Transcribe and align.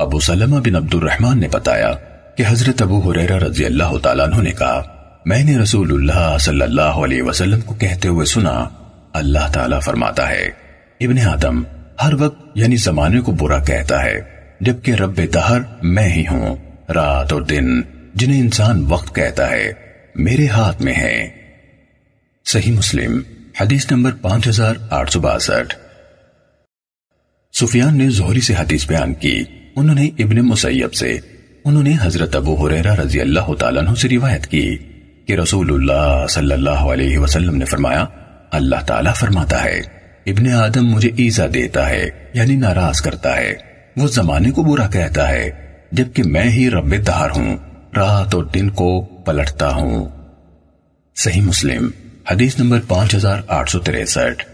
ابو 0.00 0.20
سلمہ 0.20 0.56
بن 0.56 0.76
عبد 0.76 0.94
الرحمن 0.94 1.40
نے 1.40 1.48
بتایا 1.48 1.92
کہ 2.36 2.44
حضرت 2.48 2.82
ابو 2.82 3.10
حریرہ 3.10 3.38
رضی 3.38 3.64
اللہ 3.64 3.96
تعالیٰ 4.02 4.26
عنہ 4.26 4.42
نے 4.42 4.52
کہا، 4.52 4.82
میں 5.26 5.44
نے 5.44 5.58
رسول 5.58 5.92
اللہ 5.92 6.36
صلی 6.40 6.62
اللہ 6.62 7.00
علیہ 7.04 7.22
وسلم 7.22 7.60
کو 7.60 7.74
کہتے 7.74 8.08
ہوئے 8.08 8.26
سنا، 8.26 8.68
اللہ 9.12 9.52
تعالیٰ 9.52 9.80
فرماتا 9.82 10.28
ہے، 10.28 10.46
ابن 11.00 11.18
آدم 11.26 11.62
ہر 12.02 12.14
وقت 12.14 12.40
یعنی 12.54 12.76
زمانے 12.76 13.20
کو 13.20 13.32
برا 13.32 13.58
کہتا 13.64 14.02
ہے، 14.04 14.20
جبکہ 14.60 14.94
رب 14.94 15.20
دہر 15.34 15.60
میں 15.82 16.08
ہی 16.08 16.26
ہوں، 16.26 16.56
رات 16.88 17.32
اور 17.32 17.42
دن 17.42 17.80
جنہیں 18.14 18.40
انسان 18.40 18.84
وقت 18.88 19.14
کہتا 19.14 19.50
ہے، 19.50 19.72
میرے 20.14 20.46
ہاتھ 20.46 20.82
میں 20.82 20.94
ہے 20.94 21.28
صحیح 22.46 22.72
مسلم، 22.72 23.20
حدیث 23.60 23.90
نمبر 23.90 24.10
پانچ 24.20 24.48
ہزار 24.48 24.74
آٹھ 24.90 25.12
سو 25.12 25.20
باسٹھ۔ 25.20 25.74
سفیان 27.54 27.98
نے 27.98 28.10
زہری 28.10 28.40
سے 28.40 28.54
حدیث 28.54 28.86
بیان 28.86 29.14
کی۔ 29.14 29.42
انہوں 29.80 29.94
نے 29.94 30.06
ابن 30.18 30.36
مسیب 30.36 30.94
سے، 30.94 31.18
انہوں 31.64 31.82
نے 31.82 31.94
حضرت 32.02 32.36
ابو 32.36 32.54
حریرہ 32.54 32.94
رضی 32.94 33.20
اللہ 33.20 33.52
تعالیٰ 33.54 33.82
عنہ 33.82 33.94
سے 33.94 34.08
روایت 34.08 34.46
کی 34.46 34.76
کہ 35.26 35.32
رسول 35.32 35.72
اللہ 35.74 36.26
صلی 36.30 36.52
اللہ 36.52 36.84
علیہ 36.92 37.18
وسلم 37.18 37.56
نے 37.56 37.64
فرمایا، 37.64 38.04
اللہ 38.50 38.84
تعالیٰ 38.86 39.14
فرماتا 39.14 39.64
ہے، 39.64 39.80
ابن 40.26 40.50
آدم 40.52 40.86
مجھے 40.86 41.10
ایزا 41.16 41.46
دیتا 41.54 41.88
ہے 41.88 42.08
یعنی 42.34 42.56
ناراض 42.56 43.00
کرتا 43.00 43.36
ہے، 43.36 43.54
وہ 43.96 44.06
زمانے 44.06 44.50
کو 44.50 44.62
برا 44.62 44.86
کہتا 44.86 45.28
ہے، 45.28 45.50
جبکہ 45.92 46.22
میں 46.22 46.48
ہی 46.48 46.70
رب 46.70 47.06
دہار 47.06 47.30
ہوں، 47.30 47.56
رات 47.96 48.34
اور 48.34 48.44
دن 48.44 48.70
کو 48.70 49.00
پلٹتا 49.24 49.70
ہوں۔ 49.70 50.08
صحیح 51.16 51.42
مسلم، 51.42 51.88
حدیث 52.30 52.58
نمبر 52.58 52.80
پانچ 52.88 53.14
ہزار 53.14 53.40
آٹھ 53.48 53.70
سو 53.70 53.78
تریسٹھ۔ 53.78 54.44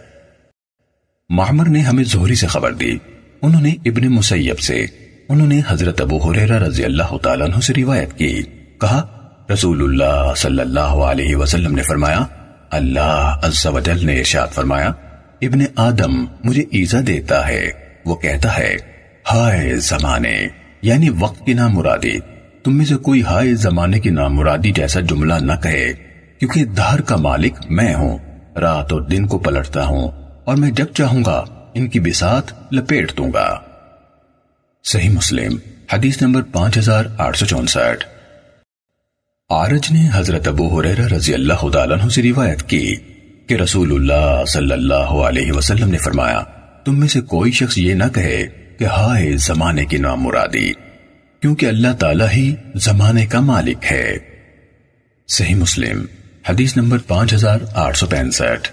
معمر 1.31 1.69
نے 1.69 1.81
ہمیں 1.81 2.05
زہری 2.05 2.35
سے 2.35 2.47
خبر 2.47 2.73
دی، 2.73 2.97
انہوں 3.43 3.63
نے 3.63 3.75
ابن 3.85 4.07
مسیب 4.07 4.59
سے 4.59 4.87
انہوں 5.29 5.47
نے 5.47 5.61
حضرت 5.69 6.01
ابو 6.01 6.19
حریرہ 6.19 6.59
رضی 6.59 6.85
اللہ 6.85 7.17
تعالیٰ 7.23 7.47
عنہ 7.47 7.61
سے 7.61 7.73
روایت 7.77 8.13
کی۔ 8.19 8.43
کہا، 8.81 9.03
رسول 9.53 9.83
اللہ 9.83 10.33
صلی 10.37 10.61
اللہ 10.61 11.01
علیہ 11.05 11.37
وسلم 11.37 11.75
نے 11.75 11.83
فرمایا، 11.83 12.25
اللہ 12.71 13.41
عز 13.43 13.67
و 13.67 13.81
جل 13.81 14.07
نے 14.07 14.19
ارشاد 14.19 14.55
فرمایا، 14.55 14.93
ابن 15.43 15.65
آدم 15.77 16.25
مجھے 16.45 16.63
ایزا 16.71 17.01
دیتا 17.07 17.49
ہے، 17.49 17.71
وہ 18.05 18.15
کہتا 18.15 18.59
ہے، 18.59 18.77
ہائے 19.33 19.75
زمانے 19.81 20.49
یعنی 20.83 21.09
وقت 21.19 21.47
کی 21.47 21.55
نام 21.55 21.75
مرادی 21.75 22.19
تم 22.65 22.77
میں 22.77 22.87
سے 22.87 22.97
کوئی 22.97 23.23
ہائے 23.23 23.55
زمانے 23.55 24.01
کی 24.01 24.11
نام 24.11 24.35
مرادی 24.35 24.71
جیسا 24.71 25.01
جملہ 25.01 25.35
نہ 25.35 25.53
کہے، 25.63 25.93
کیونکہ 26.39 26.65
دھار 26.65 26.99
کا 26.99 27.17
مالک 27.17 27.53
میں 27.71 27.95
ہوں، 27.95 28.19
رات 28.59 28.93
اور 28.93 29.01
دن 29.01 29.27
کو 29.27 29.39
پلٹتا 29.39 29.85
ہوں، 29.87 30.11
اور 30.45 30.57
میں 30.57 30.71
جب 30.71 30.87
چاہوں 30.95 31.25
گا، 31.27 31.45
ان 31.75 31.89
کی 31.89 32.01
بسات 32.01 32.53
لپیٹ 32.73 33.17
دوں 33.19 33.33
گا۔ 33.33 33.49
صحیح 34.89 35.11
مسلم، 35.11 35.57
حدیث 35.93 36.23
نمبر 36.23 36.43
پانچ 36.43 36.79
ہزار 36.79 37.05
آٹھ 37.19 37.39
سو 37.39 37.47
چونسٹھ۔ 37.47 38.05
آرج 39.49 39.87
نے 39.91 40.09
حضرت 40.15 40.49
ابو 40.49 40.81
حریرہ 40.81 41.07
رضی 41.07 41.35
اللہ 41.35 41.69
تعالیٰ 41.71 42.01
عنہ 42.01 42.09
سے 42.09 42.23
روایت 42.23 42.63
کی 42.63 42.95
کہ 43.47 43.55
رسول 43.55 43.93
اللہ 43.93 44.45
صلی 44.49 44.73
اللہ 44.73 45.11
علیہ 45.29 45.53
وسلم 45.53 45.91
نے 45.91 45.99
فرمایا، 45.99 46.43
تم 46.85 47.01
میں 47.01 47.09
سے 47.09 47.21
کوئی 47.21 47.53
شخص 47.53 47.79
یہ 47.79 47.95
نہ 47.95 48.05
کہے 48.15 48.47
کہ 48.79 48.85
ہائے 48.85 49.37
زمانے 49.37 49.85
کی 49.85 49.97
نام 49.97 50.23
مرادی 50.23 50.73
کیونکہ 51.41 51.67
اللہ 51.67 51.93
تعالیٰ 51.93 52.29
ہی 52.33 52.55
زمانے 52.75 53.27
کا 53.27 53.41
مالک 53.41 53.79
ہے۔ 53.91 54.17
صحیح 55.29 55.55
مسلم، 55.55 56.05
حدیث 56.49 56.77
نمبر 56.77 56.99
پانچ 56.99 57.35
ہزار 57.35 57.59
آٹھ 57.75 57.97
سو 57.97 58.07
پینسٹھ۔ 58.07 58.71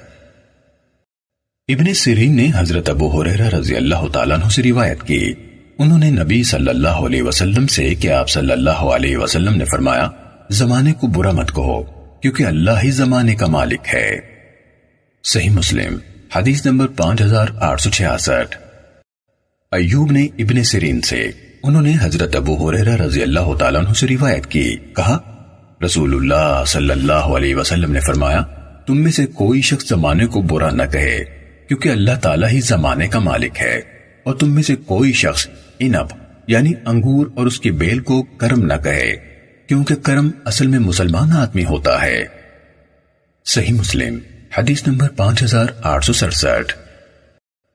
ابن 1.68 1.94
سیرین 1.94 2.36
نے 2.36 2.52
حضرت 2.56 2.90
ابو 2.90 3.22
حریرہ 3.22 3.50
رضی 3.50 3.76
اللہ 3.76 4.08
تعالیٰ 4.14 4.38
عنہ 4.38 4.50
سے 4.50 4.64
روایت 4.64 5.04
کی 5.04 5.34
انہوں 5.80 5.98
نے 5.98 6.12
نبی 6.12 6.44
صلی 6.44 6.70
اللہ 6.70 6.88
علیہ 6.88 7.24
وسلم 7.24 7.68
سے 7.68 7.96
کہ 7.96 8.12
آپ 8.12 8.30
صلی 8.30 8.52
اللہ 8.52 8.70
علیہ 8.70 9.18
وسلم 9.18 9.56
نے 9.58 9.66
فرمایا، 9.66 10.08
زمانے 10.50 10.94
کو 10.94 11.08
برا 11.08 11.32
مت 11.32 11.50
کہو، 11.56 11.84
کیونکہ 12.22 12.44
اللہ 12.44 12.72
ہی 12.84 12.92
زمانے 12.92 13.36
کا 13.36 13.48
مالک 13.48 13.80
ہے۔ 13.94 14.20
صحیح 15.24 15.50
مسلم، 15.50 15.98
حدیث 16.36 16.66
نمبر 16.66 16.88
پانچ 16.88 17.22
ہزار 17.22 17.48
آٹھ 17.60 17.82
سو 17.82 17.90
چھیاسٹھ۔ 17.90 18.58
ایوب 19.72 20.12
نے 20.12 20.26
ابن 20.26 20.64
سرین 20.64 21.02
سے، 21.02 21.32
انہوں 21.64 21.82
نے 21.82 21.94
حضرت 22.02 22.36
ابو 22.36 22.70
حریرہ 22.70 22.96
رضی 22.96 23.22
اللہ 23.22 23.56
تعالیٰ 23.60 23.86
عنہ 23.86 23.94
سے 23.94 24.08
روایت 24.08 24.48
کی، 24.48 24.76
کہا، 24.96 25.18
رسول 25.86 26.16
اللہ 26.16 26.64
صلی 26.68 26.92
اللہ 26.92 27.14
علیہ 27.14 27.56
وسلم 27.56 27.92
نے 27.92 28.00
فرمایا، 28.00 28.42
تم 28.88 28.98
میں 28.98 29.12
سے 29.12 29.26
کوئی 29.26 29.62
شخص 29.62 29.90
زمانے 29.90 30.26
کو 30.26 30.42
برا 30.42 30.72
نہ 30.72 30.84
کہے، 30.92 31.24
کیونکہ 31.68 31.90
اللہ 31.90 32.20
تعالیٰ 32.22 32.50
ہی 32.50 32.62
زمانے 32.62 33.08
کا 33.08 33.20
مالک 33.20 33.62
ہے۔ 33.62 33.93
اور 34.24 34.36
تم 34.36 34.56
میں 34.56 34.64
سے 34.64 34.76
کوئی 34.76 35.14
شخص 35.14 35.48
انب 35.80 36.08
یعنی 36.48 36.72
انگور 36.86 37.28
اور 37.36 37.46
اس 37.46 37.60
کی 37.60 37.72
بیل 37.72 38.00
کو 38.00 38.24
کرم 38.24 38.66
نہ 38.66 38.74
کہے، 38.84 39.16
کیونکہ 39.68 39.96
کرم 39.96 40.30
اصل 40.46 40.68
میں 40.68 40.80
مسلمان 40.80 41.32
آدمی 41.32 41.66
ہوتا 41.66 42.02
ہے۔ 42.02 42.24
صحیح 43.46 43.74
مسلم، 43.74 44.20
حدیث 44.58 44.88
نمبر 44.88 45.10
پانچ 45.10 45.44
ہزار 45.44 45.66
آٹھ 45.82 46.06
سو 46.06 46.14
سڑسٹھ۔ 46.14 46.74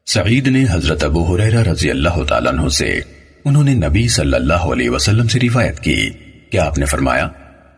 سعید 0.07 0.49
نے 0.49 0.65
حضرت 0.71 1.05
ابو 1.05 1.37
حریرہ 1.37 1.63
رضی 1.63 1.91
اللہ 1.91 2.25
تعالیٰ 2.29 2.53
عنہ 2.53 2.69
سے، 2.69 3.01
انہوں 3.45 3.65
نے 3.65 3.75
نبی 3.75 4.09
صلی 4.09 4.35
اللہ 4.35 4.55
علیہ 4.55 4.91
وسلم 4.91 5.29
سے 5.29 5.39
روایت 5.43 5.81
کی۔ 5.81 6.11
کہ 6.51 6.59
آپ 6.59 6.79
نے 6.79 6.85
فرمایا، 6.85 7.29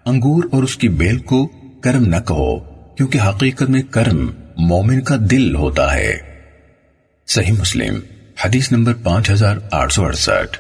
انگور 0.05 0.45
اور 0.53 0.63
اس 0.63 0.77
کی 0.77 0.89
بیل 0.89 1.19
کو 1.19 1.47
کرم 1.81 2.05
نہ 2.05 2.17
کہو، 2.17 2.59
کیونکہ 2.95 3.19
حقیقت 3.19 3.63
میں 3.63 3.83
کرم 3.83 4.31
مومن 4.57 5.01
کا 5.01 5.17
دل 5.21 5.55
ہوتا 5.55 5.95
ہے۔ 5.95 6.19
صحیح 7.27 7.53
مسلم 7.53 8.01
حدیث 8.45 8.73
نمبر 8.73 8.93
پانچ 9.03 9.31
ہزار 9.31 9.57
آٹھ 9.71 9.93
سو 9.93 10.05
اڑسٹھ۔ 10.05 10.59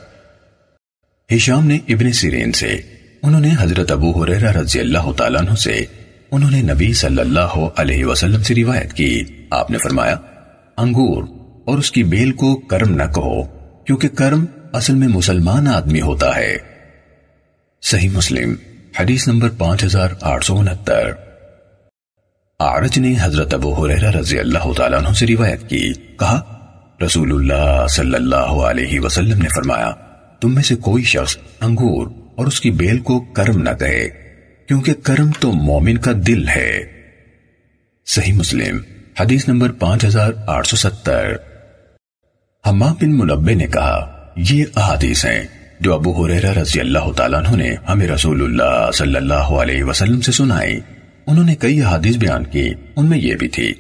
ہشام 1.35 1.67
نے 1.67 1.79
ابن 1.89 2.13
سیرین 2.13 2.53
سے، 2.53 2.81
انہوں 3.23 3.41
نے 3.41 3.51
حضرت 3.61 3.91
ابو 3.91 4.25
حریرہ 4.25 4.53
رضی 4.53 4.81
اللہ 4.81 5.13
تعالیٰ 5.17 5.41
عنہ 5.41 5.55
سے، 5.55 5.85
انہوں 6.31 6.51
نے 6.51 6.63
نبی 6.63 6.93
صلی 6.93 7.21
اللہ 7.21 7.57
علیہ 7.77 8.05
وسلم 8.05 8.43
سے 8.43 8.55
روایت 8.55 8.93
کی۔ 8.93 9.25
آپ 9.51 9.71
نے 9.71 9.79
فرمایا، 9.79 10.17
انگور 10.77 11.25
اور 11.67 11.79
اس 11.79 11.93
کی 11.93 12.03
بیل 12.05 12.33
کو 12.33 12.57
کرم 12.57 12.95
نہ 12.95 13.03
کہو، 13.03 13.43
کیونکہ 13.85 14.09
کرم 14.09 14.45
اصل 14.73 14.95
میں 14.95 15.09
مسلمان 15.09 15.69
آدمی 15.69 16.01
ہوتا 16.01 16.37
ہے۔ 16.37 16.57
صحیح 17.83 18.11
مسلم، 18.13 18.55
حدیث 19.01 19.29
نمبر 19.29 19.49
پانچ 19.49 19.85
ہزار 19.85 20.09
آٹھ 20.21 20.45
سو 20.45 20.59
انہتر۔ 20.59 21.11
آرج 22.59 22.99
نے 22.99 23.15
حضرت 23.21 23.55
ابو 23.55 23.87
حریرہ 23.87 24.11
رضی 24.11 24.39
اللہ 24.39 24.73
تعالیٰ 24.77 24.99
عنہ 24.99 25.15
سے 25.15 25.27
روایت 25.27 25.71
کی، 25.71 25.93
کہا 25.93 26.57
رسول 27.05 27.33
اللہ 27.33 27.87
صلی 27.87 28.15
اللہ 28.15 28.37
علیہ 28.37 29.01
وسلم 29.01 29.43
نے 29.43 29.49
فرمایا، 29.49 29.91
تم 30.41 30.55
میں 30.55 30.63
سے 30.63 30.75
کوئی 30.75 31.05
شخص 31.05 31.37
انگور 31.61 32.07
اور 32.37 32.47
اس 32.47 32.61
کی 32.61 32.71
بیل 32.71 32.99
کو 32.99 33.21
کرم 33.21 33.63
نہ 33.63 33.71
کہے، 33.79 34.09
کیونکہ 34.69 34.93
کرم 35.03 35.31
تو 35.41 35.53
مومن 35.53 35.99
کا 35.99 36.13
دل 36.27 36.49
ہے۔ 36.49 36.79
صحیح 38.07 38.33
مسلم، 38.33 38.79
حدیث 39.21 39.49
نمبر 39.49 39.73
پانچ 39.73 40.05
ہزار 40.05 40.33
آٹھ 40.47 40.67
سو 40.67 40.77
ستر۔ 40.77 41.33
حمام 42.67 42.93
بن 42.93 43.19
ملبے 43.19 43.55
نے 43.55 43.67
کہا، 43.67 44.31
یہ 44.37 44.65
احادیث 44.77 45.25
ہیں 45.25 45.43
جو 45.81 45.95
ابو 45.95 46.27
حریرہ 46.27 46.53
رضی 46.53 46.81
اللہ 46.81 47.13
تعالیٰ 47.17 47.45
عنہ 47.45 47.57
نے 47.57 47.75
ہمیں 47.89 48.09
رسول 48.09 48.43
اللہ 48.43 48.91
صلی 48.95 49.17
اللہ 49.17 49.35
علیہ 49.35 49.85
وسلم 49.85 50.21
سے 50.21 50.33
سنائی۔ 50.33 50.81
انہوں 51.27 51.45
نے 51.45 51.55
کئی 51.55 51.83
احادیث 51.83 52.17
بیان 52.17 52.45
کی، 52.45 52.73
ان 52.97 53.07
میں 53.07 53.19
یہ 53.19 53.35
بھی 53.35 53.49
تھی۔ 53.49 53.73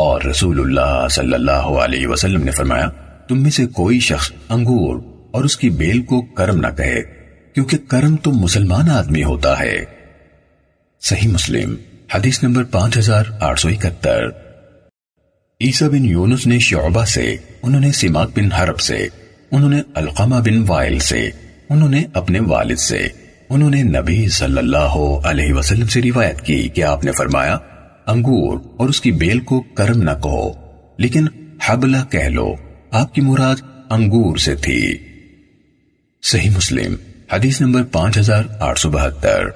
اور 0.00 0.22
رسول 0.22 0.60
اللہ 0.60 1.08
صلی 1.10 1.34
اللہ 1.34 1.68
علیہ 1.82 2.06
وسلم 2.06 2.44
نے 2.44 2.50
فرمایا، 2.50 2.88
تم 3.28 3.42
میں 3.42 3.50
سے 3.50 3.66
کوئی 3.66 4.00
شخص 4.00 4.32
انگور 4.48 5.00
اور 5.30 5.44
اس 5.44 5.56
کی 5.56 5.70
بیل 5.70 6.02
کو 6.02 6.20
کرم 6.20 6.56
نہ 6.56 6.66
کہے، 6.76 7.02
کیونکہ 7.54 7.76
کرم 7.88 8.16
تو 8.16 8.30
مسلمان 8.30 8.90
آدمی 8.90 9.24
ہوتا 9.24 9.60
ہے۔ 9.60 9.84
صحیح 11.00 11.28
مسلم، 11.28 11.74
حدیث 12.14 12.42
نمبر 12.42 12.64
پانچ 12.64 12.98
ہزار 12.98 13.24
آٹھ 13.40 13.60
سو 13.60 13.68
اکہتر۔ 13.68 14.26
عیسیٰ 15.60 15.88
بن 15.88 16.04
یونس 16.04 16.46
نے 16.46 16.58
شعبہ 16.58 17.04
سے، 17.04 17.36
انہوں 17.62 17.80
نے 17.80 17.92
سماق 17.92 18.30
بن 18.36 18.52
حرب 18.52 18.80
سے، 18.80 19.08
انہوں 19.50 19.70
نے 19.70 19.82
القمہ 19.94 20.36
بن 20.36 20.64
وائل 20.66 20.98
سے، 20.98 21.30
انہوں 21.70 21.88
نے 21.88 22.04
اپنے 22.14 22.40
والد 22.40 22.78
سے، 22.78 23.08
انہوں 23.48 23.70
نے 23.70 23.82
نبی 23.82 24.28
صلی 24.28 24.58
اللہ 24.58 24.96
علیہ 25.24 25.54
وسلم 25.54 25.86
سے 25.86 26.02
روایت 26.02 26.40
کی 26.40 26.68
کہ 26.68 26.84
آپ 26.84 27.04
نے 27.04 27.12
فرمایا 27.12 27.58
انگور 28.10 28.58
اور 28.76 28.88
اس 28.88 29.00
کی 29.00 29.12
بیل 29.12 29.40
کو 29.40 29.60
کرم 29.60 30.02
نہ 30.02 30.10
کہو، 30.10 30.52
لیکن 30.98 31.26
حبلہ 31.66 31.96
کہہ 32.10 32.28
لو، 32.28 32.54
آپ 32.90 33.14
کی 33.14 33.20
مراد 33.20 33.56
انگور 33.90 34.36
سے 34.36 34.54
تھی۔ 34.54 34.98
صحیح 36.22 36.50
مسلم، 36.50 36.94
حدیث 37.32 37.60
نمبر 37.60 37.82
پانچ 37.82 38.18
ہزار 38.18 38.42
آٹھ 38.60 38.78
سو 38.78 38.90
بہتر۔ 38.90 39.46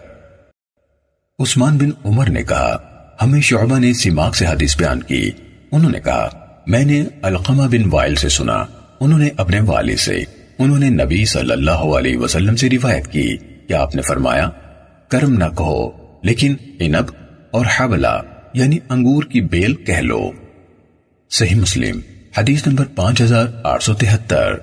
عثمان 1.38 1.78
بن 1.78 1.90
عمر 2.04 2.30
نے 2.30 2.42
کہا، 2.42 2.76
ہمیں 3.22 3.40
شعبہ 3.40 3.78
نے 3.78 3.92
سماق 3.92 4.36
سے 4.36 4.46
حدیث 4.46 4.76
بیان 4.76 5.02
کی۔ 5.02 5.30
انہوں 5.72 5.90
نے 5.90 6.00
کہا، 6.00 6.28
میں 6.66 6.84
نے 6.84 7.04
القمہ 7.22 7.62
بن 7.62 7.88
وائل 7.90 8.14
سے 8.14 8.28
سنا۔ 8.28 8.64
انہوں 9.00 9.18
نے 9.18 9.28
اپنے 9.36 9.60
والد 9.60 9.96
سے، 9.96 10.24
انہوں 10.58 10.78
نے 10.78 10.88
نبی 10.88 11.24
صلی 11.24 11.52
اللہ 11.52 11.70
علیہ 11.70 12.16
وسلم 12.16 12.56
سے 12.56 12.68
روایت 12.70 13.06
کی۔ 13.06 13.36
کہ 13.68 13.72
آپ 13.72 13.96
نے 13.96 14.02
فرمایا، 14.02 14.50
کرم 15.08 15.32
نہ 15.32 15.44
کہو، 15.44 15.90
لیکن 16.22 16.54
انب 16.80 17.04
اور 17.50 17.66
حبلہ۔ 17.76 18.33
یعنی 18.54 18.78
انگور 18.88 19.22
کی 19.22 19.40
بیل 19.40 19.74
کہہ 19.74 20.00
لو۔ 20.02 20.30
صحیح 21.30 21.56
مسلم، 21.56 22.00
حدیث 22.38 22.66
نمبر 22.66 22.84
پانچ 22.94 23.22
ہزار 23.22 23.46
آٹھ 23.64 23.84
سو 23.84 23.94
تہتر۔ 23.94 24.54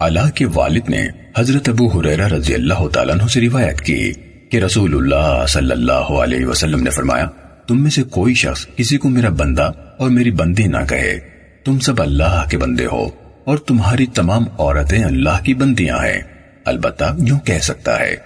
اللہ 0.00 0.30
کے 0.34 0.46
والد 0.54 0.88
نے 0.88 1.08
حضرت 1.38 1.68
ابو 1.68 1.86
حریرہ 1.86 2.28
رضی 2.28 2.54
اللہ 2.54 2.88
تعالیٰ 2.88 3.14
عنہ 3.14 3.26
سے 3.26 3.40
روایت 3.40 3.80
کی 3.80 4.12
کہ 4.50 4.56
رسول 4.56 4.94
اللہ 4.94 5.46
صلی 5.46 5.70
اللہ 5.70 6.12
علیہ 6.22 6.46
وسلم 6.46 6.82
نے 6.82 6.90
فرمایا، 6.90 7.26
تم 7.68 7.82
میں 7.82 7.90
سے 7.90 8.02
کوئی 8.02 8.34
شخص 8.34 8.66
کسی 8.76 8.98
کو 8.98 9.08
میرا 9.08 9.28
بندہ 9.28 9.70
اور 9.98 10.10
میری 10.10 10.30
بندی 10.30 10.66
نہ 10.66 10.84
کہے۔ 10.88 11.18
تم 11.64 11.78
سب 11.78 12.02
اللہ 12.02 12.44
کے 12.50 12.58
بندے 12.58 12.86
ہو 12.86 13.08
اور 13.44 13.58
تمہاری 13.58 14.06
تمام 14.06 14.44
عورتیں 14.58 15.04
اللہ 15.04 15.44
کی 15.44 15.54
بندیاں 15.54 15.96
ہیں۔ 15.96 16.22
البتہ 16.64 17.16
یوں 17.18 17.40
کہہ 17.40 17.58
سکتا 17.58 18.00
ہے، 18.00 18.16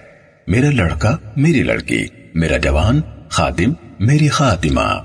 میرا 0.47 0.69
لڑکا 0.69 1.17
میری 1.35 1.63
لڑکی، 1.63 2.05
میرا 2.33 2.57
جوان، 2.57 3.01
خادم 3.29 3.73
میری 3.99 4.27
خاتمہ۔ 4.27 5.01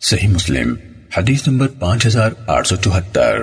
صحیح 0.00 0.28
مسلم، 0.28 0.74
حدیث 1.16 1.48
نمبر 1.48 1.68
پانچ 1.68 2.06
ہزار 2.06 2.30
آٹھ 2.46 2.68
سو 2.68 2.76
چوہتر۔ 2.76 3.38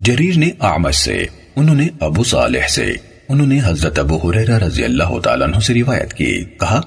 جریر 0.00 0.36
نے 0.36 0.50
آمد 0.58 0.90
سے، 0.90 1.26
انہوں 1.56 1.76
نے 1.76 1.88
ابو 2.00 2.24
صالح 2.24 2.68
سے، 2.68 2.92
انہوں 3.28 3.46
نے 3.46 3.60
حضرت 3.64 3.98
ابو 3.98 4.30
حریرہ 4.30 4.58
رضی 4.58 4.84
اللہ 4.84 5.20
تعالیٰ 5.20 5.46
عنہ 5.46 5.56
سے 5.56 5.74
روایت 5.74 6.14
کی۔ 6.14 6.44
کہا 6.44 6.80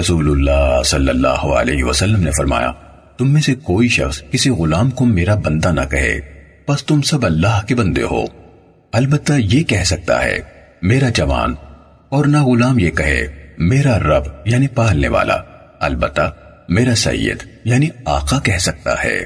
رسول 0.00 0.30
اللہ 0.30 0.82
صلی 0.82 1.08
اللہ 1.08 1.28
علیہ 1.28 1.84
وسلم 1.84 2.22
نے 2.22 2.30
فرمایا، 2.30 2.72
تم 3.18 3.32
میں 3.32 3.42
سے 3.42 3.54
کوئی 3.54 3.88
شخص 3.88 4.22
کسی 4.30 4.50
غلام 4.50 4.90
کو 4.90 5.04
میرا 5.04 5.34
بندہ 5.34 5.68
نہ 5.68 5.84
کہے، 5.90 6.20
بس 6.68 6.84
تم 6.84 7.02
سب 7.02 7.26
اللہ 7.26 7.66
کے 7.68 7.74
بندے 7.74 8.02
ہو۔ 8.02 8.24
البتہ 8.92 9.32
یہ 9.32 9.62
کہہ 9.62 9.84
سکتا 9.84 10.24
ہے، 10.24 10.38
میرا 10.82 11.08
جوان، 11.08 11.54
اور 12.08 12.24
نہ 12.24 12.44
غلام 12.44 12.78
یہ 12.78 12.90
کہے۔ 12.90 13.47
میرا 13.58 13.98
رب 13.98 14.22
یعنی 14.44 14.68
پالنے 14.68 15.08
والا، 15.08 15.36
البتہ 15.80 16.34
میرا 16.68 16.94
سید 16.94 17.36
یعنی 17.64 17.88
آقا 18.04 18.40
کہہ 18.40 18.58
سکتا 18.58 19.04
ہے۔ 19.04 19.24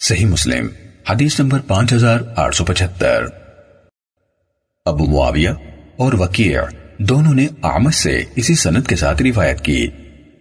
صحیح 0.00 0.26
مسلم، 0.26 0.68
حدیث 1.10 1.40
نمبر 1.40 1.58
پانچ 1.66 1.92
ہزار 1.92 2.20
آٹھ 2.36 2.56
سو 2.56 2.64
پچہتر۔ 2.64 3.24
ابو 4.84 5.06
معاویہ 5.06 5.50
اور 5.96 6.12
وکیع 6.12 6.60
دونوں 6.98 7.34
نے 7.34 7.46
آمد 7.62 7.90
سے 7.90 8.22
اسی 8.36 8.54
سنت 8.54 8.88
کے 8.88 8.96
ساتھ 8.96 9.22
روایت 9.22 9.60
کی۔ 9.60 9.90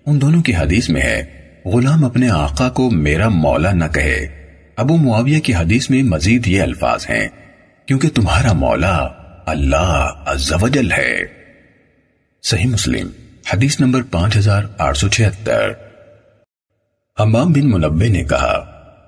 ان 0.06 0.22
دونوں 0.22 0.42
کی 0.42 0.56
حدیث 0.56 0.90
میں 0.90 1.02
ہے، 1.02 1.52
غلام 1.66 2.06
اپنے 2.06 2.30
آقا 2.30 2.70
کو 2.70 2.90
میرا 2.90 3.30
مولا 3.30 3.74
نہ 3.74 3.86
کہے۔ 3.94 4.28
ابو 4.76 4.98
معاویہ 4.98 5.40
کی 5.40 5.56
حدیث 5.56 5.90
میں 5.90 6.04
مزید 6.04 6.48
یہ 6.48 6.62
الفاظ 6.62 7.06
ہیں، 7.10 7.28
کیونکہ 7.86 8.10
تمہارا 8.10 8.54
مولا 8.54 9.08
اللہ 9.46 10.10
عز 10.26 10.54
و 10.62 10.68
جل 10.68 10.92
ہے۔ 10.92 11.39
صحیح 12.44 12.68
مسلم، 12.68 13.08
حدیث 13.54 13.80
نمبر 13.80 14.02
پانچ 14.02 14.38
ہزار 14.38 14.64
آٹھ 14.78 14.98
سو 14.98 15.08
چھہتر۔ 15.08 15.72
حمام 17.18 17.52
بن 17.54 17.70
منبع 17.70 18.08
نے 18.08 18.24
کہا، 18.24 18.54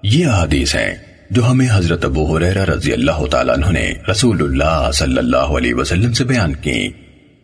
یہ 0.04 0.26
حدیث 0.28 0.76
ہیں 0.76 0.96
جو 1.30 1.46
ہمیں 1.52 1.68
حضرت 1.74 2.06
ابو 2.06 2.38
حریرہ 2.38 2.66
رضی 2.66 2.94
اللہ 2.94 3.26
تعالیٰ 3.32 3.56
عنہ 3.56 3.72
نے 3.72 3.94
رسول 4.12 4.42
اللہ 4.42 4.92
صلی 4.94 5.18
اللہ 5.18 5.58
علیہ 5.58 5.74
وسلم 5.74 6.14
سے 6.14 6.24
بیان 6.24 6.56
کی۔ 6.56 6.90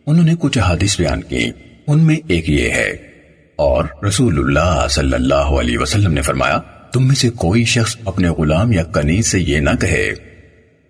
انہوں 0.06 0.24
نے 0.24 0.34
کچھ 0.38 0.58
حدیث 0.58 0.98
بیان 1.00 1.22
کی، 1.22 1.50
ان 1.86 2.06
میں 2.06 2.16
ایک 2.28 2.50
یہ 2.50 2.70
ہے، 2.70 2.88
اور 3.56 3.84
رسول 4.04 4.38
اللہ 4.38 4.86
صلی 4.90 5.14
اللہ 5.14 5.58
علیہ 5.60 5.78
وسلم 5.78 6.12
نے 6.12 6.22
فرمایا، 6.22 6.58
تم 6.92 7.06
میں 7.06 7.14
سے 7.14 7.30
کوئی 7.30 7.64
شخص 7.64 7.96
اپنے 8.04 8.28
غلام 8.28 8.72
یا 8.72 8.82
کنیز 8.84 9.26
سے 9.26 9.40
یہ 9.40 9.60
نہ 9.60 9.76
کہے، 9.80 10.08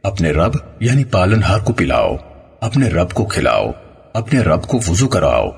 اپنے 0.03 0.31
رب 0.31 0.53
یعنی 0.81 1.05
پالن 1.05 1.43
ہار 1.43 1.61
کو 1.61 1.73
پلاؤ، 1.73 2.17
اپنے 2.61 2.89
رب 2.89 3.13
کو 3.13 3.25
کھلاؤ۔ 3.25 3.71
اپنے 4.19 4.41
رب 4.41 4.63
کو 4.63 4.81
وضو 4.89 5.09
کراؤ 5.09 5.49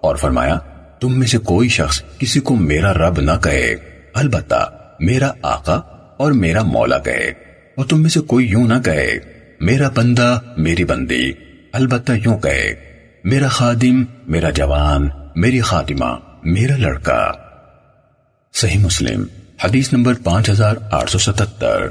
اور 0.00 0.16
فرمایا، 0.16 0.58
تم 1.00 1.18
میں 1.18 1.26
سے 1.26 1.38
کوئی 1.38 1.68
شخص 1.68 2.02
کسی 2.18 2.40
کو 2.40 2.56
میرا 2.56 2.92
رب 2.92 3.20
نہ 3.20 3.30
کہے۔ 3.42 3.74
البتہ 4.14 4.70
میرا 5.00 5.32
آقا 5.42 5.74
اور 6.16 6.32
میرا 6.32 6.62
مولا 6.62 6.98
کہے۔ 6.98 7.32
اور 7.76 7.84
تم 7.84 8.02
میں 8.02 8.10
سے 8.10 8.20
کوئی 8.20 8.46
یوں 8.46 8.68
نہ 8.68 8.74
کہے، 8.84 9.18
میرا 9.60 9.88
بندہ 9.94 10.40
میری 10.56 10.84
بندی، 10.84 11.32
البتہ 11.72 12.12
یوں 12.12 12.38
کہے، 12.38 12.74
میرا 13.24 13.48
خادم 13.48 14.04
میرا 14.26 14.50
جوان، 14.50 15.08
میری 15.36 15.60
خاتمہ 15.60 16.16
میرا 16.42 16.76
لڑکا۔ 16.76 17.32
صحیح 18.52 18.78
مسلم، 18.78 19.24
حدیث 19.64 19.92
نمبر 19.92 20.12
پانچ 20.24 20.50
ہزار 20.50 20.76
آٹھ 20.90 21.10
سو 21.10 21.18
ستتر۔ 21.18 21.86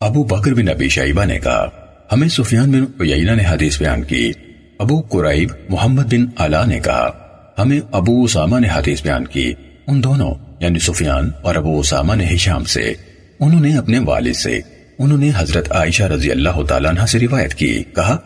ابو 0.00 0.24
بکر 0.24 0.54
بن 0.54 0.68
ابی 0.68 0.88
شیبہ 0.88 1.24
نے 1.24 1.38
کہا، 1.38 1.68
ہمیں 2.12 2.28
سفیان 2.28 2.72
بن 2.72 3.02
عیینہ 3.02 3.30
نے 3.30 3.44
حدیث 3.48 3.78
بیان 3.78 4.02
کی۔ 4.02 4.32
ابو 4.78 5.00
قرائب 5.00 5.48
محمد 5.68 6.02
بن 6.02 6.26
علا 6.36 6.64
نے 6.64 6.80
کہا، 6.80 7.10
ہمیں 7.58 7.80
ابو 7.92 8.22
اسامہ 8.22 8.58
نے 8.58 8.68
حدیث 8.74 9.02
بیان 9.02 9.26
کی۔ 9.26 9.52
ان 9.86 10.04
دونوں 10.04 10.34
یعنی 10.60 10.78
سفیان 10.78 11.30
اور 11.42 11.54
ابو 11.54 11.80
اسامہ 11.80 12.14
نے 12.14 12.26
ہشام 12.34 12.64
سے۔ 12.64 12.94
انہوں 13.40 13.60
نے 13.60 13.76
اپنے 13.76 13.98
والد 13.98 14.34
سے۔ 14.34 14.60
انہوں 14.98 15.18
نے 15.18 15.30
حضرت 15.36 15.72
عائشہ 15.72 16.02
رضی 16.02 16.30
اللہ 16.30 16.62
تعالیٰ 16.68 16.90
عنہ 16.90 17.06
سے 17.06 17.18
روایت 17.18 17.54
کی۔ 17.54 17.82
کہا، 17.94 18.16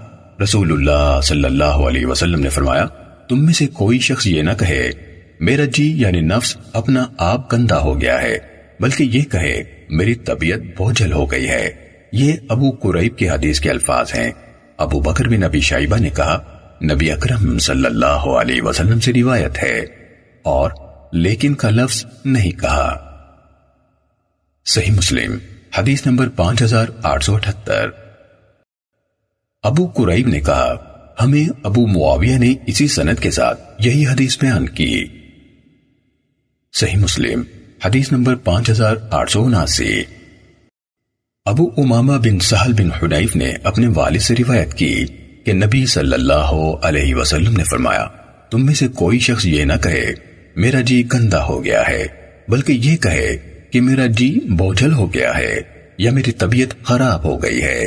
رسول 0.43 0.73
اللہ 0.73 1.21
صلی 1.23 1.45
اللہ 1.45 1.65
علیہ 1.65 2.07
وسلم 2.07 2.41
نے 2.41 2.49
فرمایا، 2.49 2.87
تم 3.29 3.45
میں 3.45 3.53
سے 3.53 3.67
کوئی 3.67 3.99
شخص 3.99 4.27
یہ 4.27 4.43
نہ 4.43 4.51
کہے، 4.59 4.91
میرا 5.41 5.65
جی 5.65 5.93
یعنی 5.97 6.21
نفس 6.21 6.57
اپنا 6.73 7.07
آپ 7.19 7.53
گندہ 7.53 7.75
ہو 7.75 8.01
گیا 8.01 8.23
ہے، 8.23 8.39
بلکہ 8.81 9.05
یہ 9.05 9.23
کہے، 9.23 9.63
میری 9.89 10.15
طبیعت 10.15 10.59
بوجھل 10.59 11.13
ہو 11.13 11.31
گئی 11.31 11.49
ہے۔ 11.49 11.71
یہ 12.13 12.33
ابو 12.49 12.71
قریب 12.71 13.17
کی 13.17 13.29
حدیث 13.29 13.61
کے 13.61 13.71
الفاظ 13.71 14.11
ہیں۔ 14.15 14.31
ابو 14.79 15.01
بکر 15.01 15.29
بن 15.29 15.41
نبی 15.41 15.61
شائبہ 15.61 15.97
نے 15.97 16.11
کہا، 16.11 16.43
نبی 16.83 17.11
اکرم 17.11 17.59
صلی 17.59 17.87
اللہ 17.87 18.29
علیہ 18.41 18.63
وسلم 18.63 19.01
سے 19.01 19.13
روایت 19.13 19.63
ہے 19.63 19.79
اور 20.43 20.71
لیکن 21.13 21.55
کا 21.55 21.71
لفظ 21.71 22.05
نہیں 22.25 22.51
کہا۔ 22.51 22.97
صحیح 24.67 24.91
مسلم، 24.91 25.39
حدیث 25.79 26.07
نمبر 26.07 26.29
پانچ 26.29 26.63
ہزار 26.63 26.87
آٹھ 27.03 27.25
سو 27.25 27.35
اٹھتر 27.35 27.91
ابو 29.63 29.87
قریب 29.87 30.29
نے 30.29 30.41
کہا، 30.41 30.75
ہمیں 31.21 31.51
ابو 31.63 31.87
معاویہ 31.87 32.39
نے 32.39 32.55
اسی 32.67 32.89
سنت 32.89 33.21
کے 33.21 33.31
ساتھ 33.31 33.87
یہی 33.87 34.07
حدیث 34.07 34.39
بیان 34.39 34.69
کی۔ 34.69 35.05
صحیح 36.73 36.99
مسلم، 36.99 37.43
حدیث 37.85 38.13
نمبر 38.13 38.35
پانچ 38.35 38.71
ہزار 38.71 38.97
آٹھ 39.11 39.31
سو 39.31 39.45
اناسی۔ 39.45 40.03
ابو 41.47 41.71
امامہ 41.77 42.13
بن 42.13 42.39
سہل 42.39 42.73
بن 42.73 42.91
حنیف 42.93 43.37
نے 43.37 43.53
اپنے 43.63 43.87
والد 43.95 44.19
سے 44.19 44.35
روایت 44.39 44.75
کی 44.75 45.05
کہ 45.45 45.53
نبی 45.53 45.87
صلی 45.87 46.13
اللہ 46.13 46.51
علیہ 46.83 47.15
وسلم 47.15 47.57
نے 47.57 47.65
فرمایا، 47.65 48.07
تم 48.51 48.67
میں 48.67 48.75
سے 48.75 48.89
کوئی 48.89 49.19
شخص 49.19 49.47
یہ 49.47 49.65
نہ 49.65 49.73
کہے، 49.83 50.13
میرا 50.57 50.81
جی 50.81 51.03
گندا 51.13 51.45
ہو 51.45 51.65
گیا 51.65 51.83
ہے، 51.89 52.07
بلکہ 52.49 52.73
یہ 52.73 52.97
کہے 52.97 53.37
کہ 53.71 53.81
میرا 53.81 54.07
جی 54.07 54.39
بوجھل 54.49 54.93
ہو 54.93 55.15
گیا 55.15 55.37
ہے 55.39 55.61
یا 55.99 56.11
میری 56.11 56.33
طبیعت 56.33 56.83
خراب 56.83 57.25
ہو 57.25 57.43
گئی 57.43 57.63
ہے۔ 57.63 57.87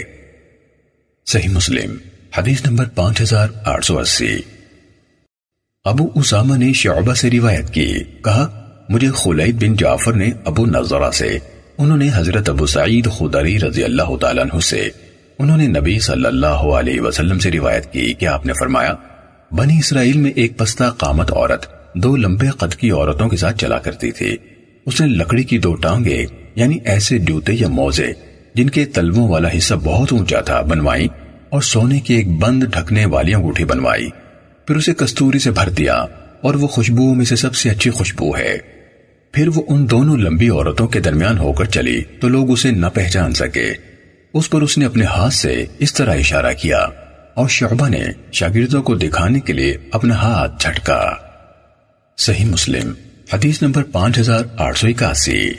صحیح 1.25 1.50
مسلم، 1.50 1.96
حدیث 2.38 2.65
نمبر 2.65 2.86
پانچ 2.86 3.22
ہزار 3.22 3.48
آٹھ 3.65 3.86
سو 3.86 4.00
اسی۔ 4.00 4.38
ابو 5.86 6.10
اسامہ 6.15 6.58
نے 6.58 6.74
شعبہ 6.74 7.13
سے 7.13 7.29
روایت 7.31 7.74
کی، 7.74 7.93
کہا، 8.24 8.48
مجھے 8.89 9.08
خلید 9.15 9.63
بن 9.63 9.75
جعفر 9.75 10.13
نے 10.13 10.29
ابو 10.46 10.65
نظرہ 10.65 11.12
سے 11.12 11.38
انہوں 11.81 11.97
نے 11.97 12.09
حضرت 12.15 12.50
ابو 12.50 12.65
سعید 12.65 13.07
خدری 13.17 13.59
رضی 13.59 13.83
اللہ 13.83 14.15
تعالیٰ 14.15 14.43
عنہ 14.43 14.59
سے، 14.59 14.89
انہوں 15.39 15.57
نے 15.57 15.67
نبی 15.67 16.00
صلی 16.00 16.25
اللہ 16.25 16.47
علیہ 16.47 17.01
وسلم 17.01 17.39
سے 17.39 17.51
روایت 17.51 17.93
کی 17.93 18.13
کہ 18.13 18.25
آپ 18.25 18.45
نے 18.45 18.53
فرمایا، 18.53 18.93
بنی 19.51 19.77
اسرائیل 19.79 20.17
میں 20.17 20.31
ایک 20.35 20.57
پستہ 20.57 20.83
قامت 20.83 21.31
عورت 21.31 21.65
دو 21.93 22.15
لمبے 22.17 22.47
قد 22.47 22.75
کی 22.75 22.91
عورتوں 22.91 23.29
کے 23.29 23.38
ساتھ 23.38 23.57
چلا 23.57 23.77
کرتی 23.77 24.11
تھی۔ 24.11 24.38
اس 24.85 25.01
نے 25.01 25.07
لکڑی 25.07 25.43
کی 25.43 25.57
دو 25.57 25.75
ٹانگیں 25.75 26.25
یعنی 26.55 26.77
ایسے 26.85 27.17
جوتے 27.17 27.53
یا 27.53 27.67
موزے، 27.67 28.11
جن 28.53 28.69
کے 28.69 28.85
تلووں 28.85 29.27
والا 29.27 29.50
حصہ 29.57 29.73
بہت 29.73 30.13
اونچا 30.13 30.41
تھا، 30.41 30.61
بنوائی 30.61 31.07
اور 31.50 31.61
سونے 31.61 32.00
کی 32.00 32.13
ایک 32.13 32.29
بند 32.29 32.63
ڈھکنے 32.63 33.05
والی 33.05 33.33
انگوٹھی 33.33 33.65
بنوائی۔ 33.65 34.09
پھر 34.67 34.75
اسے 34.75 34.93
کستوری 34.93 35.39
سے 35.39 35.51
بھر 35.51 35.69
دیا 35.69 35.95
اور 36.41 36.53
وہ 36.53 36.67
خوشبو 36.67 37.13
میں 37.13 37.25
سے 37.25 37.35
سب 37.35 37.55
سے 37.55 37.69
اچھی 37.69 37.91
خوشبو 37.91 38.38
ہے۔ 38.38 38.80
پھر 39.31 39.47
وہ 39.55 39.61
ان 39.67 39.89
دونوں 39.89 40.17
لمبی 40.17 40.50
عورتوں 40.50 40.88
کے 40.88 41.00
درمیان 41.00 41.38
ہو 41.38 41.53
کر 41.53 41.65
چلی 41.65 42.03
تو 42.03 42.29
لوگ 42.29 42.51
اسے 42.51 42.71
نہ 42.71 42.85
پہچان 42.93 43.33
سکے۔ 43.33 43.73
اس 44.33 44.50
پر 44.50 44.61
اس 44.61 44.77
نے 44.77 44.85
اپنے 44.85 45.05
ہاتھ 45.05 45.33
سے 45.33 45.65
اس 45.79 45.93
طرح 45.93 46.15
اشارہ 46.15 46.53
کیا 46.53 46.77
اور 47.33 47.50
شعبہ 47.50 47.89
نے 47.89 48.03
شاگردوں 48.31 48.83
کو 48.83 48.95
دکھانے 48.95 49.39
کے 49.39 49.53
لیے 49.53 49.77
اپنا 49.91 50.15
ہاتھ 50.15 50.63
جھٹکا۔ 50.63 51.11
صحیح 52.17 52.45
مسلم، 52.45 52.93
حدیث 53.33 53.61
نمبر 53.61 53.83
پانچ 53.83 54.19
ہزار 54.19 54.43
آٹھ 54.57 54.77
سو 54.77 54.88
اکاسی۔ 54.88 55.51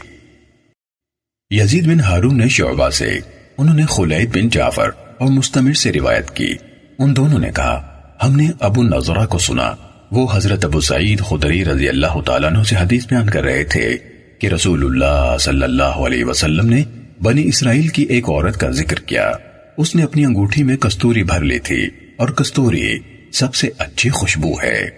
یزید 1.51 1.87
بن 1.87 2.01
ہارون 2.01 2.39
نے 2.39 2.49
شعبہ 2.49 2.91
سے، 2.91 3.19
انہوں 3.59 3.77
نے 3.77 3.83
خلید 3.89 4.37
بن 4.37 4.49
جعفر 4.49 4.91
اور 5.19 5.29
مستمر 5.29 5.73
سے 5.73 5.93
روایت 5.93 6.31
کی۔ 6.31 6.55
ان 6.99 7.17
دونوں 7.17 7.39
نے 7.39 7.51
کہا، 7.57 8.01
ہم 8.23 8.37
نے 8.37 8.51
ابو 8.61 8.83
نظرہ 8.83 9.27
کو 9.27 9.39
سنا۔ 9.39 9.75
وہ 10.13 10.29
حضرت 10.33 10.65
ابو 10.65 10.81
سعید 10.81 11.21
خدری 11.21 11.65
رضی 11.65 11.89
اللہ 11.89 12.21
تعالیٰ 12.27 12.51
عنہ 12.51 12.63
سے 12.63 12.77
حدیث 12.77 13.07
بیان 13.07 13.31
کر 13.31 13.43
رہے 13.43 13.65
تھے 13.65 13.97
کہ 14.39 14.47
رسول 14.47 14.85
اللہ 14.85 15.37
صلی 15.41 15.63
اللہ 15.63 15.83
علیہ 15.83 16.25
وسلم 16.25 16.67
نے 16.67 16.83
بنی 17.23 17.49
اسرائیل 17.49 17.89
کی 17.89 18.03
ایک 18.03 18.29
عورت 18.29 18.57
کا 18.57 18.71
ذکر 18.71 18.99
کیا۔ 18.99 19.33
اس 19.79 19.95
نے 19.95 20.03
اپنی 20.03 20.25
انگوٹھی 20.25 20.63
میں 20.63 20.77
کستوری 20.77 21.23
بھر 21.23 21.41
لی 21.41 21.59
تھی 21.59 21.89
اور 22.17 22.29
کستوری 22.29 22.99
سب 23.33 23.55
سے 23.55 23.69
اچھی 23.79 24.11
خوشبو 24.11 24.53
ہے۔ 24.63 24.91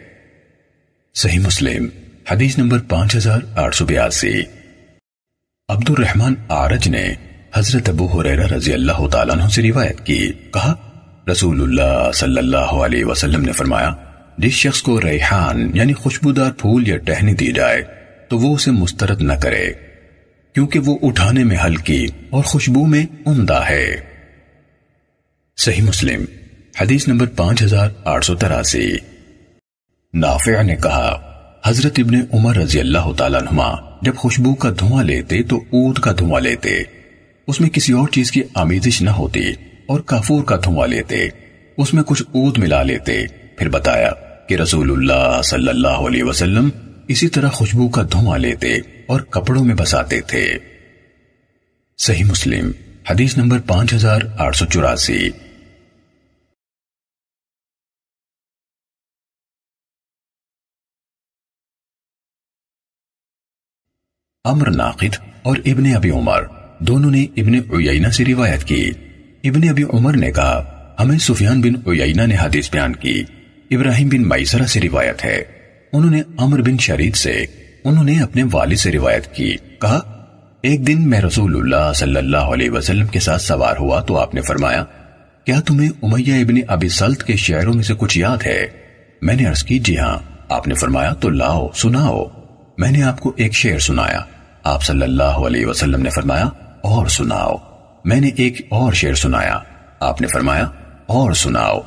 صحیح 1.15 1.39
مسلم، 1.39 1.89
حدیث 2.31 2.59
نمبر 2.59 2.79
پانچ 2.79 3.17
ہزار 3.17 3.41
آٹھ 3.57 3.77
سو 3.77 3.85
بیاسی۔ 3.85 4.43
عبد 5.69 5.91
الرحمن 5.91 6.35
آرج 6.49 6.89
نے 6.89 7.15
حضرت 7.55 7.89
ابو 7.89 8.07
حریرہ 8.07 8.47
رضی 8.47 8.73
اللہ 8.73 9.07
تعالیٰ 9.13 9.35
عنہ 9.35 9.49
سے 9.49 9.63
روایت 9.63 10.07
کی، 10.07 10.33
کہا، 10.55 10.75
رسول 11.33 11.63
اللہ 11.63 12.11
صلی 12.15 12.39
اللہ 12.39 12.75
علیہ 12.87 13.05
وسلم 13.05 13.41
نے 13.41 13.53
فرمایا 13.53 13.93
جس 14.39 14.53
شخص 14.53 14.83
کو 14.83 15.01
ریحان 15.01 15.71
یعنی 15.75 15.93
خوشبودار 15.93 16.53
پھول 16.53 16.89
یا 16.89 16.97
ٹہنی 16.97 17.35
دی 17.35 17.53
جائے، 17.53 17.83
تو 18.29 18.39
وہ 18.39 18.55
اسے 18.55 18.71
مسترد 18.71 19.23
نہ 19.23 19.33
کرے، 19.33 19.73
کیونکہ 20.55 20.79
وہ 20.79 20.99
اٹھانے 21.03 21.45
میں 21.45 21.57
ہلکی 21.65 22.07
اور 22.31 22.45
خوشبو 22.45 22.87
میں 22.87 23.07
عمدہ 23.27 23.63
ہے۔ 23.69 23.97
صحیح 25.57 25.83
مسلم، 25.83 26.25
حدیث 26.81 27.09
نمبر 27.09 27.27
پانچ 27.27 27.63
ہزار 27.63 27.89
آٹھ 28.05 28.25
سو 28.25 28.35
تراسی۔ 28.35 28.93
نافع 30.15 30.63
نے 30.63 30.77
کہا، 30.77 31.31
حضرت 31.65 31.93
ابن 31.99 32.15
عمر 32.33 32.57
رضی 32.57 32.81
اللہ 32.81 33.13
تعالیٰ 33.17 33.41
نما 33.41 33.99
جب 34.03 34.15
خوشبو 34.17 34.55
کا 34.55 34.71
دھواں 34.81 35.05
لیتے 35.05 35.43
تو 35.43 35.57
اود 35.57 35.99
کا 35.99 36.13
دھواں 36.19 36.41
لیتے۔ 36.41 36.83
اس 37.47 37.61
میں 37.61 37.71
کسی 37.71 37.93
اور 37.93 38.09
چیز 38.09 38.33
کی 38.33 38.43
آمیزش 38.55 39.03
نہ 39.03 39.11
ہوتی 39.11 39.53
اور 39.87 40.01
کافور 40.01 40.45
کا 40.45 40.57
دھواں 40.57 40.89
لیتے۔ 40.89 41.29
اس 41.79 41.95
میں 41.95 42.03
کچھ 42.03 42.23
اود 42.33 42.59
ملا 42.59 42.83
لیتے، 42.83 43.27
پھر 43.59 43.69
بتایا 43.69 44.11
کہ 44.49 44.55
رسول 44.55 44.91
اللہ 44.91 45.43
صلی 45.43 45.69
اللہ 45.69 45.89
علیہ 45.89 46.25
وسلم 46.25 46.69
اسی 47.09 47.29
طرح 47.29 47.49
خوشبو 47.49 47.89
کا 47.89 48.03
دھواں 48.03 48.39
لیتے 48.39 48.77
اور 49.07 49.21
کپڑوں 49.21 49.65
میں 49.65 49.75
بساتے 49.75 50.21
تھے۔ 50.21 50.59
صحیح 51.99 52.25
مسلم، 52.25 52.71
حدیث 53.11 53.39
نمبر 53.39 53.59
پانچ 53.61 53.95
ہزار 53.95 54.21
آٹھ 54.39 54.57
سو 54.57 54.67
چوراسی۔ 54.67 55.31
امر 64.45 64.71
ناقد 64.71 65.17
اور 65.43 65.57
ابن 65.57 65.97
ابی 65.97 66.11
عمر 66.11 66.43
دونوں 66.79 67.11
نے 67.11 67.25
ابن 67.25 67.55
عیینہ 67.55 68.09
سے 68.09 68.25
روایت 68.25 68.65
کی۔ 68.65 68.91
ابن 69.45 69.69
ابی 69.69 69.83
عمر 69.83 70.17
نے 70.17 70.33
کہا، 70.33 70.71
ہمیں 71.01 71.19
سفیان 71.19 71.61
بن 71.61 72.01
عیینہ 72.01 72.23
نے 72.23 72.37
حدیث 72.41 72.71
بیان 72.71 72.97
کی۔ 72.97 73.25
ابراہیم 73.71 74.09
بن 74.09 74.23
مائسرہ 74.23 74.67
سے 74.67 74.81
روایت 74.81 75.25
ہے۔ 75.25 75.43
انہوں 75.93 76.11
نے 76.11 76.23
عمر 76.39 76.63
بن 76.63 76.79
شرید 76.79 77.17
سے 77.17 77.45
انہوں 77.85 78.05
نے 78.05 78.23
اپنے 78.23 78.43
والد 78.53 78.77
سے 78.77 78.93
روایت 78.93 79.35
کی۔ 79.35 79.57
کہا، 79.81 80.01
ایک 80.63 80.87
دن 80.87 81.11
میں 81.11 81.21
رسول 81.21 81.57
اللہ 81.57 81.93
صلی 81.93 82.17
اللہ 82.17 82.37
علیہ 82.37 82.71
وسلم 82.71 83.07
کے 83.07 83.21
ساتھ 83.21 83.43
سوار 83.43 83.77
ہوا 83.77 84.01
تو 84.01 84.19
آپ 84.19 84.35
نے 84.35 84.41
فرمایا، 84.41 84.85
کیا 85.45 85.61
تمہیں 85.61 85.91
امیہ 86.03 86.35
ابن 86.35 86.55
ابی 86.69 86.89
سلط 86.89 87.23
کے 87.23 87.37
شعروں 87.37 87.75
میں 87.75 87.83
سے 87.83 87.95
کچھ 87.99 88.19
یاد 88.19 88.47
ہے؟ 88.47 88.67
میں 89.23 89.35
نے 89.35 89.45
عرض 89.45 89.63
کی 89.63 89.79
جی 89.79 89.99
ہاں 89.99 90.19
آپ 90.49 90.69
نے 90.69 90.75
فرمایا، 90.75 91.15
تو 91.15 91.29
لاؤ، 91.29 91.69
سناؤ۔ 91.75 92.25
میں 92.79 92.91
نے 92.91 93.03
آپ 93.03 93.21
کو 93.21 93.33
ایک 93.37 93.55
شعر 93.55 93.79
سنایا۔ 93.79 94.21
آپ 94.65 94.83
صلی 94.83 95.03
اللہ 95.03 95.23
علیہ 95.23 95.67
وسلم 95.67 96.03
نے 96.03 96.11
فرمایا، 96.11 96.49
اور 96.81 97.07
سناؤ۔ 97.07 97.57
میں 98.05 98.21
نے 98.21 98.31
ایک 98.37 98.67
اور 98.69 98.93
شعر 98.93 99.15
سنایا۔ 99.15 99.59
آپ 100.01 100.21
نے 100.21 100.27
فرمایا، 100.27 100.69
اور 101.07 101.33
سناؤ۔ 101.33 101.81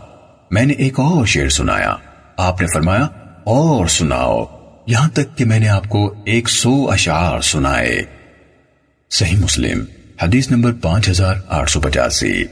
میں 0.52 0.66
نے 0.66 0.74
ایک 0.74 1.00
اور 1.00 1.26
شعر 1.26 1.50
سنایا۔ 1.50 1.96
آپ 2.38 2.62
نے 2.62 2.68
فرمایا، 2.68 3.08
اور 3.44 3.88
سناؤ، 3.88 4.46
یہاں 4.88 5.10
تک 5.10 5.38
کہ 5.38 5.46
میں 5.46 5.60
نے 5.60 5.68
آپ 5.68 5.90
کو 5.90 6.14
ایک 6.26 6.50
سو 6.50 6.92
اشعار 6.92 7.42
سنائے۔ 7.42 8.02
صحیح 9.12 9.38
مسلم، 9.38 9.86
حدیث 10.22 10.52
نمبر 10.52 10.74
پانچ 10.82 11.10
ہزار 11.10 11.36
آٹھ 11.50 11.72
سو 11.72 11.82
پچاسی۔ 11.82 12.44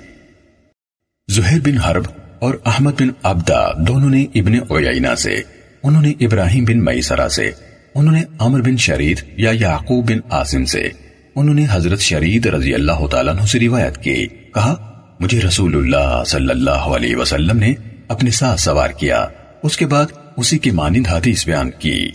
زہر 1.32 1.60
بن 1.60 1.78
حرب 1.78 2.04
اور 2.40 2.56
احمد 2.66 2.92
بن 3.00 3.08
عبدہ 3.24 3.72
دونوں 3.88 4.10
نے 4.10 4.25
ابن 4.36 4.54
اویینہ 4.70 5.16
سے، 5.16 5.36
انہوں 5.84 6.02
نے 6.02 6.14
ابراہیم 6.20 6.64
بن 6.64 6.86
میسرہ 6.86 7.28
سے، 7.28 7.52
انہوں 7.96 8.14
نے 8.14 8.24
عمر 8.40 8.62
بن 8.62 8.78
شرید 8.78 9.22
یا 9.38 9.52
یعقوب 9.54 10.10
بن 10.10 10.20
آسم 10.30 10.66
سے، 10.66 10.90
انہوں 11.36 11.56
نے 11.56 11.66
حضرت 11.72 12.00
شرید 12.00 12.46
رضی 12.46 12.74
اللہ 12.74 13.08
تعالیٰ 13.12 13.36
عنہ 13.36 13.46
سے 13.46 13.60
روایت 13.60 13.98
کی۔ 13.98 14.28
کہا 14.28 14.95
مجھے 15.20 15.42
رسول 15.42 15.76
اللہ 15.76 16.24
صلی 16.28 16.50
اللہ 16.50 16.70
علیہ 16.70 17.16
وسلم 17.16 17.58
نے 17.58 17.74
اپنے 18.08 18.32
ساتھ 18.32 18.60
سوار 18.60 18.90
کیا۔ 18.90 19.28
اس 19.64 19.78
کے 19.78 19.88
بعد 19.88 20.06
اسی 20.38 20.58
کی 20.58 20.72
مانند 20.72 21.08
حدیث 21.08 21.46
بیان 21.46 21.72
کی۔ 21.80 22.12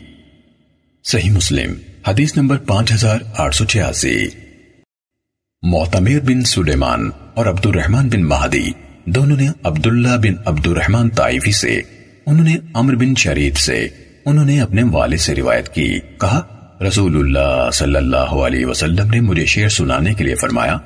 صحیح 1.04 1.30
مسلم، 1.30 1.72
حدیث 2.08 2.36
نمبر 2.36 2.56
پانچ 2.56 2.92
ہزار 2.92 3.18
آٹھ 3.36 3.56
سو 3.56 3.64
چھیاسی۔ 3.64 4.28
معتمیر 5.62 6.20
بن 6.20 6.42
سلیمان 6.42 7.10
اور 7.34 7.46
عبد 7.46 7.66
الرحمن 7.66 8.08
بن 8.08 8.22
مہدی 8.22 8.70
دونوں 9.04 9.36
نے 9.36 9.48
عبداللہ 9.64 10.16
بن 10.16 10.34
عبد 10.44 10.66
الرحمن 10.66 11.08
طائفی 11.08 11.52
سے، 11.52 11.80
انہوں 12.26 12.44
نے 12.44 12.56
عمر 12.74 12.94
بن 12.94 13.14
شرید 13.14 13.56
سے، 13.56 13.88
انہوں 14.26 14.44
نے 14.44 14.60
اپنے 14.60 14.82
والد 14.82 15.16
سے 15.16 15.34
روایت 15.34 15.68
کی۔ 15.68 16.00
کہا، 16.20 16.42
رسول 16.88 17.16
اللہ 17.16 17.70
صلی 17.70 17.96
اللہ 17.96 18.16
علیہ 18.16 18.66
وسلم 18.66 19.10
نے 19.10 19.20
مجھے 19.20 19.46
شعر 19.46 19.68
سنانے 19.68 20.14
کے 20.14 20.24
لیے 20.24 20.34
فرمایا 20.34 20.78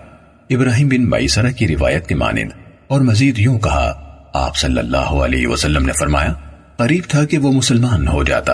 ابراہیم 0.50 0.88
بن 0.88 1.06
بائیسرہ 1.06 1.50
کی 1.50 1.68
روایت 1.68 2.06
کے 2.06 2.14
مانند 2.14 2.50
اور 2.86 3.00
مزید 3.00 3.38
یوں 3.38 3.58
کہا، 3.58 4.00
آپ 4.34 4.56
صلی 4.56 4.78
اللہ 4.78 4.96
علیہ 4.96 5.46
وسلم 5.46 5.86
نے 5.86 5.92
فرمایا، 5.92 6.32
قریب 6.76 7.04
تھا 7.08 7.24
کہ 7.24 7.38
وہ 7.38 7.52
مسلمان 7.52 8.08
ہو 8.08 8.24
جاتا 8.24 8.52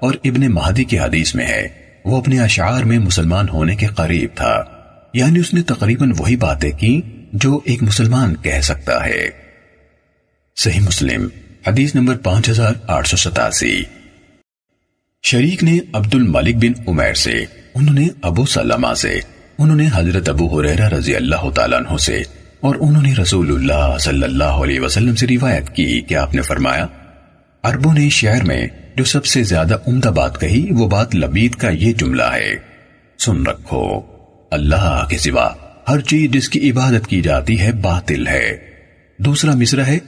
اور 0.00 0.14
ابن 0.24 0.52
مہدی 0.52 0.84
کی 0.84 0.98
حدیث 0.98 1.34
میں 1.34 1.46
ہے، 1.46 1.68
وہ 2.04 2.16
اپنے 2.16 2.40
اشعار 2.40 2.82
میں 2.82 2.98
مسلمان 2.98 3.48
ہونے 3.48 3.76
کے 3.76 3.86
قریب 3.86 4.30
تھا۔ 4.34 4.64
یعنی 5.14 5.38
اس 5.38 5.54
نے 5.54 5.62
تقریباً 5.62 6.12
وہی 6.18 6.36
باتیں 6.36 6.70
کی 6.70 7.00
جو 7.32 7.60
ایک 7.64 7.82
مسلمان 7.82 8.34
کہہ 8.36 8.60
سکتا 8.60 9.04
ہے۔ 9.04 9.30
صحیح 10.56 10.80
مسلم، 10.80 11.28
حدیث 11.66 11.94
نمبر 11.94 12.16
پانچ 12.16 12.48
ہزار 12.48 12.72
آٹھ 12.86 13.08
سو 13.08 13.16
ستاسی۔ 13.16 13.82
شریک 15.22 15.64
نے 15.64 15.78
عبد 15.92 16.14
الملک 16.14 16.56
بن 16.56 16.82
عمیر 16.88 17.14
سے، 17.14 17.44
انہوں 17.74 17.94
نے 17.94 18.08
ابو 18.22 18.46
سلمہ 18.46 18.94
سے 18.94 19.20
انہوں 19.60 19.76
نے 19.76 19.88
حضرت 19.94 20.28
ابو 20.28 20.60
حریرہ 20.60 20.88
رضی 20.88 21.16
اللہ 21.16 21.50
تعالیٰ 21.50 21.78
عنہ 21.78 21.96
سے 21.96 22.22
اور 22.60 22.74
انہوں 22.80 23.02
نے 23.02 23.14
رسول 23.22 23.54
اللہ 23.54 23.98
صلی 23.98 24.22
اللہ 24.22 24.44
علیہ 24.44 24.80
وسلم 24.80 25.14
سے 25.14 25.26
روایت 25.26 25.70
کی 25.70 26.00
کہ 26.00 26.14
آپ 26.14 26.34
نے 26.34 26.42
فرمایا، 26.42 26.86
عربوں 27.62 27.94
نے 27.94 28.08
شہر 28.08 28.44
میں 28.44 28.66
جو 28.96 29.04
سب 29.04 29.24
سے 29.24 29.42
زیادہ 29.42 29.76
عمدہ 29.86 30.08
بات 30.08 30.40
کہی، 30.40 30.66
وہ 30.70 30.88
بات 30.88 31.14
لبید 31.14 31.54
کا 31.54 31.68
یہ 31.68 31.92
جملہ 31.92 32.22
ہے، 32.22 32.56
سن 33.18 33.46
رکھو، 33.46 34.00
اللہ 34.50 35.06
کے 35.10 35.18
سوا 35.18 35.48
ہر 35.88 36.00
چیز 36.00 36.30
جس 36.30 36.48
کی 36.48 36.70
عبادت 36.70 37.06
کی 37.06 37.20
جاتی 37.20 37.60
ہے 37.60 37.72
باطل 37.72 38.26
ہے۔ 38.26 38.56
دوسرا 39.18 39.54
مصرہ 39.54 39.84
ہے، 39.84 39.98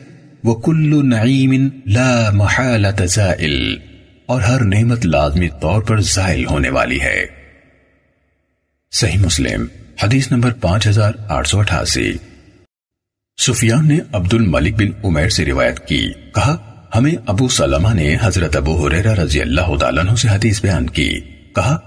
وَكُلُّ 0.44 1.02
نَعِيمٍ 1.02 1.68
لَا 1.86 2.30
مَحَالَةَ 2.32 3.06
زَائِلٍ 3.06 3.78
اور 4.26 4.40
ہر 4.40 4.60
نعمت 4.60 5.06
لازمی 5.06 5.48
طور 5.60 5.82
پر 5.82 6.00
زائل 6.00 6.46
ہونے 6.46 6.70
والی 6.70 7.00
ہے۔ 7.00 7.41
صحیح 8.94 9.18
مسلم، 9.18 9.66
حدیث 10.02 10.32
نمبر 10.32 10.52
پانچ 10.52 10.86
ہزار 10.86 11.12
آٹھ 11.28 11.48
سو 11.48 11.58
اٹھاسی۔ 11.58 12.12
سفیان 13.40 13.88
نے 13.88 13.98
عبد 14.12 14.34
الملک 14.34 14.74
بن 14.74 14.88
عمیر 15.04 15.28
سے 15.28 15.44
روایت 15.44 15.86
کی، 15.86 16.12
کہا، 16.34 16.56
ہمیں 16.94 17.12
ابو 17.26 17.48
سلمہ 17.48 17.94
نے 17.94 18.16
حضرت 18.22 18.56
ابو 18.56 18.86
حریرہ 18.86 19.14
رضی 19.14 19.40
اللہ 19.40 19.76
تعالیٰ 19.76 20.06
عنہ 20.06 20.14
سے 20.14 20.28
حدیث 20.28 20.62
بیان 20.62 20.90
کی۔ 20.90 21.20
کہا، 21.54 21.78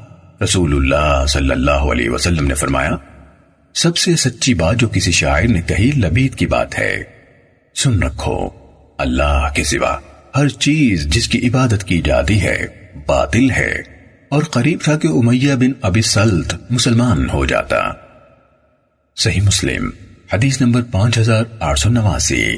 رسول 0.44 0.76
اللہ 0.76 1.26
صلی 1.26 1.52
اللہ 1.52 1.72
علیہ 1.72 2.10
وسلم 2.10 2.48
نے 2.48 2.54
فرمایا، 2.54 2.92
سب 3.74 3.98
سے 3.98 4.16
سچی 4.16 4.54
بات 4.54 4.76
جو 4.76 4.88
کسی 4.90 5.12
شاعر 5.12 5.44
نے 5.44 5.62
کہی 5.62 5.92
لبید 5.96 6.36
کی 6.36 6.46
بات 6.46 6.80
ہے۔ 6.80 7.04
سن 7.76 8.04
رکھو، 8.04 8.50
اللہ 8.98 9.48
کے 9.56 9.64
سوا 9.64 10.00
ہر 10.36 10.50
چیز 10.50 11.08
جس 11.08 11.28
کی 11.28 11.48
عبادت 11.48 11.84
کی 11.84 12.02
جاتی 12.06 12.42
ہے 12.42 12.68
باطل 13.08 13.52
ہے۔ 13.52 13.95
اور 14.36 14.44
قریب 14.44 14.80
تھا 14.84 14.98
کہ 14.98 15.08
امیہ 15.08 15.54
بن 15.56 15.72
ابی 15.82 16.02
سلط 16.02 16.54
مسلمان 16.70 17.30
ہو 17.30 17.46
جاتا۔ 17.46 17.78
صحیح 19.16 19.42
مسلم، 19.42 19.90
حدیث 20.34 20.62
نمبر 20.62 20.82
پانچ 20.82 21.18
ہزار 21.18 21.44
آٹھ 21.60 21.80
سو 21.80 21.90
نواسی۔ 21.90 22.58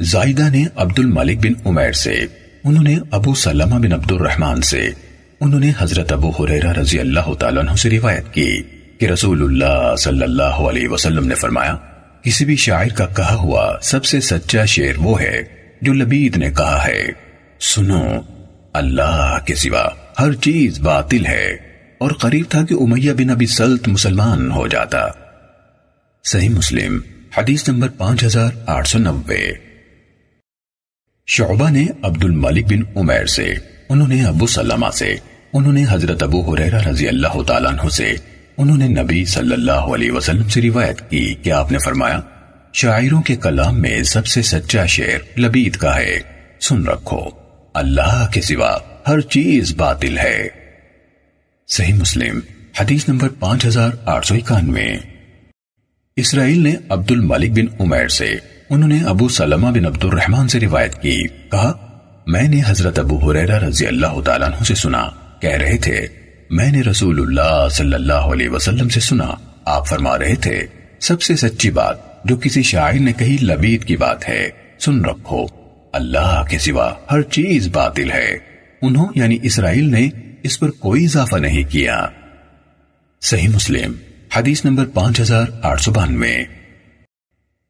زائدہ 0.00 0.48
نے 0.48 0.64
عبد 0.76 0.98
الملک 0.98 1.38
بن 1.38 1.68
عمیر 1.68 1.92
سے، 1.92 2.14
انہوں 2.64 2.82
نے 2.82 2.96
ابو 3.10 3.34
سلمہ 3.34 3.74
بن 3.74 3.92
عبد 3.92 4.12
الرحمن 4.12 4.60
سے، 4.60 4.90
انہوں 5.40 5.60
نے 5.60 5.72
حضرت 5.78 6.12
ابو 6.12 6.30
حریرہ 6.30 6.72
رضی 6.72 7.00
اللہ 7.00 7.34
تعالیٰ 7.34 7.62
عنہ 7.62 7.76
سے 7.76 7.90
روایت 7.90 8.34
کی 8.34 8.62
کہ 8.98 9.06
رسول 9.06 9.42
اللہ 9.42 9.96
صلی 9.96 10.22
اللہ 10.22 10.64
علیہ 10.68 10.88
وسلم 10.88 11.26
نے 11.26 11.34
فرمایا، 11.34 11.76
کسی 12.22 12.44
بھی 12.44 12.56
شاعر 12.56 12.88
کا 12.88 13.06
کہا 13.06 13.34
ہوا 13.34 13.78
سب 13.82 14.04
سے 14.04 14.20
سچا 14.20 14.64
شعر 14.64 14.98
وہ 14.98 15.20
ہے 15.20 15.42
جو 15.82 15.92
لبید 15.92 16.36
نے 16.36 16.50
کہا 16.50 16.86
ہے، 16.86 17.06
سنو۔ 17.60 18.35
اللہ 18.76 19.38
کے 19.46 19.54
سوا 19.54 19.88
ہر 20.20 20.32
چیز 20.32 20.80
باطل 20.80 21.26
ہے۔ 21.26 21.76
اور 21.98 22.10
قریب 22.10 22.44
تھا 22.48 22.64
کہ 22.64 22.74
امیہ 22.74 23.12
بن 23.12 23.30
ابی 23.30 23.46
سلط 23.46 23.88
مسلمان 23.88 24.50
ہو 24.50 24.66
جاتا۔ 24.66 25.06
صحیح 26.24 26.48
مسلم، 26.48 26.98
حدیث 27.36 27.68
نمبر 27.68 27.88
پانچ 27.88 28.24
ہزار 28.24 28.50
آٹھ 28.66 28.88
سو 28.88 28.98
نوے۔ 28.98 29.52
شعبہ 31.26 31.70
نے 31.70 31.86
عبد 32.02 32.24
الملک 32.24 32.64
بن 32.66 32.98
عمیر 32.98 33.26
سے، 33.26 33.54
انہوں 33.88 34.08
نے 34.08 34.24
ابو 34.24 34.46
سلمہ 34.46 34.90
سے، 34.94 35.16
انہوں 35.52 35.72
نے 35.72 35.84
حضرت 35.90 36.22
ابو 36.22 36.54
حریرہ 36.54 36.80
رضی 36.80 37.08
اللہ 37.08 37.42
تعالیٰ 37.42 37.72
عنہ 37.72 37.88
سے، 37.88 38.14
انہوں 38.56 38.76
نے 38.76 38.88
نبی 38.88 39.24
صلی 39.24 39.52
اللہ 39.52 39.72
علیہ 39.72 40.12
وسلم 40.12 40.48
سے 40.48 40.62
روایت 40.62 41.10
کی 41.10 41.34
کہ 41.34 41.52
آپ 41.52 41.72
نے 41.72 41.78
فرمایا، 41.78 42.20
شاعروں 42.72 43.22
کے 43.22 43.36
کلام 43.36 43.80
میں 43.80 44.02
سب 44.02 44.26
سے 44.26 44.42
سچا 44.42 44.86
شعر 44.86 45.40
لبید 45.40 45.76
کا 45.76 45.96
ہے۔ 45.96 46.20
سن 46.60 46.84
رکھو۔ 46.84 47.45
اللہ 47.76 48.26
کے 48.32 48.40
سوا 48.40 48.78
ہر 49.08 49.20
چیز 49.20 49.74
باطل 49.76 50.18
ہے۔ 50.18 50.48
صحیح 51.68 51.94
مسلم، 51.94 52.40
حدیث 52.80 53.08
نمبر 53.08 53.28
پانچ 53.28 53.66
ہزار 53.66 53.90
آٹھ 54.04 54.26
سو 54.26 54.34
اکانوے۔ 54.34 54.86
اسرائیل 56.16 56.62
نے 56.62 56.74
عبد 56.88 57.10
الملک 57.10 57.50
بن 57.50 57.82
عمیر 57.82 58.08
سے، 58.08 58.34
انہوں 58.70 58.88
نے 58.88 58.98
ابو 59.04 59.28
سلمہ 59.28 59.66
بن 59.66 59.86
عبد 59.86 60.04
الرحمن 60.04 60.48
سے 60.48 60.60
روایت 60.60 61.02
کی، 61.02 61.26
کہا، 61.50 61.72
میں 62.26 62.42
نے 62.42 62.60
حضرت 62.66 62.98
ابو 62.98 63.30
حریرہ 63.30 63.58
رضی 63.58 63.86
اللہ 63.86 64.20
تعالیٰ 64.20 64.48
عنہ 64.48 64.64
سے 64.64 64.74
سنا، 64.74 65.08
کہہ 65.40 65.56
رہے 65.56 65.76
تھے، 65.76 66.06
میں 66.50 66.72
نے 66.72 66.80
رسول 66.80 67.20
اللہ 67.20 67.68
صلی 67.68 67.94
اللہ 67.94 68.12
علیہ 68.12 68.48
وسلم 68.48 68.88
سے 68.88 69.00
سنا، 69.00 69.30
آپ 69.64 69.88
فرما 69.88 70.18
رہے 70.18 70.34
تھے، 70.34 70.66
سب 71.00 71.22
سے 71.22 71.36
سچی 71.36 71.70
بات 71.70 72.24
جو 72.24 72.36
کسی 72.36 72.62
شاعر 72.62 72.92
نے 72.92 73.12
کہی 73.12 73.36
لبید 73.42 73.84
کی 73.84 73.96
بات 73.96 74.28
ہے، 74.28 74.50
سن 74.80 75.04
رکھو۔ 75.04 75.65
اللہ 75.96 76.44
کے 76.50 76.58
سوا 76.58 76.94
ہر 77.10 77.22
چیز 77.22 77.68
باطل 77.68 78.12
ہے۔ 78.12 78.38
انہوں 78.82 79.06
یعنی 79.14 79.38
اسرائیل 79.42 79.90
نے 79.90 80.08
اس 80.42 80.60
پر 80.60 80.70
کوئی 80.70 81.04
اضافہ 81.04 81.36
نہیں 81.36 81.62
کیا۔ 81.70 82.06
صحیح 83.22 83.48
مسلم، 83.48 83.92
حدیث 84.36 84.64
نمبر 84.64 84.84
پانچ 84.84 85.20
ہزار 85.20 85.46
آٹھ 85.62 85.82
سو 85.82 85.92
بانوے۔ 85.92 86.44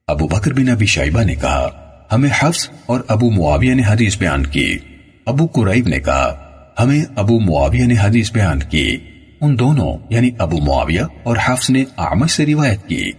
ابو 0.09 0.28
بکر 0.28 0.52
بن 0.52 0.68
ابی 0.68 0.87
شائبہ 0.87 1.23
نے 1.23 1.35
کہا، 1.35 1.68
ہمیں 2.12 2.30
حفظ 2.38 2.71
اور 2.87 3.00
ابو 3.09 3.30
معاویہ 3.30 3.75
نے 3.75 3.83
حدیث 3.87 4.18
بیان 4.18 4.47
کی۔ 4.47 4.78
ابو 5.26 5.47
قریب 5.47 5.88
نے 5.88 6.00
کہا، 6.00 6.50
ہمیں 6.78 7.04
ابو 7.16 7.40
معاویہ 7.40 7.85
نے 7.85 7.95
حدیث 8.02 8.33
بیان 8.33 8.61
کی۔ 8.61 8.97
ان 9.40 9.59
دونوں 9.59 9.99
یعنی 10.11 10.30
ابو 10.38 10.59
معاویہ 10.59 11.02
اور 11.23 11.37
حفظ 11.45 11.71
نے 11.71 11.85
آمش 11.97 12.30
سے 12.30 12.47
روایت 12.47 12.88
کی۔ 12.88 13.11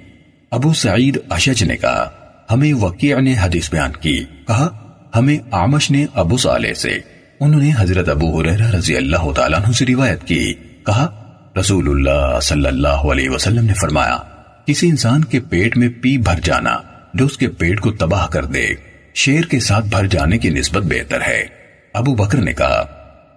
ابو 0.51 0.73
سعید 0.73 1.17
اشج 1.29 1.63
نے 1.63 1.77
کہا، 1.77 2.09
ہمیں 2.51 2.73
وقیع 2.73 3.19
نے 3.19 3.35
حدیث 3.41 3.71
بیان 3.71 3.91
کی۔ 3.91 4.23
کہا 4.47 4.86
ہمیں 5.15 5.37
آمش 5.51 5.91
نے 5.91 6.05
ابو 6.13 6.37
صالح 6.37 6.73
سے، 6.73 6.99
انہوں 7.39 7.61
نے 7.61 7.71
حضرت 7.77 8.09
ابو 8.09 8.41
حریرہ 8.41 8.71
رضی 8.71 8.95
اللہ 8.95 9.31
تعالیٰ 9.31 9.59
عنہ 9.59 9.71
سے 9.71 9.85
روایت 9.85 10.23
کی۔ 10.23 10.53
کہا 10.85 11.23
رسول 11.59 11.89
اللہ 11.89 12.39
صلی 12.39 12.67
اللہ 12.67 12.87
علیہ 12.87 13.29
وسلم 13.29 13.65
نے 13.65 13.73
فرمایا، 13.73 14.17
کسی 14.65 14.89
انسان 14.89 15.23
کے 15.23 15.39
پیٹ 15.39 15.77
میں 15.77 15.89
پی 15.89 16.17
بھر 16.17 16.39
جانا 16.43 16.77
جو 17.13 17.25
اس 17.25 17.37
کے 17.37 17.47
پیٹ 17.47 17.79
کو 17.79 17.91
تباہ 17.91 18.27
کر 18.27 18.45
دے، 18.45 18.67
شیر 19.13 19.41
کے 19.41 19.59
ساتھ 19.59 19.85
بھر 19.85 20.07
جانے 20.07 20.37
کی 20.37 20.49
نسبت 20.49 20.83
بہتر 20.83 21.21
ہے۔ 21.21 21.45
ابو 21.93 22.15
بکر 22.15 22.37
نے 22.37 22.53
کہا، 22.53 22.85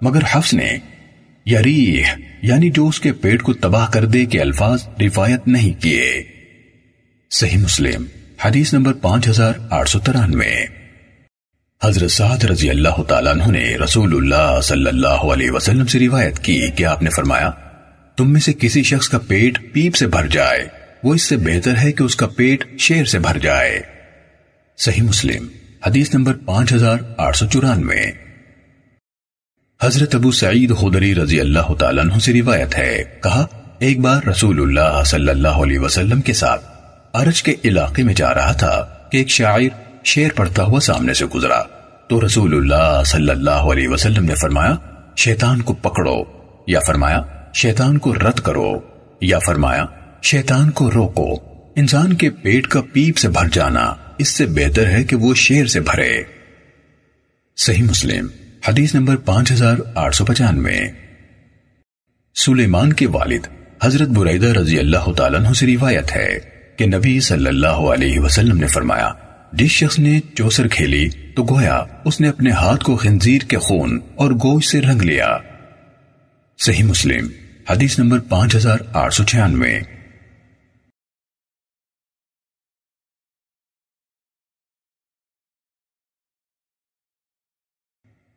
مگر 0.03 0.21
حفظ 0.33 0.55
نے، 0.55 0.79
یریح 1.47 2.05
یعنی 2.43 2.71
جو 2.71 2.89
اس 2.89 3.01
کے 3.01 3.13
پیٹ 3.13 3.43
کو 3.43 3.53
تباہ 3.53 3.91
کر 3.91 4.05
دے 4.05 4.25
کے 4.25 4.41
الفاظ 4.41 4.89
روایت 5.01 5.49
نہیں 5.49 5.83
کیے۔ 5.83 6.23
صحیح 7.31 7.59
مسلم، 7.59 8.05
حدیث 8.45 8.75
نمبر 8.75 8.93
پانچ 8.93 9.29
ہزار 9.29 9.53
آٹھ 9.71 9.89
سو 9.89 9.99
ترانوے۔ 9.99 10.80
حضرت 11.85 12.11
سعد 12.11 12.45
رضی 12.45 12.71
اللہ 12.71 13.03
تعالیٰ 13.03 13.33
عنہ 13.33 13.47
نے 13.47 13.77
رسول 13.77 14.17
اللہ 14.17 14.61
صلی 14.61 14.87
اللہ 14.87 15.09
علیہ 15.09 15.51
وسلم 15.51 15.87
سے 15.87 15.99
روایت 15.99 16.39
کی 16.39 16.71
کہ 16.77 16.85
آپ 16.85 17.03
نے 17.03 17.11
فرمایا، 17.11 17.51
تم 18.17 18.33
میں 18.33 18.41
سے 18.41 18.53
کسی 18.53 18.83
شخص 18.83 19.09
کا 19.09 19.19
پیٹ 19.19 19.59
پیپ 19.73 19.95
سے 19.95 20.07
بھر 20.07 20.27
جائے، 20.27 20.69
وہ 21.03 21.15
اس 21.15 21.23
سے 21.23 21.37
بہتر 21.37 21.77
ہے 21.77 21.93
کہ 21.93 22.03
اس 22.03 22.17
کا 22.17 22.27
پیٹ 22.27 22.65
شیر 22.79 23.05
سے 23.05 23.19
بھر 23.19 23.39
جائے۔ 23.39 23.81
صحیح 24.79 25.03
مسلم، 25.03 25.47
حدیث 25.87 26.15
نمبر 26.15 26.33
پانچ 26.45 26.73
ہزار 26.73 26.99
آٹھ 27.17 27.37
سو 27.37 27.47
چورانوے۔ 27.47 28.07
حضرت 29.83 30.15
ابو 30.15 30.31
سعید 30.31 30.77
خدری 30.81 31.15
رضی 31.15 31.41
اللہ 31.41 31.75
تعالیٰ 31.75 32.05
عنہ 32.05 32.19
سے 32.19 32.33
روایت 32.33 32.79
ہے، 32.79 33.05
کہا، 33.23 33.47
ایک 33.79 34.01
بار 34.01 34.23
رسول 34.23 34.61
اللہ 34.61 35.05
صلی 35.05 35.29
اللہ 35.29 35.49
علیہ 35.49 35.79
وسلم 35.79 36.21
کے 36.21 36.33
ساتھ 36.33 36.65
عرج 37.13 37.43
کے 37.43 37.55
علاقے 37.65 38.03
میں 38.03 38.15
جا 38.15 38.35
رہا 38.35 38.53
تھا 38.53 38.95
کہ 39.13 39.17
ایک 39.17 39.29
شاعر 39.29 39.90
شیر 40.05 40.29
پڑھتا 40.37 40.63
ہوا 40.63 40.81
سامنے 40.81 41.15
سے 41.15 41.25
گزرا۔ 41.25 41.63
تو 42.09 42.27
رسول 42.27 42.55
اللہ 42.55 43.03
صلی 43.07 43.31
اللہ 43.31 43.51
علیہ 43.51 43.89
وسلم 43.89 44.25
نے 44.25 44.35
فرمایا، 44.35 44.75
شیطان 45.17 45.63
کو 45.63 45.75
پکڑو، 45.75 46.23
یا 46.67 46.81
فرمایا، 46.87 47.23
شیطان 47.55 47.99
کو 47.99 48.15
رد 48.15 48.41
کرو، 48.41 48.73
یا 49.21 49.39
فرمایا، 49.39 49.87
شیطان 50.23 50.71
کو 50.71 50.91
روکو۔ 50.91 51.35
انسان 51.77 52.13
کے 52.13 52.31
پیٹ 52.31 52.67
کا 52.67 52.81
پیپ 52.93 53.17
سے 53.17 53.29
بھر 53.29 53.49
جانا 53.53 53.95
اس 54.19 54.29
سے 54.29 54.47
بہتر 54.47 54.87
ہے 54.87 55.05
کہ 55.05 55.17
وہ 55.17 55.35
شیر 55.35 55.67
سے 55.67 55.81
بھرے۔ 55.81 56.23
صحیح 57.57 57.83
مسلم، 57.83 58.27
حدیث 58.69 58.95
نمبر 58.95 59.17
پانچ 59.17 59.53
ہزار 59.53 59.77
آٹھ 59.95 60.17
سو 60.17 60.25
پچانوے۔ 60.25 60.81
سلیمان 62.35 62.93
کے 62.93 63.07
والد 63.07 63.47
حضرت 63.85 64.09
بریدہ 64.09 64.47
رضی 64.47 64.79
اللہ 64.79 65.13
تعالیٰ 65.17 65.41
عنہ 65.41 65.53
سے 65.53 65.67
روایت 65.67 66.17
ہے 66.17 66.39
کہ 66.77 66.87
نبی 66.87 67.21
صلی 67.21 67.47
اللہ 67.47 67.67
علیہ 67.67 68.21
وسلم 68.21 68.57
نے 68.57 68.67
فرمایا 68.67 69.13
جس 69.53 69.71
شخص 69.71 69.99
نے 69.99 70.21
چوسر 70.35 70.69
کھیلی 70.69 71.09
تو 71.09 71.45
گویا 71.45 71.85
اس 72.05 72.21
نے 72.21 72.29
اپنے 72.29 72.51
ہاتھ 72.51 72.85
کو 72.85 72.97
خنزیر 72.97 73.43
کے 73.43 73.59
خون 73.59 74.01
اور 74.15 74.31
گوشت 74.31 74.71
سے 74.71 74.81
رنگ 74.81 75.03
لیا۔ 75.03 75.39
صحیح 76.59 76.85
مسلم، 76.85 77.29
حدیث 77.71 77.99
نمبر 77.99 78.21
پانچ 78.21 78.55
ہزار 78.55 78.79
آٹھ 78.93 79.15
سو 79.15 79.25
چھیانوے۔ 79.25 79.81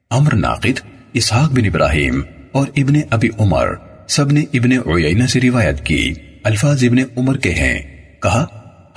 امر 0.10 0.36
ناقد، 0.36 0.80
اسحاق 1.13 1.52
بن 1.52 1.65
ابراہیم 1.65 2.21
اور 2.52 2.67
ابن 2.67 2.93
ابی 3.12 3.30
عمر، 3.38 3.67
سب 4.08 4.32
نے 4.32 4.41
ابن 4.41 4.71
عیینہ 4.71 5.28
سے 5.28 5.41
روایت 5.41 5.86
کی۔ 5.86 6.13
الفاظ 6.43 6.84
ابن 6.84 6.97
عمر 7.17 7.38
کے 7.38 7.52
ہیں۔ 7.52 8.06
کہا، 8.21 8.45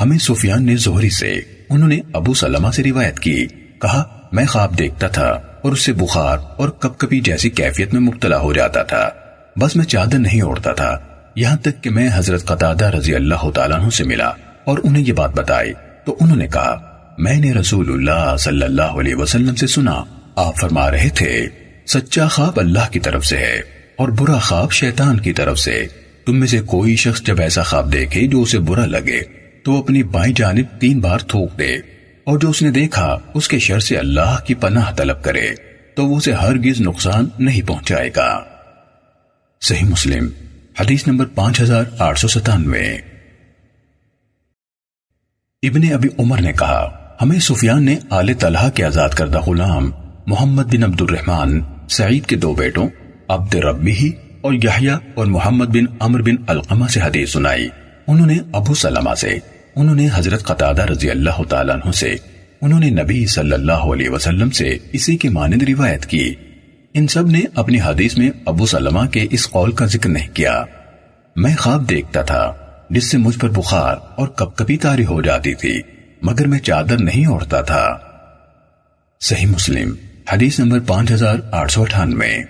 ہمیں 0.00 0.18
سفیان 0.18 0.66
نے 0.66 0.76
زہری 0.76 1.10
سے۔ 1.10 1.55
انہوں 1.70 1.88
نے 1.88 2.00
ابو 2.12 2.34
سلمہ 2.34 2.70
سے 2.70 2.82
روایت 2.82 3.20
کی۔ 3.20 3.46
کہا، 3.82 4.28
میں 4.32 4.44
خواب 4.44 4.78
دیکھتا 4.78 5.08
تھا 5.08 5.26
اور 5.62 5.72
اس 5.72 5.84
سے 5.84 5.92
بخار 5.92 6.38
اور 6.56 6.68
کب 6.68 6.98
کبھی 6.98 7.20
جیسی 7.20 7.50
کیفیت 7.50 7.94
میں 7.94 8.00
مبتلا 8.00 8.38
ہو 8.38 8.52
جاتا 8.52 8.82
تھا۔ 8.82 9.10
بس 9.56 9.76
میں 9.76 9.84
چادر 9.84 10.18
نہیں 10.18 10.40
اوڑتا 10.40 10.72
تھا۔ 10.72 10.98
یہاں 11.36 11.56
تک 11.56 11.82
کہ 11.82 11.90
میں 11.90 12.08
حضرت 12.12 12.44
قطادہ 12.44 12.84
رضی 12.84 13.14
اللہ 13.14 13.50
تعالیٰ 13.54 13.80
عنہ 13.80 13.90
سے 13.90 14.04
ملا 14.04 14.28
اور 14.64 14.78
انہیں 14.82 15.04
یہ 15.06 15.12
بات 15.12 15.30
بتائی۔ 15.30 15.72
تو 16.06 16.16
انہوں 16.20 16.36
نے 16.36 16.46
کہا، 16.46 16.98
میں 17.18 17.36
نے 17.36 17.52
رسول 17.52 17.92
اللہ 17.92 18.36
صلی 18.36 18.62
اللہ 18.62 18.82
علیہ 18.82 19.14
وسلم 19.14 19.54
سے 19.54 19.66
سنا، 19.66 20.04
آپ 20.36 20.56
فرما 20.56 20.90
رہے 20.90 21.08
تھے، 21.08 21.48
سچا 21.86 22.28
خواب 22.28 22.60
اللہ 22.60 22.92
کی 22.92 23.00
طرف 23.00 23.26
سے 23.26 23.36
ہے 23.36 23.60
اور 23.96 24.08
برا 24.08 24.38
خواب 24.38 24.72
شیطان 24.72 25.20
کی 25.20 25.32
طرف 25.32 25.58
سے۔ 25.58 25.86
تم 26.26 26.38
میں 26.38 26.46
سے 26.46 26.60
کوئی 26.60 26.96
شخص 26.96 27.22
جب 27.22 27.40
ایسا 27.40 27.62
خواب 27.62 27.92
دیکھے 27.92 28.26
جو 28.26 28.42
اسے 28.42 28.58
برا 28.58 28.86
لگے۔ 28.86 29.45
تو 29.66 29.72
وہ 29.72 29.78
اپنی 29.78 30.02
بائیں 30.02 30.34
جانب 30.36 30.80
تین 30.80 31.00
بار 31.00 31.18
تھوک 31.18 31.58
دے 31.58 31.74
اور 32.24 32.38
جو 32.38 32.50
اس 32.50 32.62
نے 32.62 32.70
دیکھا، 32.70 33.18
اس 33.34 33.48
کے 33.48 33.58
شر 33.58 33.80
سے 33.80 33.96
اللہ 33.96 34.36
کی 34.46 34.54
پناہ 34.54 34.92
طلب 34.96 35.22
کرے، 35.22 35.50
تو 35.96 36.06
وہ 36.06 36.16
اسے 36.16 36.32
ہرگز 36.32 36.80
نقصان 36.80 37.28
نہیں 37.38 37.68
پہنچائے 37.68 38.10
گا۔ 38.16 38.44
صحیح 39.60 39.86
مسلم، 39.86 40.28
حدیث 40.80 41.06
نمبر 41.06 41.26
پانچ 41.26 41.60
ہزار 41.60 41.84
آٹھ 41.98 42.18
سو 42.18 42.28
ستانوے۔ 42.28 42.94
ابن 45.62 45.92
ابی 45.92 46.08
عمر 46.18 46.40
نے 46.40 46.52
کہا، 46.52 47.16
ہمیں 47.22 47.38
سفیان 47.38 47.84
نے 47.84 47.96
آل 48.10 48.34
طلحہ 48.34 48.70
کے 48.70 48.84
آزاد 48.84 49.08
کردہ 49.08 49.40
غلام 49.40 49.90
محمد 50.26 50.62
بن 50.62 50.84
عبد 50.84 51.02
الرحمن 51.02 51.60
سعید 51.88 52.26
کے 52.26 52.36
دو 52.36 52.54
بیٹوں، 52.54 52.88
عبد 53.28 53.54
ربی 53.54 54.12
اور 54.40 54.52
یحییٰ 54.52 54.98
اور 55.14 55.26
محمد 55.26 55.66
بن 55.66 55.96
عمر 56.00 56.22
بن 56.22 56.34
القمہ 56.46 56.86
سے 56.86 57.00
حدیث 57.00 57.32
سنائی۔ 57.32 57.68
انہوں 58.06 58.26
نے 58.26 58.38
ابو 58.52 58.74
سلمہ 58.74 59.14
سے 59.14 59.38
انہوں 59.76 59.94
نے 59.94 60.08
حضرت 60.14 60.42
قطادہ 60.42 60.82
رضی 60.82 61.10
اللہ 61.10 61.42
تعالیٰ 61.48 61.76
عنہ 61.76 61.92
سے، 61.92 62.16
انہوں 62.60 62.80
نے 62.80 62.90
نبی 62.90 63.26
صلی 63.26 63.52
اللہ 63.52 63.72
علیہ 63.72 64.10
وسلم 64.10 64.50
سے 64.50 64.78
اسی 64.92 65.16
کی 65.16 65.28
مانند 65.28 65.62
روایت 65.62 66.06
کی۔ 66.06 66.34
ان 66.94 67.06
سب 67.06 67.26
نے 67.26 67.40
اپنی 67.54 67.80
حدیث 67.80 68.18
میں 68.18 68.30
ابو 68.46 68.66
سلمہ 68.66 69.06
کے 69.06 69.26
اس 69.30 69.50
قول 69.50 69.72
کا 69.72 69.86
ذکر 69.86 70.08
نہیں 70.08 70.34
کیا۔ 70.34 70.64
میں 71.36 71.56
خواب 71.56 71.88
دیکھتا 71.88 72.22
تھا، 72.22 72.52
جس 72.90 73.10
سے 73.10 73.18
مجھ 73.18 73.38
پر 73.38 73.48
بخار 73.48 73.96
اور 74.16 74.28
کب 74.28 74.56
کبھی 74.56 74.76
تاری 74.76 75.04
ہو 75.04 75.22
جاتی 75.22 75.54
تھی، 75.54 75.80
مگر 76.22 76.46
میں 76.46 76.58
چادر 76.58 77.00
نہیں 77.00 77.26
اوڑتا 77.26 77.62
تھا۔ 77.62 77.98
صحیح 79.20 79.46
مسلم، 79.46 79.94
حدیث 80.32 80.60
نمبر 80.60 80.80
پانچ 80.80 81.12
ہزار 81.12 81.36
آٹھ 81.52 81.72
سو 81.72 81.82
اٹھانوے۔ 81.82 82.42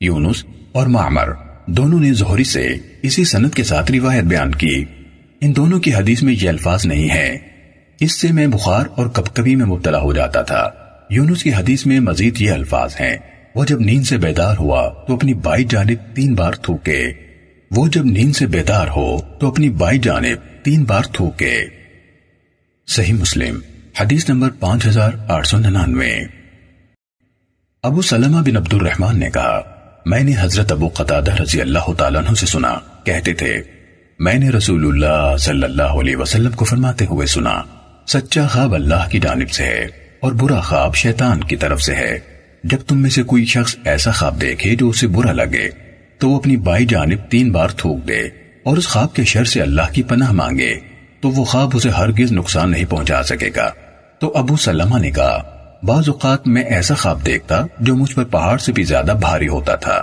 یونس 0.00 0.44
اور 0.72 0.86
معمر 0.86 1.28
دونوں 1.66 2.00
نے 2.00 2.12
زہری 2.12 2.44
سے 2.44 2.68
اسی 3.02 3.24
سنت 3.24 3.54
کے 3.54 3.64
ساتھ 3.64 3.92
روایت 3.92 4.24
بیان 4.24 4.54
کی۔ 4.54 4.84
ان 5.40 5.56
دونوں 5.56 5.80
کی 5.80 5.94
حدیث 5.94 6.22
میں 6.22 6.34
یہ 6.40 6.48
الفاظ 6.48 6.86
نہیں 6.86 7.10
ہے 7.10 7.38
اس 8.00 8.20
سے 8.20 8.28
میں 8.32 8.46
بخار 8.46 8.86
اور 8.96 9.06
کب 9.06 9.34
کبھی 9.34 9.56
میں 9.56 9.66
مبتلا 9.66 10.00
ہو 10.00 10.12
جاتا 10.12 10.42
تھا۔ 10.42 10.70
یونس 11.10 11.42
کی 11.42 11.54
حدیث 11.54 11.86
میں 11.86 12.00
مزید 12.00 12.40
یہ 12.40 12.50
الفاظ 12.50 12.94
ہیں۔ 13.00 13.16
وہ 13.54 13.64
جب 13.64 13.80
نیند 13.80 14.04
سے 14.04 14.16
بیدار 14.16 14.56
ہوا 14.58 14.92
تو 15.08 15.14
اپنی 15.14 15.34
بائی 15.34 15.64
جانب 15.64 16.16
تین 16.16 16.34
بار 16.34 16.52
تھوکے۔ 16.52 17.04
وہ 17.70 17.88
جب 17.88 18.04
نیند 18.04 18.36
سے 18.36 18.46
بیدار 18.46 18.86
ہو 18.88 19.20
تو 19.40 19.48
اپنی 19.48 19.70
بائی 19.70 19.98
جانب 19.98 20.64
تین 20.64 20.84
بار 20.84 21.02
تھوکے۔ 21.12 21.64
صحیح 22.86 23.14
مسلم، 23.14 23.58
حدیث 24.00 24.28
نمبر 24.28 24.50
پانچ 24.60 24.86
ہزار 24.86 25.10
آٹھ 25.28 25.46
سو 25.46 25.58
ننانوے۔ 25.58 26.18
ابو 27.82 28.02
سلمہ 28.02 28.40
بن 28.40 28.56
عبد 28.56 28.74
الرحمن 28.74 29.18
نے 29.18 29.30
کہا، 29.30 29.62
میں 30.06 30.20
نے 30.20 30.32
حضرت 30.38 30.72
ابو 30.72 30.88
قطادہ 30.88 31.34
رضی 31.42 31.60
اللہ 31.60 31.92
تعالیٰ 31.98 32.20
عنہ 32.20 32.34
سے 32.34 32.46
سنا، 32.46 32.74
کہتے 33.04 33.32
تھے 33.32 33.62
میں 34.18 34.34
نے 34.34 34.50
رسول 34.50 34.86
اللہ 34.86 35.36
صلی 35.36 35.62
اللہ 35.62 35.82
علیہ 35.82 36.16
وسلم 36.16 36.52
کو 36.52 36.64
فرماتے 36.64 37.04
ہوئے 37.04 37.26
سنا، 37.26 37.62
سچا 38.06 38.46
خواب 38.46 38.74
اللہ 38.74 39.08
کی 39.10 39.18
جانب 39.18 39.50
سے 39.50 39.64
ہے 39.64 39.86
اور 40.20 40.32
برا 40.32 40.60
خواب 40.60 40.94
شیطان 40.94 41.44
کی 41.44 41.56
طرف 41.56 41.82
سے 41.82 41.94
ہے۔ 41.94 42.18
جب 42.64 42.78
تم 42.86 43.02
میں 43.02 43.10
سے 43.10 43.22
کوئی 43.22 43.44
شخص 43.44 43.76
ایسا 43.84 44.10
خواب 44.10 44.40
دیکھے 44.40 44.74
جو 44.74 44.88
اسے 44.88 45.06
برا 45.06 45.32
لگے، 45.32 45.70
تو 46.18 46.30
وہ 46.30 46.36
اپنی 46.36 46.56
بائی 46.56 46.86
جانب 46.86 47.30
تین 47.30 47.52
بار 47.52 47.68
تھوک 47.68 48.08
دے 48.08 48.20
اور 48.62 48.76
اس 48.76 48.88
خواب 48.88 49.14
کے 49.14 49.24
شر 49.24 49.44
سے 49.44 49.62
اللہ 49.62 49.92
کی 49.92 50.02
پناہ 50.02 50.32
مانگے، 50.32 50.74
تو 51.20 51.30
وہ 51.30 51.44
خواب 51.44 51.70
اسے 51.74 51.90
ہرگز 51.90 52.32
نقصان 52.32 52.70
نہیں 52.70 52.84
پہنچا 52.84 53.22
سکے 53.22 53.50
گا۔ 53.56 53.70
تو 54.18 54.32
ابو 54.36 54.56
سلمہ 54.56 54.98
نے 54.98 55.10
کہا، 55.10 55.42
بعض 55.82 56.08
اوقات 56.08 56.46
میں 56.46 56.62
ایسا 56.62 56.94
خواب 56.94 57.26
دیکھتا 57.26 57.62
جو 57.80 57.96
مجھ 57.96 58.14
پر 58.14 58.24
پہاڑ 58.24 58.58
سے 58.58 58.72
بھی 58.72 58.82
زیادہ 58.82 59.14
بھاری 59.20 59.48
ہوتا 59.48 59.74
تھا۔ 59.74 60.02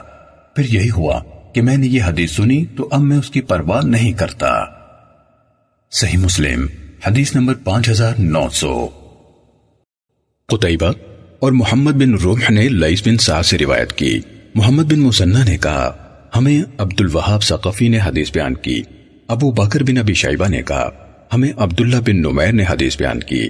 پھر 0.56 0.66
یہی 0.66 0.90
ہوا 0.90 1.20
کہ 1.56 1.62
میں 1.62 1.78
نے 1.78 1.88
یہ 1.88 2.04
حدیث 2.04 2.32
سنی 2.32 2.66
تو 2.78 2.88
اب 2.92 3.02
میں 3.02 3.18
اس 3.18 3.30
کی 3.30 3.42
پرواہ 3.42 3.82
نہیں 3.86 4.14
کرتا۔ 4.14 4.66
صحیح 5.92 6.18
مسلم، 6.18 6.68
حدیث 7.08 7.36
نمبر 7.36 7.54
پانچ 7.54 7.90
ہزار 7.90 8.14
نو 8.20 8.48
سو۔ 8.52 8.88
قطعبہ 10.48 10.94
اور 11.40 11.52
محمد 11.52 11.92
بن 11.92 12.14
روح 12.14 12.40
نے 12.50 12.70
لئیس 12.70 13.08
بن 13.08 13.18
سعد 13.18 13.44
سے 13.44 13.58
روایت 13.58 13.94
کی۔ 13.94 14.20
محمد 14.56 14.84
بن 14.84 15.00
مسنہ 15.00 15.38
نے 15.48 15.58
کہا، 15.58 15.94
ہمیں 16.36 16.62
عبد 16.78 17.02
الوہاب 17.02 17.44
ثقفی 17.44 17.90
نے 17.90 18.00
حدیث 18.06 18.32
بیان 18.32 18.54
کی۔ 18.54 18.82
ابو 19.28 19.52
بکر 19.52 19.84
بن 19.84 19.98
ابی 19.98 20.14
شیبہ 20.14 20.48
نے 20.48 20.62
کہا، 20.62 20.90
ہمیں 21.34 21.54
عبداللہ 21.58 21.98
بن 22.06 22.22
نمیر 22.22 22.52
نے 22.52 22.64
حدیث 22.70 22.98
بیان 22.98 23.20
کی۔ 23.20 23.48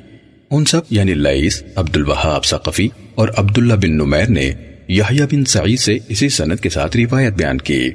ان 0.52 0.66
سب 0.66 0.82
یعنی 0.90 1.14
لئیس 1.14 1.64
عبد 1.76 1.98
الوہاب 1.98 2.46
ثقفی 2.46 2.88
اور 3.16 3.30
عبداللہ 3.38 3.74
بن 3.74 3.98
نمیر 3.98 4.30
نے 4.30 4.52
یحییٰ 4.88 5.26
بن 5.26 5.46
سعید 5.46 5.80
سے 5.80 5.98
اسی 6.10 6.30
سند 6.30 6.60
کے 6.60 6.70
ساتھ 6.70 6.98
روایت 6.98 7.34
بیان 7.34 7.58
کی۔ 7.58 7.90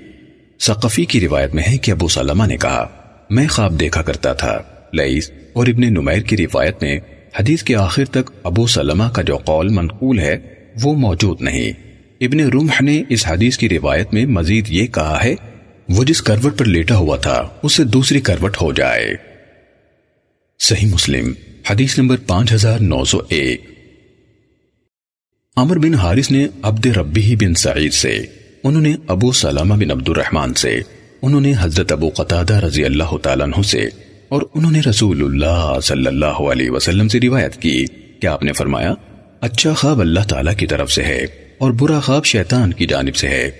ثقفی 0.60 1.04
کی 1.04 1.20
روایت 1.20 1.54
میں 1.54 1.62
ہے 1.68 1.78
کہ 1.78 1.90
ابو 1.90 2.08
سلمہ 2.08 2.46
نے 2.46 2.56
کہا، 2.56 2.88
میں 3.30 3.48
خواب 3.48 3.80
دیکھا 3.80 4.02
کرتا 4.02 4.32
تھا 4.32 4.58
لئیس 4.92 5.30
اور 5.52 5.66
ابن 5.66 5.94
نمیر 5.94 6.20
کی 6.20 6.36
روایت 6.36 6.82
میں 6.82 7.00
حدیث 7.40 7.62
کے 7.62 7.76
آخر 7.76 8.04
تک 8.04 8.30
ابو 8.42 8.66
سلمہ 8.66 9.04
کا 9.04 9.22
جو 9.22 9.36
قول 9.36 9.68
منقول 9.68 10.18
ہے، 10.18 10.38
وہ 10.82 10.94
موجود 10.94 11.40
نہیں۔ 11.40 11.72
ابن 12.20 12.40
رمح 12.40 12.80
نے 12.80 13.02
اس 13.08 13.26
حدیث 13.26 13.58
کی 13.58 13.68
روایت 13.68 14.14
میں 14.14 14.26
مزید 14.26 14.64
یہ 14.68 14.86
کہا 14.86 15.24
ہے، 15.24 15.34
وہ 15.88 16.04
جس 16.04 16.22
کروٹ 16.22 16.58
پر 16.58 16.64
لیٹا 16.64 16.96
ہوا 16.96 17.16
تھا، 17.16 17.48
اس 17.62 17.74
سے 17.74 17.84
دوسری 17.84 18.20
کروٹ 18.20 18.56
ہو 18.62 18.72
جائے۔ 18.72 19.14
صحیح 20.60 20.88
مسلم، 20.88 21.32
حدیث 21.70 21.98
نمبر 21.98 22.16
پانچ 22.26 22.52
ہزار 22.52 22.78
نو 22.78 23.04
سو 23.04 23.18
ایک۔ 23.28 23.79
عمر 25.56 25.78
بن 25.78 25.94
حارث 25.94 26.30
نے 26.30 26.46
عبد 26.62 26.86
ربی 26.86 27.36
بن 27.36 27.54
سعید 27.54 27.92
سے، 27.92 28.18
انہوں 28.64 28.82
نے 28.82 28.94
ابو 29.06 29.32
سلامہ 29.32 29.74
بن 29.74 29.90
عبد 29.90 30.08
الرحمن 30.08 30.54
سے، 30.54 30.80
انہوں 31.22 31.40
نے 31.40 31.52
حضرت 31.60 31.92
ابو 31.92 32.10
قتادہ 32.16 32.54
رضی 32.54 32.84
اللہ 32.84 33.16
تعالیٰ 33.22 33.46
عنہ 33.46 33.62
سے، 33.62 33.80
اور 34.28 34.42
انہوں 34.54 34.72
نے 34.72 34.80
رسول 34.80 35.24
اللہ 35.24 35.80
صلی 35.82 36.06
اللہ 36.06 36.26
علیہ 36.26 36.70
وسلم 36.70 37.08
سے 37.08 37.20
روایت 37.20 37.56
کی۔ 37.56 37.86
کہ 38.20 38.26
آپ 38.26 38.42
نے 38.42 38.52
فرمایا 38.52 38.94
اچھا 39.40 39.74
خواب 39.74 40.00
اللہ 40.00 40.20
تعالیٰ 40.20 40.56
کی 40.56 40.66
طرف 40.66 40.92
سے 40.92 41.02
ہے 41.02 41.26
اور 41.58 41.70
برا 41.70 42.00
خواب 42.00 42.24
شیطان 42.24 42.72
کی 42.72 42.86
جانب 42.86 43.16
سے 43.16 43.28
ہے۔ 43.28 43.50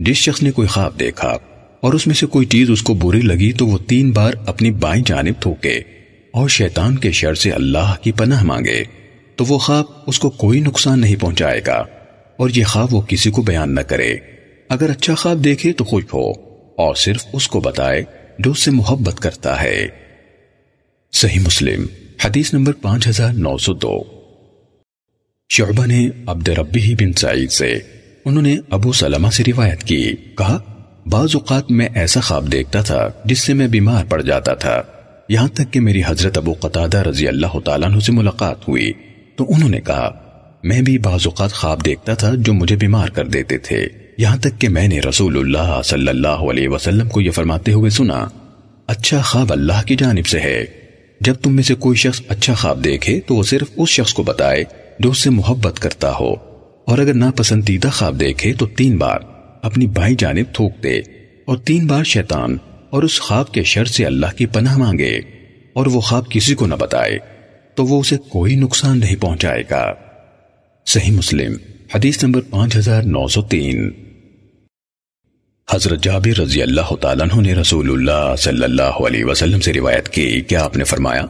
جس 0.00 0.16
شخص 0.16 0.42
نے 0.42 0.50
کوئی 0.50 0.68
خواب 0.68 1.00
دیکھا 1.00 1.36
اور 1.80 1.92
اس 1.92 2.06
میں 2.06 2.14
سے 2.14 2.26
کوئی 2.26 2.46
چیز 2.46 2.70
اس 2.70 2.82
کو 2.82 2.94
بری 2.94 3.20
لگی 3.20 3.52
تو 3.52 3.66
وہ 3.66 3.78
تین 3.86 4.10
بار 4.10 4.32
اپنی 4.46 4.70
بائیں 4.70 5.02
جانب 5.06 5.40
تھوکے 5.40 5.80
اور 6.30 6.48
شیطان 6.48 6.96
کے 6.96 7.10
شر 7.10 7.34
سے 7.34 7.50
اللہ 7.50 7.94
کی 8.02 8.12
پناہ 8.12 8.44
مانگے۔ 8.44 9.05
تو 9.36 9.44
وہ 9.44 9.58
خواب 9.58 9.84
اس 10.06 10.18
کو 10.18 10.30
کوئی 10.30 10.60
نقصان 10.60 11.00
نہیں 11.00 11.16
پہنچائے 11.16 11.60
گا 11.66 11.84
اور 12.36 12.50
یہ 12.54 12.64
خواب 12.64 12.94
وہ 12.94 13.00
کسی 13.00 13.30
کو 13.30 13.42
بیان 13.42 13.74
نہ 13.74 13.80
کرے۔ 13.80 14.16
اگر 14.68 14.90
اچھا 14.90 15.14
خواب 15.14 15.44
دیکھے 15.44 15.72
تو 15.72 15.84
خوش 15.84 16.04
ہو 16.14 16.30
اور 16.76 16.94
صرف 16.94 17.24
اس 17.32 17.48
کو 17.48 17.60
بتائے 17.60 18.02
جو 18.38 18.50
اس 18.50 18.58
سے 18.58 18.70
محبت 18.70 19.20
کرتا 19.20 19.62
ہے۔ 19.62 19.86
صحیح 21.12 21.40
مسلم، 21.40 21.86
حدیث 22.24 22.54
نمبر 22.54 22.72
پانچ 22.72 23.08
ہزار 23.08 23.32
نو 23.32 23.58
سو 23.58 23.74
دو۔ 23.74 24.02
شعبہ 25.48 25.86
نے 25.86 26.08
عبد 26.26 26.48
ربی 26.48 26.94
بن 26.94 27.12
سعید 27.12 27.50
سے، 27.50 27.78
انہوں 28.24 28.42
نے 28.42 28.56
ابو 28.70 28.92
سلمہ 28.92 29.28
سے 29.28 29.42
روایت 29.46 29.82
کی۔ 29.82 30.12
کہا، 30.38 30.58
بعض 31.06 31.28
اوقات 31.34 31.70
میں 31.70 31.88
ایسا 31.94 32.20
خواب 32.20 32.52
دیکھتا 32.52 32.82
تھا 32.82 33.08
جس 33.24 33.38
سے 33.38 33.54
میں 33.54 33.68
بیمار 33.68 34.04
پڑ 34.04 34.22
جاتا 34.22 34.54
تھا۔ 34.54 34.82
یہاں 35.28 35.48
تک 35.48 35.72
کہ 35.72 35.80
میری 35.80 36.02
حضرت 36.06 36.36
ابو 36.36 36.54
قطادہ 36.60 36.98
رضی 36.98 37.28
اللہ 37.28 37.60
تعالیٰ 37.64 37.88
عنہ 37.88 37.98
سے 37.98 38.12
ملاقات 38.12 38.68
ہوئی۔ 38.68 38.92
تو 39.36 39.44
انہوں 39.48 39.68
نے 39.68 39.80
کہا، 39.80 40.10
میں 40.62 40.82
بھی 40.82 40.98
بعض 40.98 41.20
اوقات 41.24 41.52
خواب 41.52 41.84
دیکھتا 41.84 42.14
تھا 42.14 42.32
جو 42.36 42.52
مجھے 42.52 42.76
بیمار 42.76 43.08
کر 43.08 43.26
دیتے 43.26 43.58
تھے۔ 43.58 43.88
یہاں 44.18 44.36
تک 44.36 44.60
کہ 44.60 44.68
میں 44.68 44.88
نے 44.88 45.00
رسول 45.00 45.36
اللہ 45.36 45.80
صلی 45.84 46.08
اللہ 46.08 46.28
علیہ 46.28 46.68
وسلم 46.68 47.08
کو 47.08 47.20
یہ 47.20 47.30
فرماتے 47.30 47.72
ہوئے 47.72 47.90
سنا 47.90 48.28
اچھا 48.86 49.20
خواب 49.20 49.52
اللہ 49.52 49.86
کی 49.86 49.96
جانب 49.96 50.26
سے 50.26 50.40
ہے۔ 50.40 50.64
جب 51.20 51.34
تم 51.34 51.54
میں 51.54 51.62
سے 51.62 51.74
کوئی 51.74 51.96
شخص 51.96 52.20
اچھا 52.28 52.54
خواب 52.54 52.84
دیکھے 52.84 53.20
تو 53.26 53.34
وہ 53.34 53.42
صرف 53.42 53.68
اس 53.76 53.88
شخص 53.88 54.12
کو 54.12 54.22
بتائے 54.22 54.64
جو 54.98 55.10
اس 55.10 55.18
سے 55.18 55.30
محبت 55.30 55.78
کرتا 55.78 56.12
ہو۔ 56.20 56.32
اور 56.86 56.98
اگر 56.98 57.14
ناپسندیدہ 57.14 57.88
خواب 57.88 58.20
دیکھے 58.20 58.52
تو 58.52 58.66
تین 58.66 58.96
بار 58.96 59.18
اپنی 59.62 59.86
بھائی 59.86 60.14
جانب 60.18 60.54
تھوک 60.54 60.72
دے 60.82 60.98
اور 61.44 61.56
تین 61.56 61.86
بار 61.86 62.04
شیطان 62.04 62.56
اور 62.90 63.02
اس 63.02 63.20
خواب 63.20 63.52
کے 63.52 63.62
شر 63.62 63.84
سے 63.84 64.06
اللہ 64.06 64.36
کی 64.36 64.46
پناہ 64.46 64.78
مانگے 64.78 65.20
اور 65.72 65.86
وہ 65.86 66.00
خواب 66.00 66.30
کسی 66.30 66.54
کو 66.54 66.66
نہ 66.66 66.74
بتائے۔ 66.74 67.18
تو 67.76 67.86
وہ 67.86 68.00
اسے 68.00 68.16
کوئی 68.28 68.56
نقصان 68.56 68.98
نہیں 68.98 69.16
پہنچائے 69.16 69.62
گا۔ 69.70 69.92
صحیح 70.86 71.12
مسلم، 71.12 71.52
حدیث 71.94 72.24
نمبر 72.24 72.40
پانچ 72.50 72.76
ہزار 72.76 73.02
نو 73.02 73.28
سو 73.28 73.42
تین۔ 73.42 73.90
حضرت 75.70 76.02
جابر 76.02 76.40
رضی 76.40 76.62
اللہ 76.62 76.94
تعالیٰ 76.94 77.26
عنہ 77.30 77.40
نے 77.40 77.54
رسول 77.54 77.90
اللہ 77.90 78.36
صلی 78.38 78.64
اللہ 78.64 78.82
علیہ 78.82 79.24
وسلم 79.24 79.60
سے 79.60 79.72
روایت 79.72 80.08
کی 80.08 80.40
کہ 80.40 80.54
آپ 80.54 80.76
نے 80.76 80.84
فرمایا؟ 80.84 81.26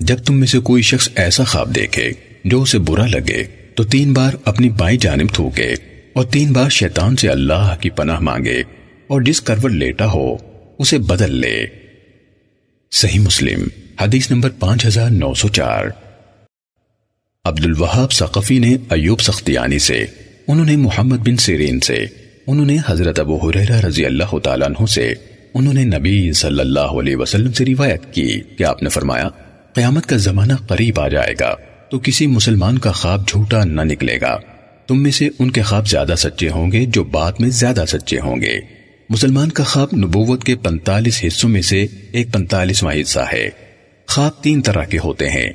جب 0.00 0.16
تم 0.18 0.38
میں 0.38 0.46
سے 0.46 0.58
کوئی 0.58 0.82
شخص 0.82 1.08
ایسا 1.16 1.44
خواب 1.44 1.74
دیکھے 1.74 2.12
جو 2.44 2.62
اسے 2.62 2.78
برا 2.78 3.06
لگے، 3.06 3.44
تو 3.74 3.84
تین 3.84 4.12
بار 4.12 4.34
اپنی 4.44 4.68
بائیں 4.68 4.98
جانب 4.98 5.28
تھوکے 5.32 5.74
اور 6.12 6.24
تین 6.24 6.52
بار 6.52 6.68
شیطان 6.68 7.16
سے 7.16 7.28
اللہ 7.28 7.76
کی 7.80 7.90
پناہ 7.90 8.20
مانگے 8.20 8.62
اور 9.06 9.22
جس 9.22 9.40
کروٹ 9.40 9.70
لیٹا 9.70 10.06
ہو، 10.06 10.36
اسے 10.78 10.98
بدل 10.98 11.34
لے۔ 11.34 11.83
صحیح 12.96 13.20
مسلم، 13.20 13.68
حدیث 14.00 14.30
نمبر 14.30 14.50
پانچ 14.50 14.86
ہزار 14.86 15.10
نو 15.10 15.34
سو 15.34 15.48
چار۔ 15.48 15.84
عبد 17.44 17.64
الوہاب 17.64 18.12
ثقفی 18.12 18.58
نے 18.58 18.76
ایوب 18.90 19.20
سختیانی 19.20 19.78
سے، 19.78 20.04
انہوں 20.48 20.66
نے 20.66 20.76
محمد 20.76 21.16
بن 21.16 21.36
سیرین 21.36 21.80
سے، 21.80 22.06
انہوں 22.46 22.66
نے 22.66 22.76
حضرت 22.86 23.20
ابو 23.20 23.36
حریرہ 23.36 23.80
رضی 23.80 24.06
اللہ 24.06 24.38
تعالیٰ 24.38 24.68
عنہ 24.68 24.86
سے، 24.86 25.14
انہوں 25.54 25.74
نے 25.74 25.84
نبی 25.84 26.32
صلی 26.32 26.60
اللہ 26.60 26.80
علیہ 26.80 27.16
وسلم 27.16 27.52
سے 27.52 27.64
روایت 27.64 28.14
کی۔ 28.14 28.40
کہ 28.58 28.64
آپ 28.64 28.82
نے 28.82 28.88
فرمایا، 28.88 29.28
قیامت 29.74 30.06
کا 30.06 30.16
زمانہ 30.16 30.52
قریب 30.52 31.00
آ 31.00 31.08
جائے 31.08 31.34
گا، 31.40 31.54
تو 31.90 31.98
کسی 31.98 32.26
مسلمان 32.26 32.78
کا 32.78 32.92
خواب 32.92 33.28
جھوٹا 33.28 33.64
نہ 33.64 33.80
نکلے 33.80 34.20
گا۔ 34.20 34.38
تم 34.86 35.02
میں 35.02 35.10
سے 35.10 35.28
ان 35.38 35.50
کے 35.50 35.62
خواب 35.62 35.88
زیادہ 35.88 36.14
سچے 36.18 36.48
ہوں 36.48 36.72
گے 36.72 36.86
جو 36.86 37.04
بعد 37.04 37.32
میں 37.38 37.48
زیادہ 37.48 37.84
سچے 37.88 38.18
ہوں 38.18 38.40
گے۔ 38.40 38.83
مسلمان 39.08 39.48
کا 39.48 39.64
خواب 39.64 39.88
نبوت 39.96 40.44
کے 40.44 40.56
پنتالیس 40.56 41.24
حصوں 41.26 41.50
میں 41.50 41.62
سے 41.62 41.86
ایک 42.12 42.32
پنتالیسواں 42.32 42.94
حصہ 43.00 43.20
ہے۔ 43.32 43.48
خواب 44.08 44.42
تین 44.42 44.62
طرح 44.62 44.84
کے 44.84 44.98
ہوتے 45.04 45.28
ہیں۔ 45.28 45.52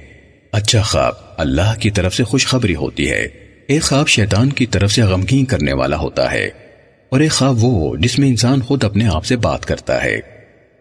اچھا 0.52 0.82
خواب 0.82 1.14
اللہ 1.38 1.80
کی 1.80 1.92
طرف 1.92 2.16
سے 2.16 2.24
خوشخبری 2.24 2.76
ہوتی 2.76 3.10
ہے۔ 3.10 3.28
ایک 3.68 3.82
خواب 3.82 4.08
شیطان 4.08 4.50
کی 4.50 4.66
طرف 4.66 4.92
سے 4.92 5.02
غمگین 5.02 5.46
کرنے 5.46 5.74
والا 5.74 5.98
ہوتا 5.98 6.32
ہے۔ 6.32 6.50
اور 7.10 7.20
ایک 7.20 7.32
خواب 7.32 7.56
وہ 7.60 7.96
جس 7.96 8.20
میں 8.20 8.28
انسان 8.28 8.62
خود 8.62 8.84
اپنے 8.84 9.08
آپ 9.08 9.26
سے 9.26 9.36
بات 9.36 9.66
کرتا 9.66 10.04
ہے۔ 10.04 10.20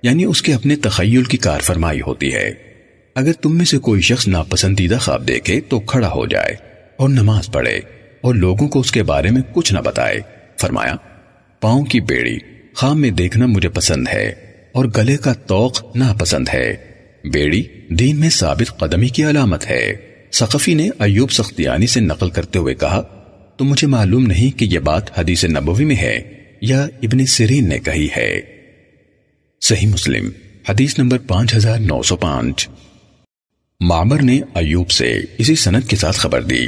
یعنی 0.02 0.24
اس 0.24 0.42
کے 0.42 0.54
اپنے 0.54 0.76
تخیل 0.76 1.24
کی 1.24 1.37
کار 1.37 1.61
فرمائی 1.61 2.00
ہوتی 2.00 2.35
ہے۔ 2.35 2.50
اگر 3.14 3.33
تم 3.33 3.57
میں 3.57 3.64
سے 3.64 3.78
کوئی 3.78 4.00
شخص 4.00 4.28
ناپسندیدہ 4.28 4.96
خواب 5.00 5.28
دیکھے 5.28 5.61
تو 5.61 5.81
کھڑا 5.81 6.09
ہو 6.09 6.26
جائے 6.26 6.54
اور 6.96 7.09
نماز 7.09 7.50
پڑھے 7.52 7.81
اور 8.20 8.35
لوگوں 8.35 8.68
کو 8.68 8.81
اس 8.81 8.92
کے 8.92 9.02
بارے 9.02 9.31
میں 9.31 9.42
کچھ 9.52 9.74
نہ 9.74 9.78
بتائے۔ 9.78 10.20
فرمایا، 10.61 10.94
پاؤں 11.61 11.85
کی 11.85 12.00
بیڑی۔ 12.00 12.57
خواب 12.74 12.96
میں 12.96 13.11
دیکھنا 13.11 13.46
مجھے 13.46 13.68
پسند 13.68 14.09
ہے 14.12 14.33
اور 14.72 14.85
گلے 14.96 15.16
کا 15.16 15.33
توق 15.33 15.96
ناپسند 15.96 16.48
ہے۔ 16.54 16.76
بیڑی 17.33 17.62
دین 17.90 18.20
میں 18.20 18.31
ثابت 18.31 18.78
قدمی 18.78 19.09
کی 19.09 19.24
علامت 19.24 19.70
ہے۔ 19.70 19.92
سقفی 20.33 20.74
نے 20.74 20.90
ایوب 20.98 21.31
سختیانی 21.31 21.87
سے 21.87 22.00
نقل 22.00 22.31
کرتے 22.31 22.59
ہوئے 22.59 22.74
کہا، 22.74 23.02
تو 23.57 23.64
مجھے 23.64 23.87
معلوم 23.87 24.26
نہیں 24.26 24.59
کہ 24.59 24.64
یہ 24.64 24.78
بات 24.78 25.18
حدیث 25.18 25.44
نبوی 25.44 25.85
میں 25.85 25.96
ہے 25.96 26.33
یا 26.61 26.85
ابن 26.85 27.26
سیرین 27.26 27.68
نے 27.68 27.78
کہی 27.78 28.09
ہے۔ 28.16 28.40
صحیح 29.61 29.88
مسلم، 29.88 30.31
حدیث 30.68 30.98
نمبر 30.98 31.18
پانچ 31.18 31.54
ہزار 31.54 31.78
نو 31.78 32.02
سو 32.02 32.16
پانچ۔ 32.16 32.68
معمر 33.81 34.22
نے 34.22 34.40
ایوب 34.54 34.90
سے 34.90 35.20
اسی 35.38 35.54
سنت 35.54 35.88
کے 35.88 35.96
ساتھ 35.96 36.16
خبر 36.16 36.42
دی 36.42 36.66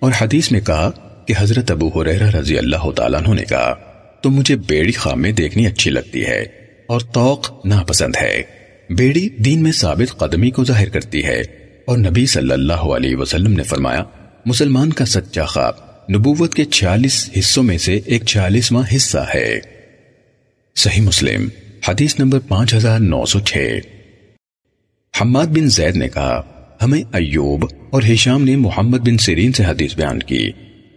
اور 0.00 0.12
حدیث 0.20 0.52
میں 0.52 0.60
کہا 0.60 0.90
کہ 1.28 1.34
حضرت 1.38 1.70
ابو 1.70 1.88
حریرہ 1.88 2.30
رضی 2.30 2.58
اللہ 2.58 2.90
تعالیٰ 2.96 3.34
نے 3.34 3.44
کہا 3.44 3.89
تو 4.22 4.30
مجھے 4.30 4.56
بیڑی 4.56 4.92
خام 4.92 5.22
میں 5.22 5.32
دیکھنی 5.32 5.66
اچھی 5.66 5.90
لگتی 5.90 6.26
ہے 6.26 6.42
اور 6.86 7.00
توق 7.00 7.66
ناپسند 7.66 8.14
ہے۔ 8.22 8.42
بیڑی 8.90 9.28
دین 9.28 9.62
میں 9.62 9.72
ثابت 9.72 10.18
قدمی 10.18 10.50
کو 10.50 10.64
ظاہر 10.64 10.88
کرتی 10.88 11.24
ہے۔ 11.24 11.42
اور 11.84 11.98
نبی 11.98 12.26
صلی 12.26 12.52
اللہ 12.52 12.72
علیہ 12.72 13.16
وسلم 13.16 13.52
نے 13.52 13.62
فرمایا، 13.62 14.04
مسلمان 14.46 14.92
کا 14.92 15.04
سچا 15.04 15.44
خواب 15.44 15.74
نبوت 16.12 16.54
کے 16.54 16.64
چھیالیس 16.64 17.30
حصوں 17.38 17.62
میں 17.62 17.78
سے 17.78 18.00
ایک 18.04 18.24
چھیالیسواں 18.24 18.96
حصہ 18.96 19.26
ہے۔ 19.34 19.60
صحیح 20.76 21.02
مسلم، 21.02 21.48
حدیث 21.88 22.18
نمبر 22.18 22.38
پانچ 22.38 22.74
ہزار 22.74 23.00
نو 23.00 23.24
سو 23.24 23.40
چھ۔ 23.40 23.78
حماد 25.20 25.46
بن 25.46 25.68
زید 25.68 25.96
نے 25.96 26.08
کہا، 26.08 26.42
ہمیں 26.82 27.02
ایوب 27.12 27.64
اور 27.90 28.02
ہشام 28.02 28.44
نے 28.44 28.56
محمد 28.56 28.98
بن 28.98 29.18
سیرین 29.18 29.52
سے 29.52 29.64
حدیث 29.64 29.96
بیان 29.96 30.18
کی۔ 30.18 30.50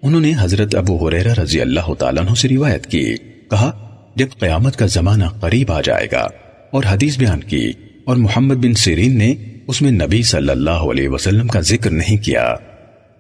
انہوں 0.03 0.21
نے 0.21 0.33
حضرت 0.39 0.75
ابو 0.75 1.07
حریرہ 1.07 1.33
رضی 1.33 1.61
اللہ 1.61 1.93
تعالیٰ 1.93 2.23
عنہ 2.23 2.35
سے 2.35 2.49
روایت 2.49 2.87
کی، 2.87 3.15
کہا، 3.49 3.89
جب 4.15 4.27
قیامت 4.39 4.75
کا 4.75 4.85
زمانہ 4.85 5.23
قریب 5.39 5.71
آ 5.71 5.81
جائے 5.81 6.07
گا 6.11 6.27
اور 6.71 6.83
حدیث 6.89 7.17
بیان 7.17 7.39
کی 7.39 7.71
اور 8.05 8.15
محمد 8.15 8.55
بن 8.55 8.73
سیرین 8.73 9.17
نے 9.17 9.35
اس 9.67 9.81
میں 9.81 9.91
نبی 9.91 10.23
صلی 10.23 10.49
اللہ 10.49 10.69
علیہ 10.69 11.09
وسلم 11.09 11.47
کا 11.47 11.59
ذکر 11.59 11.91
نہیں 11.91 12.23
کیا۔ 12.23 12.55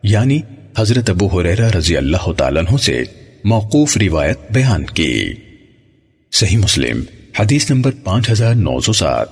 یعنی 0.03 0.39
حضرت 0.77 1.09
ابو 1.09 1.27
حریرہ 1.27 1.69
رضی 1.69 1.97
اللہ 1.97 2.31
تعالیٰ 2.37 2.63
عنہ 2.67 2.77
سے 2.77 3.03
موقوف 3.45 3.97
روایت 3.97 4.37
بیان 4.51 4.85
کی۔ 4.85 5.33
صحیح 6.31 6.57
مسلم، 6.57 7.03
حدیث 7.39 7.71
نمبر 7.71 7.91
پانچ 8.03 8.29
ہزار 8.29 8.55
نو 8.55 8.79
سو 8.79 8.93
سات۔ 8.93 9.27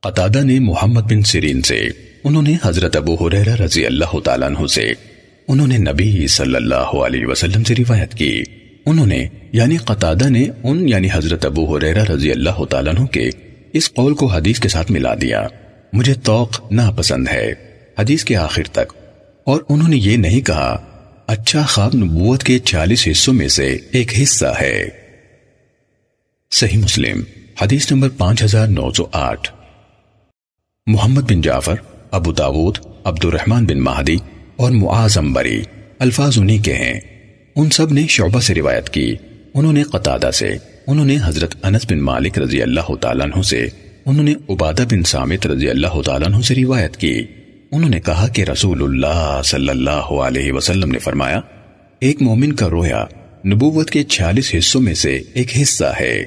قطادہ 0.00 0.42
نے 0.44 0.58
محمد 0.58 1.02
بن 1.02 1.22
سیرین 1.22 1.62
سے، 1.62 1.88
انہوں 2.24 2.42
نے 2.42 2.54
حضرت 2.62 2.96
ابو 2.96 3.14
حریرہ 3.14 3.54
رضی 3.54 3.86
اللہ 3.86 4.20
تعالیٰ 4.24 4.48
عنہ 4.48 4.66
سے 4.66 5.15
انہوں 5.48 5.66
نے 5.66 5.78
نبی 5.78 6.26
صلی 6.26 6.56
اللہ 6.56 6.74
علیہ 6.74 7.26
وسلم 7.26 7.64
سے 7.64 7.74
روایت 7.74 8.14
کی۔ 8.14 8.42
انہوں 8.86 9.06
نے 9.06 9.28
یعنی 9.52 9.76
قطادہ 9.76 10.28
نے 10.28 10.44
ان 10.62 10.88
یعنی 10.88 11.08
حضرت 11.12 11.46
ابو 11.46 11.76
حریرہ 11.76 12.04
رضی 12.04 12.30
اللہ 12.30 12.64
تعالیٰ 12.64 12.94
عنہ 12.94 13.06
کے 13.06 13.30
اس 13.72 13.92
قول 13.94 14.14
کو 14.14 14.26
حدیث 14.26 14.60
کے 14.60 14.68
ساتھ 14.68 14.92
ملا 14.92 15.14
دیا۔ 15.14 15.46
مجھے 15.92 16.14
توق 16.14 16.72
ناپسند 16.72 17.28
ہے 17.28 17.52
حدیث 17.98 18.24
کے 18.24 18.36
آخر 18.36 18.62
تک۔ 18.72 18.92
اور 19.44 19.60
انہوں 19.68 19.88
نے 19.88 19.96
یہ 19.96 20.16
نہیں 20.16 20.40
کہا 20.40 20.76
اچھا 21.26 21.62
خواب 21.62 21.92
نبوت 21.94 22.42
کے 22.42 22.58
چالیس 22.58 23.08
حصوں 23.10 23.34
میں 23.34 23.48
سے 23.48 23.78
ایک 23.92 24.22
حصہ 24.22 24.54
ہے۔ 24.60 24.88
صحیح 26.50 26.78
مسلم، 26.78 27.22
حدیث 27.62 27.92
نمبر 27.92 28.08
پانچ 28.08 28.42
ہزار 28.42 28.66
نو 28.66 28.92
سو 28.92 29.06
آٹھ۔ 29.12 29.50
محمد 30.86 31.22
بن 31.22 31.40
جعفر، 31.40 31.74
ابو 32.10 32.32
داود 32.32 32.78
عبد 33.04 33.24
الرحمن 33.24 33.64
بن 33.64 33.80
مہدی 33.80 34.16
اور 34.56 34.70
معاذ 34.70 35.18
امبری 35.18 35.62
الفاظ 35.98 36.38
انہی 36.38 36.58
کے 36.58 36.74
ہیں۔ 36.74 37.00
ان 37.56 37.70
سب 37.70 37.92
نے 37.92 38.06
شعبہ 38.08 38.40
سے 38.40 38.54
روایت 38.54 38.88
کی۔ 38.88 39.14
انہوں 39.54 39.72
نے 39.72 39.82
قطادہ 39.82 40.30
سے، 40.34 40.56
انہوں 40.86 41.06
نے 41.06 41.16
حضرت 41.24 41.54
انس 41.62 41.86
بن 41.90 42.00
مالک 42.00 42.38
رضی 42.38 42.62
اللہ 42.62 42.94
تعالیٰ 43.00 43.26
عنہ 43.26 43.42
سے، 43.42 43.66
انہوں 44.06 44.24
نے 44.24 44.34
عبادہ 44.48 44.84
بن 44.90 45.02
سامت 45.02 45.46
رضی 45.46 45.70
اللہ 45.70 46.02
تعالیٰ 46.02 46.26
عنہ 46.26 46.40
سے 46.40 46.54
روایت 46.54 46.96
کی۔ 46.96 47.22
انہوں 47.72 47.90
نے 47.90 48.00
کہا 48.00 48.28
کہ 48.28 48.42
رسول 48.42 48.82
اللہ 48.82 49.40
صلی 49.44 49.68
اللہ 49.68 49.90
علیہ 49.90 50.52
وسلم 50.52 50.90
نے 50.90 50.98
فرمایا، 50.98 51.40
ایک 52.00 52.22
مومن 52.22 52.52
کا 52.52 52.70
رویا 52.70 53.04
نبوت 53.46 53.90
کے 53.90 54.04
چھیالیس 54.04 54.54
حصوں 54.58 54.80
میں 54.80 54.94
سے 54.94 55.20
ایک 55.34 55.62
حصہ 55.62 55.92
ہے۔ 56.00 56.24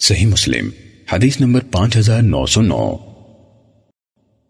صحیح 0.00 0.26
مسلم، 0.26 0.68
حدیث 1.12 1.40
نمبر 1.40 1.60
پانچ 1.70 1.96
ہزار 1.96 2.22
نو 2.22 2.46
سو 2.46 2.62
نو۔ 2.62 3.11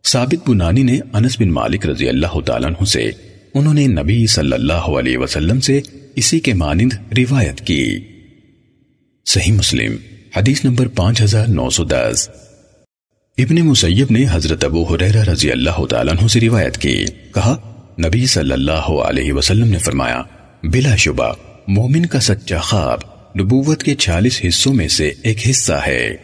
ثابت 0.05 0.49
بنانی 0.49 0.83
نے 0.83 0.99
انس 1.13 1.41
بن 1.41 1.49
مالک 1.49 1.87
رضی 1.87 2.09
اللہ 2.09 2.41
تعالیٰ 2.41 2.69
عنہ 2.69 2.85
سے، 2.85 3.11
انہوں 3.55 3.75
نے 3.75 3.87
نبی 3.87 4.27
صلی 4.27 4.53
اللہ 4.53 4.73
علیہ 4.73 5.19
وسلم 5.19 5.61
سے 5.61 5.81
اسی 6.17 6.41
کے 6.41 6.55
مانند 6.55 6.93
روایت 7.19 7.61
کی۔ 7.61 7.99
صحیح 9.27 9.53
مسلم، 9.53 9.97
حدیث 10.37 10.65
نمبر 10.65 10.89
پانچ 10.89 11.23
ہزار 11.23 11.47
نو 11.47 11.71
سو 11.71 11.85
دس۔ 11.85 12.29
ابن 13.39 13.55
مسیب 13.55 14.07
نے 14.11 14.25
حضرت 14.31 14.65
ابو 14.65 14.83
حریرہ 14.83 15.23
رضی 15.23 15.53
اللہ 15.53 15.87
تعالیٰ 15.87 16.15
عنہ 16.19 16.27
سے 16.27 16.41
روایت 16.41 16.79
کی۔ 16.79 17.05
کہا، 17.35 17.57
نبی 18.07 18.27
صلی 18.27 18.53
اللہ 18.53 18.89
علیہ 19.09 19.33
وسلم 19.33 19.69
نے 19.69 19.79
فرمایا، 19.79 20.23
بلا 20.65 20.97
شبہ، 20.97 21.33
مومن 21.69 22.07
کا 22.07 22.21
سچا 22.21 22.59
خواب 22.59 22.99
نبوت 23.41 23.83
کے 23.83 23.95
چھالیس 23.95 24.41
حصوں 24.49 24.75
میں 24.75 24.89
سے 24.89 25.13
ایک 25.23 25.51
حصہ 25.51 25.81
ہے۔ 25.87 26.17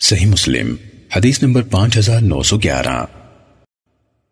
صحیح 0.00 0.26
مسلم 0.26 0.74
حدیث 1.16 1.42
نمبر 1.42 1.62
پانچ 1.62 1.98
ہزار 1.98 2.20
نو 2.20 2.42
سو 2.42 2.56
گیارہ۔ 2.56 3.04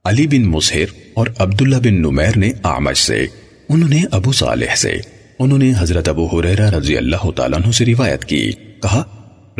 علی 0.04 0.26
بن 0.26 0.42
مسہر 0.42 0.84
اور 1.14 1.26
عبداللہ 1.38 1.76
بن 1.76 1.94
نمیر 1.94 2.36
نے 2.36 2.52
آمش 2.62 2.98
سے، 2.98 3.26
انہوں 3.68 3.88
نے 3.88 4.02
ابو 4.10 4.32
صالح 4.32 4.74
سے، 4.74 4.92
انہوں 5.38 5.58
نے 5.58 5.72
حضرت 5.78 6.08
ابو 6.08 6.26
حریرہ 6.26 6.70
رضی 6.70 6.96
اللہ 6.96 7.30
تعالیٰ 7.30 7.58
عنہ 7.62 7.72
سے 7.72 7.84
روایت 7.86 8.24
کی۔ 8.24 8.52
کہا، 8.52 9.02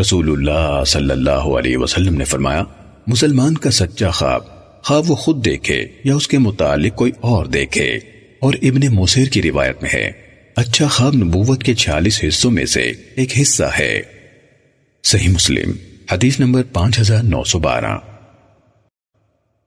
رسول 0.01 0.31
اللہ 0.31 0.85
صلی 0.85 1.11
اللہ 1.11 1.31
علیہ 1.31 1.77
وسلم 1.77 2.15
نے 2.15 2.25
فرمایا، 2.25 2.65
مسلمان 3.07 3.55
کا 3.55 3.71
سچا 3.71 4.11
خواب 4.11 4.41
خواب 4.85 5.11
وہ 5.11 5.17
خود 5.17 5.45
دیکھے 5.45 5.87
یا 6.05 6.15
اس 6.15 6.29
کے 6.29 6.39
متعلق 6.39 6.97
کوئی 6.97 7.13
اور 7.21 7.47
دیکھے۔ 7.47 7.99
اور 8.39 8.55
ابن 8.63 8.95
موسیر 8.95 9.29
کی 9.29 9.43
روایت 9.43 9.83
میں 9.83 9.91
ہے 9.95 10.13
اچھا 10.57 10.87
خواب 10.87 11.15
نبوت 11.15 11.63
کے 11.63 11.75
چھیالیس 11.75 12.25
حصوں 12.29 12.51
میں 12.51 12.67
سے 12.67 12.93
ایک 13.17 13.41
حصہ 13.43 13.65
ہے۔ 13.79 14.03
صحیح 15.05 15.29
مسلم۔ 15.29 15.73
حدیث 16.11 16.41
نمبر 16.41 16.63
پانچ 16.73 17.01
ہزار 17.01 17.23
نو 17.23 17.45
سو 17.45 17.59
بارہ۔ 17.59 17.99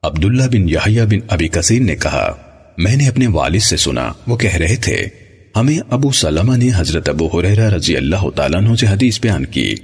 عبداللہ 0.03 0.43
بن 0.43 0.69
یحییٰ 0.69 1.05
بن 1.05 1.19
ابی 1.29 1.47
کثیر 1.47 1.81
نے 1.81 1.95
کہا، 1.95 2.35
میں 2.77 2.95
نے 2.95 3.07
اپنے 3.07 3.27
والد 3.27 3.59
سے 3.59 3.77
سنا، 3.77 4.11
وہ 4.27 4.37
کہہ 4.37 4.55
رہے 4.55 4.75
تھے، 4.75 5.07
ہمیں 5.55 5.79
ابو 5.89 6.11
سلمہ 6.11 6.57
نے 6.57 6.69
حضرت 6.75 7.09
ابو 7.09 7.39
حریرہ 7.39 7.69
رضی 7.69 7.97
اللہ 7.97 8.29
تعالیٰ 8.35 8.61
عنہ 8.61 8.75
سے 8.75 8.87
حدیث 8.87 9.21
بیان 9.21 9.45
کی۔ 9.45 9.75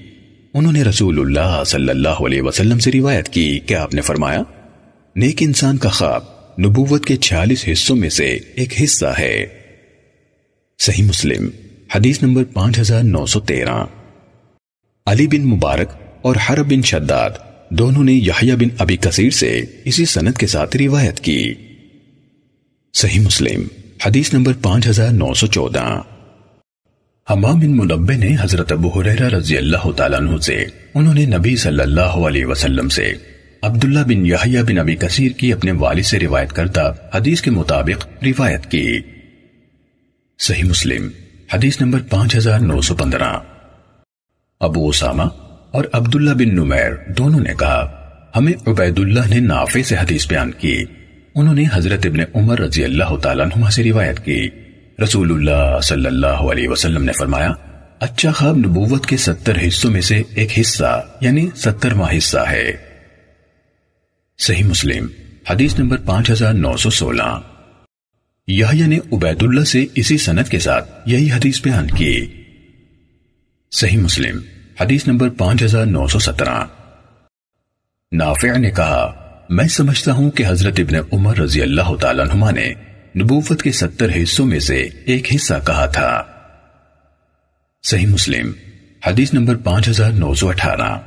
انہوں 0.54 0.74
نے 0.74 0.84
رسول 0.84 1.20
اللہ 1.20 1.64
صلی 1.66 1.90
اللہ 1.90 2.10
علیہ 2.10 2.42
وسلم 2.42 2.80
سے 2.80 2.92
روایت 2.92 3.30
کی 3.30 3.60
کہ 3.60 3.74
آپ 3.74 3.94
نے 3.94 4.02
فرمایا؟ 4.02 4.44
نیک 5.16 5.38
انسان 5.40 5.78
کا 5.78 5.90
خواب 5.90 6.24
نبوت 6.60 7.06
کے 7.06 7.16
چھیالیس 7.16 7.66
حصوں 7.72 7.96
میں 7.96 8.10
سے 8.10 8.40
ایک 8.56 8.82
حصہ 8.84 9.14
ہے۔ 9.20 9.46
صحیح 10.80 11.04
مسلم، 11.04 11.50
حدیث 11.96 12.24
نمبر 12.24 12.44
پانچ 12.44 12.80
ہزار 12.80 13.04
نو 13.04 13.26
سو 13.26 13.40
تیرہ۔ 13.40 13.84
علی 15.08 15.28
بن 15.28 15.42
مبارک 15.42 15.90
اور 16.22 16.36
حرب 16.50 16.70
بن 16.70 16.82
شداد 16.82 17.30
دونوں 17.70 18.04
نے 18.04 18.14
یحییٰ 18.14 18.56
بن 18.56 18.68
ابی 18.78 18.98
کثیر 18.98 19.30
سے 19.30 19.62
اسی 19.86 20.06
سنت 20.06 20.38
کے 20.38 20.48
ساتھ 20.48 20.78
روایت 20.78 21.20
کی۔ 21.20 21.54
صحیح 22.94 23.20
مسلم، 23.20 23.64
حدیث 24.06 24.34
نمبر 24.34 24.54
پانچ 24.62 24.88
ہزار 24.88 25.12
نو 25.12 25.34
سو 25.34 25.48
چودہ۔ 25.48 26.02
حمام 27.30 27.60
بن 27.60 27.78
منبع 27.78 28.16
نے 28.16 28.36
حضرت 28.42 28.72
ابو 28.72 29.00
حریرہ 29.00 29.28
رضی 29.30 29.58
اللہ 29.58 29.92
تعالیٰ 29.92 30.20
عنہ 30.20 30.38
سے، 30.38 30.66
انہوں 30.94 31.14
نے 31.14 31.26
نبی 31.26 31.56
صلی 31.56 31.82
اللہ 31.82 32.02
علیہ 32.02 32.46
وسلم 32.46 32.90
سے 32.90 33.14
عبداللہ 33.62 34.00
بن 34.00 34.26
یحییٰ 34.26 34.64
بن 34.64 34.78
ابی 34.78 34.96
کثیر 34.96 35.32
کی 35.32 35.54
اپنے 35.54 35.72
والد 35.72 36.04
سے 36.04 36.20
روایت 36.20 36.54
کرتا 36.54 36.82
حدیث 37.16 37.42
کے 37.42 37.52
مطابق 37.52 38.24
روایت 38.24 38.72
کی۔ 38.72 39.00
صحیح 40.40 40.64
مسلم، 40.64 41.10
حدیث 41.54 41.82
نمبر 41.82 42.00
پانچ 42.10 42.36
ہزار 42.36 42.60
نو 42.60 42.82
سو 42.82 42.96
پندرہ۔ 42.96 43.34
ابو 44.60 44.90
اسامہ 44.90 45.24
اور 45.72 45.86
عبداللہ 45.94 46.32
بن 46.32 46.56
نمیر 46.56 47.12
دونوں 47.18 47.40
نے 47.40 47.54
کہا، 47.60 47.98
ہمیں 48.36 48.54
عبید 48.68 49.00
اللہ 49.00 49.28
نے 49.30 49.40
نافع 49.40 49.82
سے 49.82 49.96
حدیث 49.96 50.28
بیان 50.28 50.52
کی۔ 50.52 50.84
انہوں 51.36 51.56
نے 51.56 51.64
حضرت 51.74 52.06
ابن 52.06 52.20
عمر 52.34 52.60
رضی 52.60 52.84
اللہ 52.84 53.18
تعالیٰ 53.18 53.48
عنہ 53.56 53.70
سے 53.70 53.84
روایت 53.84 54.26
کی۔ 54.26 54.48
رسول 55.04 55.32
اللہ 55.32 55.80
صلی 55.80 56.06
اللہ 56.06 56.28
علیہ 56.28 56.70
وسلم 56.70 57.04
نے 57.04 57.12
فرمایا 57.12 57.52
اچھا 58.00 58.32
خواب 58.32 58.58
نبوت 58.58 59.06
کے 59.06 59.18
ستر 59.18 59.68
حصوں 59.68 59.92
میں 59.92 60.02
سے 60.02 60.24
ایک 60.36 60.60
حصہ 60.60 61.06
یعنی 61.22 61.50
سترواں 61.56 62.18
حصہ 62.18 62.38
ہے۔ 62.38 62.72
صحیح 64.38 64.64
مسلم، 64.64 65.08
حدیث 65.50 65.80
نمبر 65.80 65.98
پانچ 65.98 66.32
ہزار 66.32 66.54
نو 66.54 66.78
سو 66.78 66.90
سولہ۔ 66.90 67.40
یحییٰ 68.48 68.88
نے 68.88 69.00
عبید 69.12 69.44
اللہ 69.44 69.64
سے 69.64 69.86
اسی 69.96 70.18
سنت 70.18 70.50
کے 70.50 70.60
ساتھ 70.60 70.90
یہی 71.06 71.32
حدیث 71.32 71.62
بیان 71.62 71.88
کی۔ 71.88 72.26
صحیح 73.72 73.98
مسلم 73.98 74.40
حدیث 74.82 75.08
نمبر 75.08 75.30
پانچ 75.30 75.63
ہزار 75.63 75.86
نو 75.86 76.08
سو 76.08 76.20
سترہ۔ 76.20 76.63
نافع 78.12 78.58
نے 78.58 78.72
کہا، 78.72 79.13
میں 79.50 79.67
سمجھتا 79.67 80.13
ہوں 80.13 80.32
کہ 80.32 80.44
حضرت 80.48 80.80
ابن 80.80 80.96
عمر 81.13 81.38
رضی 81.38 81.62
اللہ 81.62 81.96
تعالیٰ 81.96 82.26
عنہ 82.30 82.52
نے 82.52 82.74
نبوت 83.17 83.62
کے 83.62 83.72
ستر 83.72 84.10
حصوں 84.24 84.46
میں 84.46 84.60
سے 84.60 84.89
ایک 85.06 85.36
حصہ 85.36 85.54
کہا 85.67 85.86
تھا۔ 85.86 86.24
صحیح 87.84 88.08
مسلم، 88.08 88.52
حدیث 89.08 89.34
نمبر 89.34 89.56
پانچ 89.56 89.89
ہزار 89.89 90.12
نو 90.12 90.34
سو 90.34 90.50
اٹھارہ۔ 90.50 90.98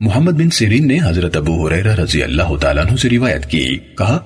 محمد 0.00 0.32
بن 0.32 0.50
سیرین 0.50 0.88
نے 0.88 0.98
حضرت 1.04 1.36
ابو 1.36 1.68
حریرہ 1.68 1.94
رضی 1.94 2.22
اللہ 2.22 2.56
تعالیٰ 2.56 2.86
عنہ 2.86 2.96
سے 2.96 3.10
روایت 3.10 3.46
کی۔ 3.46 3.78
کہا، 3.78 4.18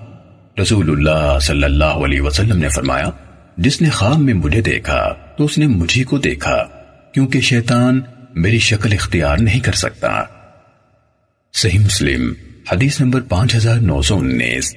رسول 0.62 0.90
اللہ 0.90 1.38
صلی 1.38 1.64
اللہ 1.64 1.84
علیہ 1.84 2.20
وسلم 2.20 2.58
نے 2.58 2.68
فرمایا، 2.68 3.10
جس 3.56 3.82
نے 3.82 3.90
خام 3.90 4.26
میں 4.26 4.34
مجھے 4.34 4.60
دیکھا، 4.60 5.14
تو 5.38 5.44
اس 5.44 5.58
نے 5.58 5.66
مجھے 5.66 6.04
کو 6.04 6.18
دیکھا۔ 6.18 6.73
کیونکہ 7.14 7.40
شیطان 7.40 8.00
میری 8.34 8.58
شکل 8.58 8.92
اختیار 8.92 9.38
نہیں 9.38 9.60
کر 9.60 9.72
سکتا۔ 9.72 10.24
صحیح 11.54 11.78
مسلم، 11.78 12.32
حدیث 12.72 13.00
نمبر 13.00 13.20
پانچ 13.20 13.54
ہزار 13.54 13.76
نو 13.76 14.02
سو 14.02 14.16
انیس۔ 14.16 14.76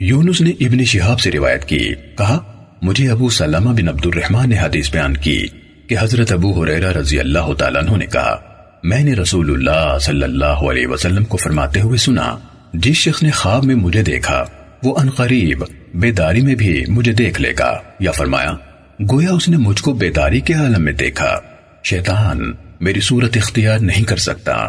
یونس 0.00 0.40
نے 0.40 0.50
ابن 0.50 0.84
شہاب 0.84 1.20
سے 1.20 1.30
روایت 1.30 1.64
کی، 1.64 1.94
کہا، 2.18 2.38
مجھے 2.82 3.10
ابو 3.10 3.28
سلمہ 3.28 3.70
بن 3.70 3.88
عبد 3.88 4.06
الرحمن 4.06 4.48
نے 4.48 4.58
حدیث 4.58 4.90
بیان 4.90 5.16
کی 5.16 5.46
کہ 5.88 5.96
حضرت 6.00 6.32
ابو 6.32 6.62
حریرہ 6.62 6.92
رضی 6.92 7.20
اللہ 7.20 7.52
تعالیٰ 7.58 7.82
عنہ 7.82 7.96
نے 7.96 8.06
کہا، 8.06 8.36
میں 8.82 9.04
نے 9.04 9.14
رسول 9.14 9.50
اللہ 9.50 9.98
صلی 9.98 10.22
اللہ 10.22 10.66
علیہ 10.70 10.86
وسلم 10.86 11.24
کو 11.24 11.36
فرماتے 11.36 11.80
ہوئے 11.80 11.98
سنا، 11.98 12.36
جس 12.74 12.96
شخص 12.96 13.22
نے 13.22 13.30
خواب 13.30 13.64
میں 13.64 13.74
مجھے 13.74 14.02
دیکھا، 14.02 14.44
وہ 14.82 15.00
انقریب 15.00 15.64
بیداری 15.94 16.40
میں 16.40 16.54
بھی 16.54 16.84
مجھے 16.88 17.12
دیکھ 17.12 17.40
لے 17.40 17.52
گا، 17.58 17.80
یا 18.00 18.10
فرمایا 18.10 18.52
گویا 19.00 19.30
اس 19.30 19.48
نے 19.48 19.56
مجھ 19.56 19.82
کو 19.82 19.92
بیداری 19.92 20.40
کے 20.40 20.54
عالم 20.54 20.82
میں 20.82 20.92
دیکھا۔ 20.92 21.40
شیطان 21.84 22.52
میری 22.80 23.00
صورت 23.00 23.36
اختیار 23.36 23.78
نہیں 23.78 24.04
کر 24.04 24.16
سکتا۔ 24.16 24.68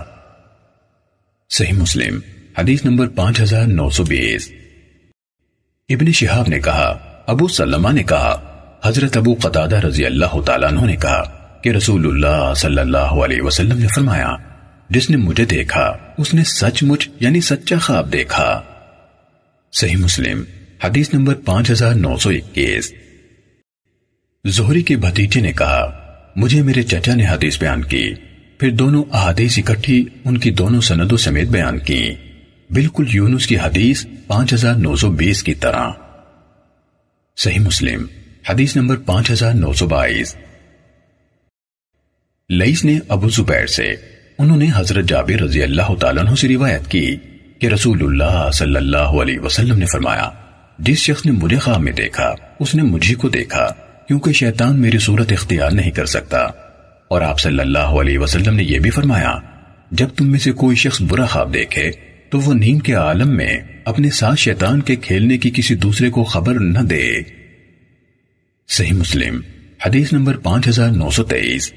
صحیح 1.49 1.73
مسلم، 1.73 2.19
حدیث 2.59 2.85
نمبر 2.85 3.07
پانچ 3.07 3.41
ہزار 3.41 3.65
نو 3.67 3.89
سو 3.89 4.03
بیس۔ 4.03 4.51
ابن 5.89 6.11
شہاب 6.11 6.47
نے 6.47 6.59
کہا، 6.59 6.97
ابو 7.27 7.47
سلمہ 7.47 7.91
نے 7.91 8.03
کہا، 8.03 8.41
حضرت 8.83 9.17
ابو 9.17 9.35
قطادہ 9.41 9.75
رضی 9.75 10.05
اللہ 10.05 10.41
تعالیٰ 10.45 10.69
عنہ 10.69 10.81
نے 10.81 10.95
کہا 10.95 11.23
کہ 11.63 11.69
رسول 11.69 12.05
اللہ 12.05 12.53
صلی 12.53 12.79
اللہ 12.79 12.97
علیہ 12.97 13.41
وسلم 13.41 13.77
نے 13.77 13.87
فرمایا، 13.87 14.35
جس 14.89 15.09
نے 15.09 15.17
مجھے 15.17 15.45
دیکھا، 15.45 15.97
اس 16.17 16.33
نے 16.33 16.43
سچ 16.43 16.83
مچ 16.83 17.09
یعنی 17.19 17.41
سچا 17.41 17.77
خواب 17.77 18.13
دیکھا۔ 18.13 18.61
صحیح 19.73 19.97
مسلم، 19.97 20.43
حدیث 20.83 21.13
نمبر 21.13 21.33
پانچ 21.33 21.71
ہزار 21.71 21.95
نو 21.95 22.17
سو 22.17 22.29
اکیس۔ 22.29 22.93
زہری 24.49 24.81
کے 24.81 24.97
بھتیجے 24.97 25.41
نے 25.41 25.51
کہا، 25.53 26.03
مجھے 26.36 26.62
میرے 26.62 26.83
چچا 26.83 27.15
نے 27.15 27.25
حدیث 27.27 27.60
بیان 27.60 27.83
کی۔ 27.83 28.13
پھر 28.57 28.71
دونوں 28.71 29.03
احادیث 29.13 29.60
اکٹھی 29.60 30.05
ان 30.25 30.38
کی 30.38 30.51
دونوں 30.51 30.81
سندوں 30.81 31.17
سمیت 31.17 31.47
بیان 31.47 31.79
کی۔ 31.79 32.13
بالکل 32.69 33.05
یونس 33.12 33.47
کی 33.47 33.57
حدیث 33.57 34.05
پانچ 34.27 34.53
ہزار 34.53 34.73
نو 34.73 34.95
سو 34.95 35.12
بیس 35.12 35.43
کی 35.43 35.53
طرح۔ 35.53 35.89
صحیح 37.38 37.60
مسلم، 37.60 38.05
حدیث 38.49 38.75
نمبر 38.75 38.95
پانچ 38.95 39.31
ہزار 39.31 39.53
نو 39.53 39.73
سو 39.73 39.88
بائیس۔ 39.88 40.36
لئیس 42.49 42.86
نے 42.86 42.99
ابو 43.07 43.29
زبیر 43.29 43.65
سے، 43.65 43.95
انہوں 44.38 44.57
نے 44.57 44.67
حضرت 44.75 45.05
جابر 45.05 45.41
رضی 45.41 45.63
اللہ 45.63 45.95
تعالیٰ 45.99 46.25
عنہ 46.25 46.36
سے 46.36 46.47
روایت 46.47 46.88
کی 46.88 47.15
کہ 47.60 47.67
رسول 47.67 47.97
اللہ 48.01 48.49
صلی 48.53 48.75
اللہ 48.75 48.97
علیہ 48.97 49.39
وسلم 49.39 49.77
نے 49.77 49.86
فرمایا، 49.86 50.29
جس 50.79 50.97
شخص 50.97 51.25
نے 51.25 51.31
مجھے 51.31 51.57
خواب 51.57 51.81
میں 51.81 51.91
دیکھا، 51.91 52.33
اس 52.60 52.75
نے 52.75 52.83
مجھے 52.83 53.15
کو 53.15 53.29
دیکھا۔ 53.29 53.73
کیونکہ 54.07 54.31
شیطان 54.31 54.81
میری 54.81 54.97
صورت 54.97 55.31
اختیار 55.31 55.71
نہیں 55.71 55.91
کر 55.91 56.05
سکتا۔ 56.05 56.37
اور 57.07 57.21
آپ 57.21 57.39
صلی 57.39 57.59
اللہ 57.59 57.79
علیہ 57.79 58.19
وسلم 58.19 58.55
نے 58.55 58.63
یہ 58.63 58.79
بھی 58.79 58.89
فرمایا، 58.89 59.35
جب 59.91 60.07
تم 60.15 60.31
میں 60.31 60.39
سے 60.39 60.51
کوئی 60.51 60.75
شخص 60.75 61.01
برا 61.01 61.25
خواب 61.25 61.53
دیکھے، 61.53 61.91
تو 62.29 62.39
وہ 62.39 62.53
نیند 62.53 62.81
کے 62.81 62.93
عالم 62.93 63.35
میں 63.37 63.57
اپنے 63.85 64.09
ساتھ 64.09 64.39
شیطان 64.39 64.81
کے 64.81 64.95
کھیلنے 64.95 65.37
کی 65.37 65.51
کسی 65.55 65.75
دوسرے 65.75 66.09
کو 66.09 66.23
خبر 66.23 66.59
نہ 66.59 66.79
دے۔ 66.79 67.13
صحیح 68.67 68.93
مسلم، 68.93 69.41
حدیث 69.85 70.13
نمبر 70.13 70.37
پانچ 70.37 70.67
ہزار 70.67 70.89
نو 70.89 71.09
سو 71.09 71.23
تیئیس۔ 71.23 71.73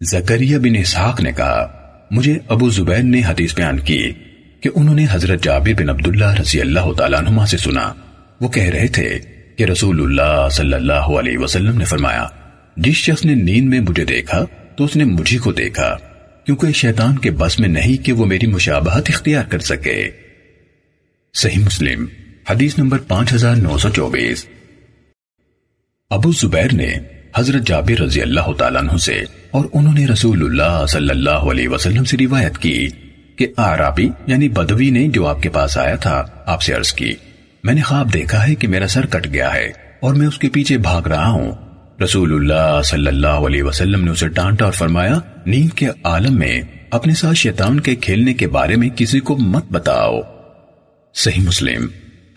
زکریہ 0.00 0.58
بن 0.58 0.76
اسحاق 0.76 1.20
نے 1.20 1.32
کہا، 1.32 1.80
مجھے 2.10 2.38
ابو 2.48 2.70
زبیر 2.70 3.02
نے 3.02 3.22
حدیث 3.26 3.54
بیان 3.54 3.80
کی 3.80 4.12
کہ 4.60 4.70
انہوں 4.74 4.94
نے 4.94 5.06
حضرت 5.10 5.44
جابر 5.44 5.82
بن 5.82 5.88
عبداللہ 5.88 6.34
رضی 6.40 6.60
اللہ 6.60 6.92
تعالیٰ 6.98 7.26
عنہ 7.26 7.44
سے 7.44 7.56
سنا۔ 7.56 7.94
وہ 8.40 8.48
کہہ 8.48 8.62
رہے 8.62 8.86
تھے 8.86 9.18
کہ 9.56 9.64
رسول 9.64 10.00
اللہ 10.00 10.48
صلی 10.48 10.74
اللہ 10.74 10.92
علیہ 10.92 11.38
وسلم 11.38 11.78
نے 11.78 11.84
فرمایا، 11.84 12.26
جس 12.76 12.94
شخص 12.94 13.24
نے 13.24 13.34
نیند 13.34 13.68
میں 13.68 13.80
مجھے 13.80 14.04
دیکھا، 14.04 14.44
تو 14.76 14.84
اس 14.84 14.96
نے 14.96 15.04
مجھے 15.04 15.38
کو 15.38 15.52
دیکھا، 15.52 15.96
کیونکہ 16.44 16.72
شیطان 16.72 17.18
کے 17.18 17.30
بس 17.30 17.60
میں 17.60 17.68
نہیں 17.68 18.04
کہ 18.04 18.12
وہ 18.12 18.26
میری 18.26 18.46
مشابہت 18.46 19.10
اختیار 19.14 19.44
کر 19.44 19.58
سکے۔ 19.58 20.10
صحیح 21.34 21.64
مسلم، 21.64 22.06
حدیث 22.50 22.78
نمبر 22.78 22.98
پانچ 22.98 23.32
ہزار 23.32 23.56
نو 23.56 23.78
سو 23.78 23.88
چوبیس۔ 23.88 24.46
ابو 26.10 26.32
زبیر 26.32 26.72
نے 26.72 26.94
حضرت 27.36 27.66
جابر 27.66 28.00
رضی 28.00 28.22
اللہ 28.22 28.52
تعالیٰ 28.58 28.80
عنہ 28.80 28.96
سے 28.96 29.24
اور 29.50 29.64
انہوں 29.72 29.94
نے 29.94 30.06
رسول 30.06 30.44
اللہ 30.44 30.86
صلی 30.86 31.10
اللہ 31.10 31.50
علیہ 31.50 31.68
وسلم 31.68 32.04
سے 32.04 32.16
روایت 32.20 32.58
کی 32.58 32.88
کہ 33.36 33.46
آرابی 33.56 34.08
یعنی 34.26 34.48
بدوی 34.48 34.90
نے 34.90 35.08
جو 35.08 35.26
آپ 35.26 35.42
کے 35.42 35.48
پاس 35.48 35.78
آیا 35.78 35.96
تھا، 35.96 36.24
آپ 36.46 36.62
سے 36.62 36.72
عرض 36.72 36.92
کی۔ 36.92 37.12
میں 37.66 37.74
نے 37.74 37.82
خواب 37.82 38.14
دیکھا 38.14 38.48
ہے 38.48 38.54
کہ 38.54 38.68
میرا 38.68 38.88
سر 38.88 39.06
کٹ 39.06 39.32
گیا 39.32 39.54
ہے 39.54 39.72
اور 40.00 40.14
میں 40.14 40.26
اس 40.26 40.38
کے 40.38 40.48
پیچھے 40.48 40.78
بھاگ 40.78 41.02
رہا 41.02 41.28
ہوں۔ 41.28 41.52
رسول 42.04 42.34
اللہ 42.34 42.82
صلی 42.82 43.06
اللہ 43.06 43.26
علیہ 43.26 43.62
وسلم 43.62 44.04
نے 44.04 44.10
اسے 44.10 44.28
ڈانٹا 44.28 44.64
اور 44.64 44.72
فرمایا، 44.72 45.18
نیند 45.46 45.72
کے 45.72 45.86
عالم 46.04 46.38
میں 46.38 46.60
اپنے 46.90 47.14
ساتھ 47.14 47.34
شیطان 47.34 47.80
کے 47.80 47.96
کھیلنے 47.96 48.34
کے 48.34 48.48
بارے 48.48 48.76
میں 48.76 48.88
کسی 48.96 49.20
کو 49.20 49.36
مت 49.36 49.64
بتاؤ۔ 49.72 50.20
صحیح 51.14 51.42
مسلم، 51.42 51.86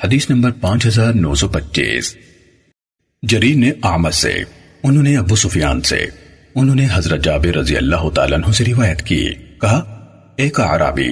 حدیث 0.04 0.30
نمبر 0.30 0.52
پانچ 0.62 0.86
ہزار 0.86 1.14
نو 1.14 1.36
سو 1.36 1.48
پچیس۔ 1.48 2.18
جریر 3.24 3.56
نے 3.56 3.72
آمد 3.82 4.12
سے، 4.12 4.34
انہوں 4.84 5.04
نے 5.04 5.18
ابو 5.18 5.36
سفیان 5.36 5.82
سے، 5.82 6.06
انہوں 6.56 6.76
نے 6.76 6.88
حضرت 6.94 7.24
جابر 7.24 7.58
رضی 7.58 7.78
اللہ 7.78 8.10
تعالیٰ 8.10 8.38
عنہ 8.38 8.52
سے 8.52 8.64
روایت 8.66 9.02
کی۔ 9.02 9.30
کہا، 9.62 9.78
ایک 10.38 10.60
عرابی 10.60 11.10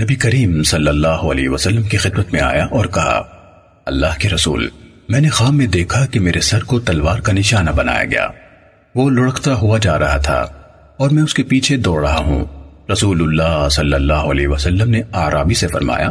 نبی 0.00 0.14
کریم 0.14 0.62
صلی 0.62 0.88
اللہ 0.88 1.24
علیہ 1.28 1.48
وسلم 1.48 1.82
کی 1.82 1.96
خدمت 1.96 2.32
میں 2.32 2.40
آیا 2.40 2.64
اور 2.64 2.86
کہا 2.86 3.32
اللہ 3.86 4.18
کے 4.18 4.28
رسول، 4.28 4.68
میں 5.08 5.20
نے 5.20 5.28
خواب 5.28 5.52
میں 5.52 5.66
دیکھا 5.66 6.06
کہ 6.06 6.20
میرے 6.20 6.40
سر 6.40 6.64
کو 6.64 6.80
تلوار 6.80 7.18
کا 7.18 7.32
نشانہ 7.32 7.70
بنایا 7.70 8.04
گیا۔ 8.04 8.28
وہ 8.94 9.10
لڑکتا 9.10 9.54
ہوا 9.54 9.78
جا 9.78 9.98
رہا 9.98 10.16
تھا 10.16 10.46
اور 10.96 11.10
میں 11.10 11.22
اس 11.22 11.34
کے 11.34 11.42
پیچھے 11.42 11.76
دوڑ 11.76 12.08
رہا 12.08 12.18
ہوں۔ 12.18 12.44
رسول 12.92 13.22
اللہ 13.22 13.68
صلی 13.68 13.94
اللہ 13.94 14.12
علیہ 14.12 14.48
وسلم 14.48 14.90
نے 14.90 15.02
آرابی 15.12 15.54
سے 15.54 15.66
فرمایا، 15.66 16.10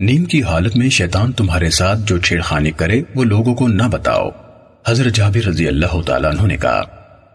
نیم 0.00 0.24
کی 0.24 0.42
حالت 0.42 0.76
میں 0.76 0.88
شیطان 0.88 1.32
تمہارے 1.32 1.70
ساتھ 1.70 2.00
جو 2.06 2.18
چھیڑخانی 2.18 2.70
کرے، 2.70 3.02
وہ 3.14 3.24
لوگوں 3.24 3.54
کو 3.54 3.68
نہ 3.68 3.82
بتاؤ۔ 3.82 4.28
حضرت 4.88 5.12
جابر 5.12 5.46
رضی 5.46 5.68
اللہ 5.68 6.02
تعالیٰ 6.06 6.30
عنہ 6.30 6.46
نے 6.46 6.56
کہا، 6.56 6.82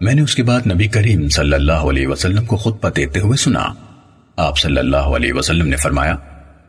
میں 0.02 0.14
نے 0.14 0.22
اس 0.22 0.36
کے 0.36 0.44
بعد 0.44 0.68
نبی 0.68 0.88
کریم 0.88 1.30
صلی 1.30 1.54
اللہ 1.54 1.88
علیہ 1.92 2.08
وسلم 2.08 2.46
کو 2.46 2.58
خطبہ 2.58 2.90
دیتے 2.90 3.20
ہوئے 3.20 3.38
سنا۔ 3.38 3.66
آپ 4.36 4.58
صلی 4.58 4.78
اللہ 4.78 5.16
علیہ 5.16 5.34
وسلم 5.34 5.68
نے 5.68 5.76
فرمایا، 5.76 6.16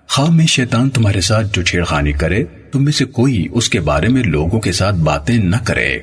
خواب 0.09 0.31
میں 0.31 0.47
شیطان 0.47 0.91
تمہارے 0.91 1.21
ساتھ 1.21 1.47
جو 1.53 1.63
چھیڑخانی 1.63 2.13
کرے 2.13 2.45
تم 2.73 2.85
میں 2.85 2.93
سے 2.93 3.05
کوئی 3.05 3.47
اس 3.53 3.69
کے 3.69 3.81
بارے 3.81 4.09
میں 4.09 4.23
لوگوں 4.23 4.61
کے 4.61 4.73
ساتھ 4.73 4.97
باتیں 4.97 5.37
نہ 5.37 5.57
کرے۔ 5.65 5.99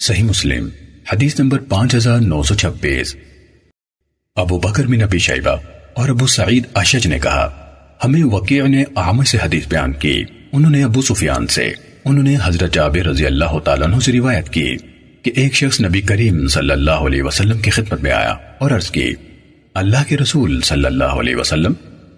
صحیح 0.00 0.22
مسلم، 0.22 0.68
حدیث 1.12 1.40
نمبر 1.40 1.58
پانچ 1.58 1.94
ہزار 1.94 2.18
نو 2.18 2.42
سو 2.42 2.54
چھبیس۔ 2.54 3.16
ابو 4.36 4.58
بکر 4.58 4.86
بن 4.86 5.02
ابی 5.02 5.18
شیبہ 5.18 5.56
اور 5.94 6.08
ابو 6.08 6.26
سعید 6.26 6.66
اشج 6.74 7.06
نے 7.06 7.18
کہا، 7.18 7.46
ہمیں 8.04 8.22
وکیع 8.22 8.66
نے 8.66 8.84
عامر 8.96 9.24
سے 9.24 9.38
حدیث 9.42 9.68
بیان 9.68 9.92
کی۔ 9.92 10.24
انہوں 10.52 10.70
نے 10.70 10.84
ابو 10.84 11.02
سفیان 11.02 11.46
سے، 11.46 11.72
انہوں 12.04 12.24
نے 12.24 12.36
حضرت 12.44 12.74
جابر 12.74 13.06
رضی 13.06 13.26
اللہ 13.26 13.58
تعالیٰ 13.58 13.86
عنہ 13.86 13.98
سے 13.98 14.12
روایت 14.12 14.48
کی 14.48 14.76
کہ 15.22 15.32
ایک 15.36 15.54
شخص 15.54 15.80
نبی 15.80 16.00
کریم 16.00 16.46
صلی 16.48 16.70
اللہ 16.70 17.06
علیہ 17.06 17.22
وسلم 17.22 17.58
کی 17.58 17.70
خدمت 17.70 18.00
میں 18.00 18.12
آیا 18.12 18.36
اور 18.58 18.70
عرض 18.70 18.90
کی، 18.90 19.14
اللہ 19.74 20.04
کے 20.08 20.16
رسول 20.16 20.60
صلی 20.60 20.84
اللہ 20.84 21.18
علیہ 21.20 21.36
وسلم، 21.36 21.72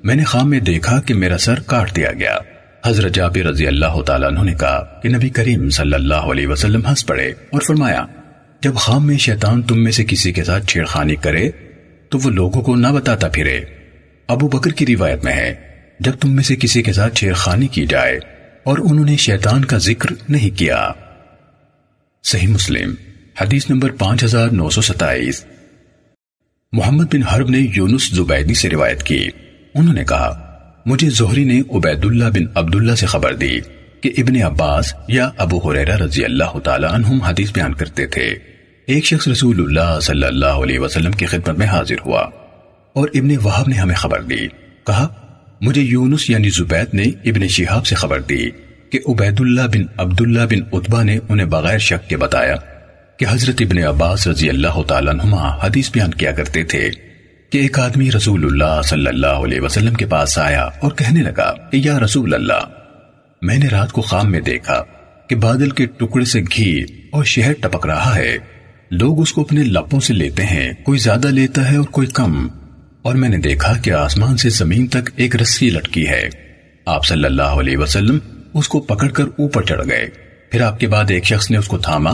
میں 0.04 0.14
نے 0.14 0.24
خام 0.24 0.50
میں 0.50 0.60
دیکھا 0.60 1.00
کہ 1.00 1.14
میرا 1.14 1.38
سر 1.38 1.60
کاٹ 1.60 1.96
دیا 1.96 2.12
گیا۔ 2.12 2.36
حضرت 2.86 3.14
جابر 3.14 3.46
رضی 3.46 3.66
اللہ 3.66 4.02
تعالیٰ 4.02 4.28
عنہ 4.28 4.42
نے 4.42 4.54
کہا 4.54 5.00
کہ 5.02 5.08
نبی 5.08 5.28
کریم 5.28 5.70
صلی 5.70 5.94
اللہ 5.94 6.14
علیہ 6.14 6.46
وسلم 6.46 6.86
ہنس 6.86 7.06
پڑے 7.06 7.26
اور 7.26 7.60
فرمایا، 7.60 8.06
جب 8.60 8.74
خام 8.74 9.06
میں 9.06 9.18
شیطان 9.18 9.62
تم 9.62 9.84
میں 9.84 9.92
سے 9.92 10.04
کسی 10.04 10.32
کے 10.32 10.44
ساتھ 10.44 10.66
چھیڑخانی 10.66 11.16
کرے، 11.16 11.50
تو 12.08 12.18
وہ 12.24 12.30
لوگوں 12.30 12.62
کو 12.62 12.76
نہ 12.76 12.88
بتاتا 12.88 13.28
پھرے۔ 13.28 13.60
ابو 14.28 14.48
بکر 14.48 14.70
کی 14.70 14.86
روایت 14.86 15.24
میں 15.24 15.32
ہے، 15.32 15.54
جب 16.00 16.12
تم 16.20 16.34
میں 16.34 16.42
سے 16.42 16.56
کسی 16.56 16.82
کے 16.82 16.92
ساتھ 16.92 17.14
چھیڑخانی 17.14 17.68
کی 17.68 17.86
جائے 17.86 18.16
اور 18.64 18.78
انہوں 18.78 19.04
نے 19.04 19.16
شیطان 19.16 19.64
کا 19.64 19.78
ذکر 19.78 20.10
نہیں 20.28 20.58
کیا۔ 20.58 20.92
صحیح 22.24 22.48
مسلم، 22.48 22.94
حدیث 23.40 23.70
نمبر 23.70 23.90
پانچ 23.90 24.24
ہزار 24.24 24.48
نو 24.48 24.70
سو 24.70 24.80
ستائیس۔ 24.80 25.44
محمد 26.72 27.04
بن 27.04 27.22
حرب 27.22 27.50
نے 27.50 27.58
یونس 27.76 28.10
زبیدی 28.10 28.54
سے 28.54 28.70
روایت 28.70 29.02
کی۔ 29.02 29.28
انہوں 29.74 29.94
نے 29.94 30.04
کہا 30.04 30.45
مجھے 30.86 31.10
زہری 31.10 31.44
نے 31.44 31.60
عبید 31.70 32.04
اللہ 32.04 32.24
بن 32.24 32.44
عبداللہ 32.54 32.94
سے 32.94 33.06
خبر 33.06 33.34
دی 33.34 33.60
کہ 34.00 34.12
ابن 34.18 34.42
عباس 34.42 34.94
یا 35.08 35.30
ابو 35.36 35.70
حریرہ 35.70 35.96
رضی 35.96 36.24
اللہ 36.24 36.58
تعالی 36.58 36.86
عنہم 36.90 37.20
حدیث 37.20 37.52
بیان 37.52 37.74
کرتے 37.74 38.06
تھے۔ 38.06 38.34
ایک 38.86 39.04
شخص 39.04 39.28
رسول 39.28 39.60
اللہ 39.60 40.00
صلی 40.00 40.26
اللہ 40.26 40.46
علیہ 40.46 40.78
وسلم 40.78 41.12
کی 41.12 41.26
خدمت 41.26 41.58
میں 41.58 41.66
حاضر 41.66 41.94
ہوا 42.06 42.20
اور 42.92 43.08
ابن 43.14 43.36
وحب 43.44 43.68
نے 43.68 43.74
ہمیں 43.74 43.94
خبر 43.94 44.22
دی۔ 44.22 44.48
کہا، 44.86 45.08
مجھے 45.60 45.82
یونس 45.82 46.30
یعنی 46.30 46.48
زبید 46.48 46.94
نے 46.94 47.02
ابن 47.02 47.48
شہاب 47.48 47.86
سے 47.86 47.94
خبر 47.94 48.20
دی 48.20 48.50
کہ 48.90 48.98
عبید 49.08 49.40
اللہ 49.40 49.66
بن 49.72 49.82
عبداللہ 49.96 50.40
بن 50.50 50.60
عطبہ 50.72 51.02
نے 51.02 51.18
انہیں 51.28 51.46
بغیر 51.46 51.78
شک 51.78 52.08
کے 52.08 52.16
بتایا 52.16 52.56
کہ 53.16 53.26
حضرت 53.30 53.54
ابن 53.60 53.78
عباس 53.78 54.26
رضی 54.26 54.48
اللہ 54.48 54.82
تعالیٰ 54.82 55.12
عنہما 55.12 55.56
حدیث 55.62 55.90
بیان 55.90 56.10
کیا 56.10 56.32
کرتے 56.32 56.64
تھے۔ 56.64 56.90
کہ 57.50 57.58
ایک 57.58 57.78
آدمی 57.78 58.10
رسول 58.10 58.44
اللہ 58.44 58.82
صلی 58.82 59.06
اللہ 59.06 59.26
علیہ 59.26 59.60
وسلم 59.60 59.94
کے 59.94 60.06
پاس 60.06 60.38
آیا 60.38 60.62
اور 60.62 60.92
کہنے 60.92 61.22
لگا 61.22 61.54
کہ 61.70 61.76
یا 61.76 62.00
رسول 62.00 62.34
اللہ، 62.34 62.68
میں 63.42 63.58
نے 63.58 63.66
رات 63.68 63.92
کو 63.92 64.02
خام 64.02 64.30
میں 64.30 64.40
دیکھا 64.40 64.82
کہ 65.28 65.36
بادل 65.36 65.70
کے 65.70 65.86
ٹکڑے 65.86 66.24
سے 66.24 66.40
گھی 66.40 66.84
اور 67.12 67.24
شہر 67.24 67.52
ٹپک 67.60 67.86
رہا 67.86 68.16
ہے۔ 68.16 68.36
لوگ 68.90 69.20
اس 69.20 69.32
کو 69.32 69.40
اپنے 69.40 69.62
لپوں 69.62 70.00
سے 70.00 70.14
لیتے 70.14 70.44
ہیں، 70.44 70.72
کوئی 70.82 70.98
زیادہ 70.98 71.26
لیتا 71.26 71.70
ہے 71.70 71.76
اور 71.76 71.84
کوئی 71.84 72.06
کم۔ 72.06 72.48
اور 73.02 73.14
میں 73.14 73.28
نے 73.28 73.36
دیکھا 73.36 73.72
کہ 73.72 73.90
آسمان 73.90 74.36
سے 74.36 74.48
زمین 74.48 74.86
تک 74.86 75.10
ایک 75.16 75.36
رسی 75.36 75.70
لٹکی 75.70 76.08
ہے۔ 76.08 76.28
آپ 76.86 77.06
صلی 77.06 77.24
اللہ 77.24 77.42
علیہ 77.42 77.76
وسلم 77.76 78.18
اس 78.54 78.68
کو 78.68 78.80
پکڑ 78.80 79.08
کر 79.08 79.24
اوپر 79.24 79.62
چڑھ 79.62 79.88
گئے۔ 79.88 80.06
پھر 80.50 80.60
آپ 80.60 80.80
کے 80.80 80.86
بعد 80.88 81.04
ایک 81.08 81.24
شخص 81.24 81.50
نے 81.50 81.56
اس 81.56 81.68
کو 81.68 81.78
تھاما 81.78 82.10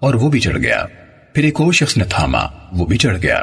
اور 0.00 0.14
وہ 0.14 0.30
بھی 0.30 0.40
چڑھ 0.40 0.58
گیا۔ 0.58 0.84
پھر 1.34 1.44
ایک 1.44 1.60
اور 1.60 1.72
شخص 1.72 1.96
نے 1.96 2.04
تھاما، 2.04 2.40
وہ 2.72 2.86
بھی 2.86 2.98
چڑھ 2.98 3.22
گیا۔ 3.22 3.42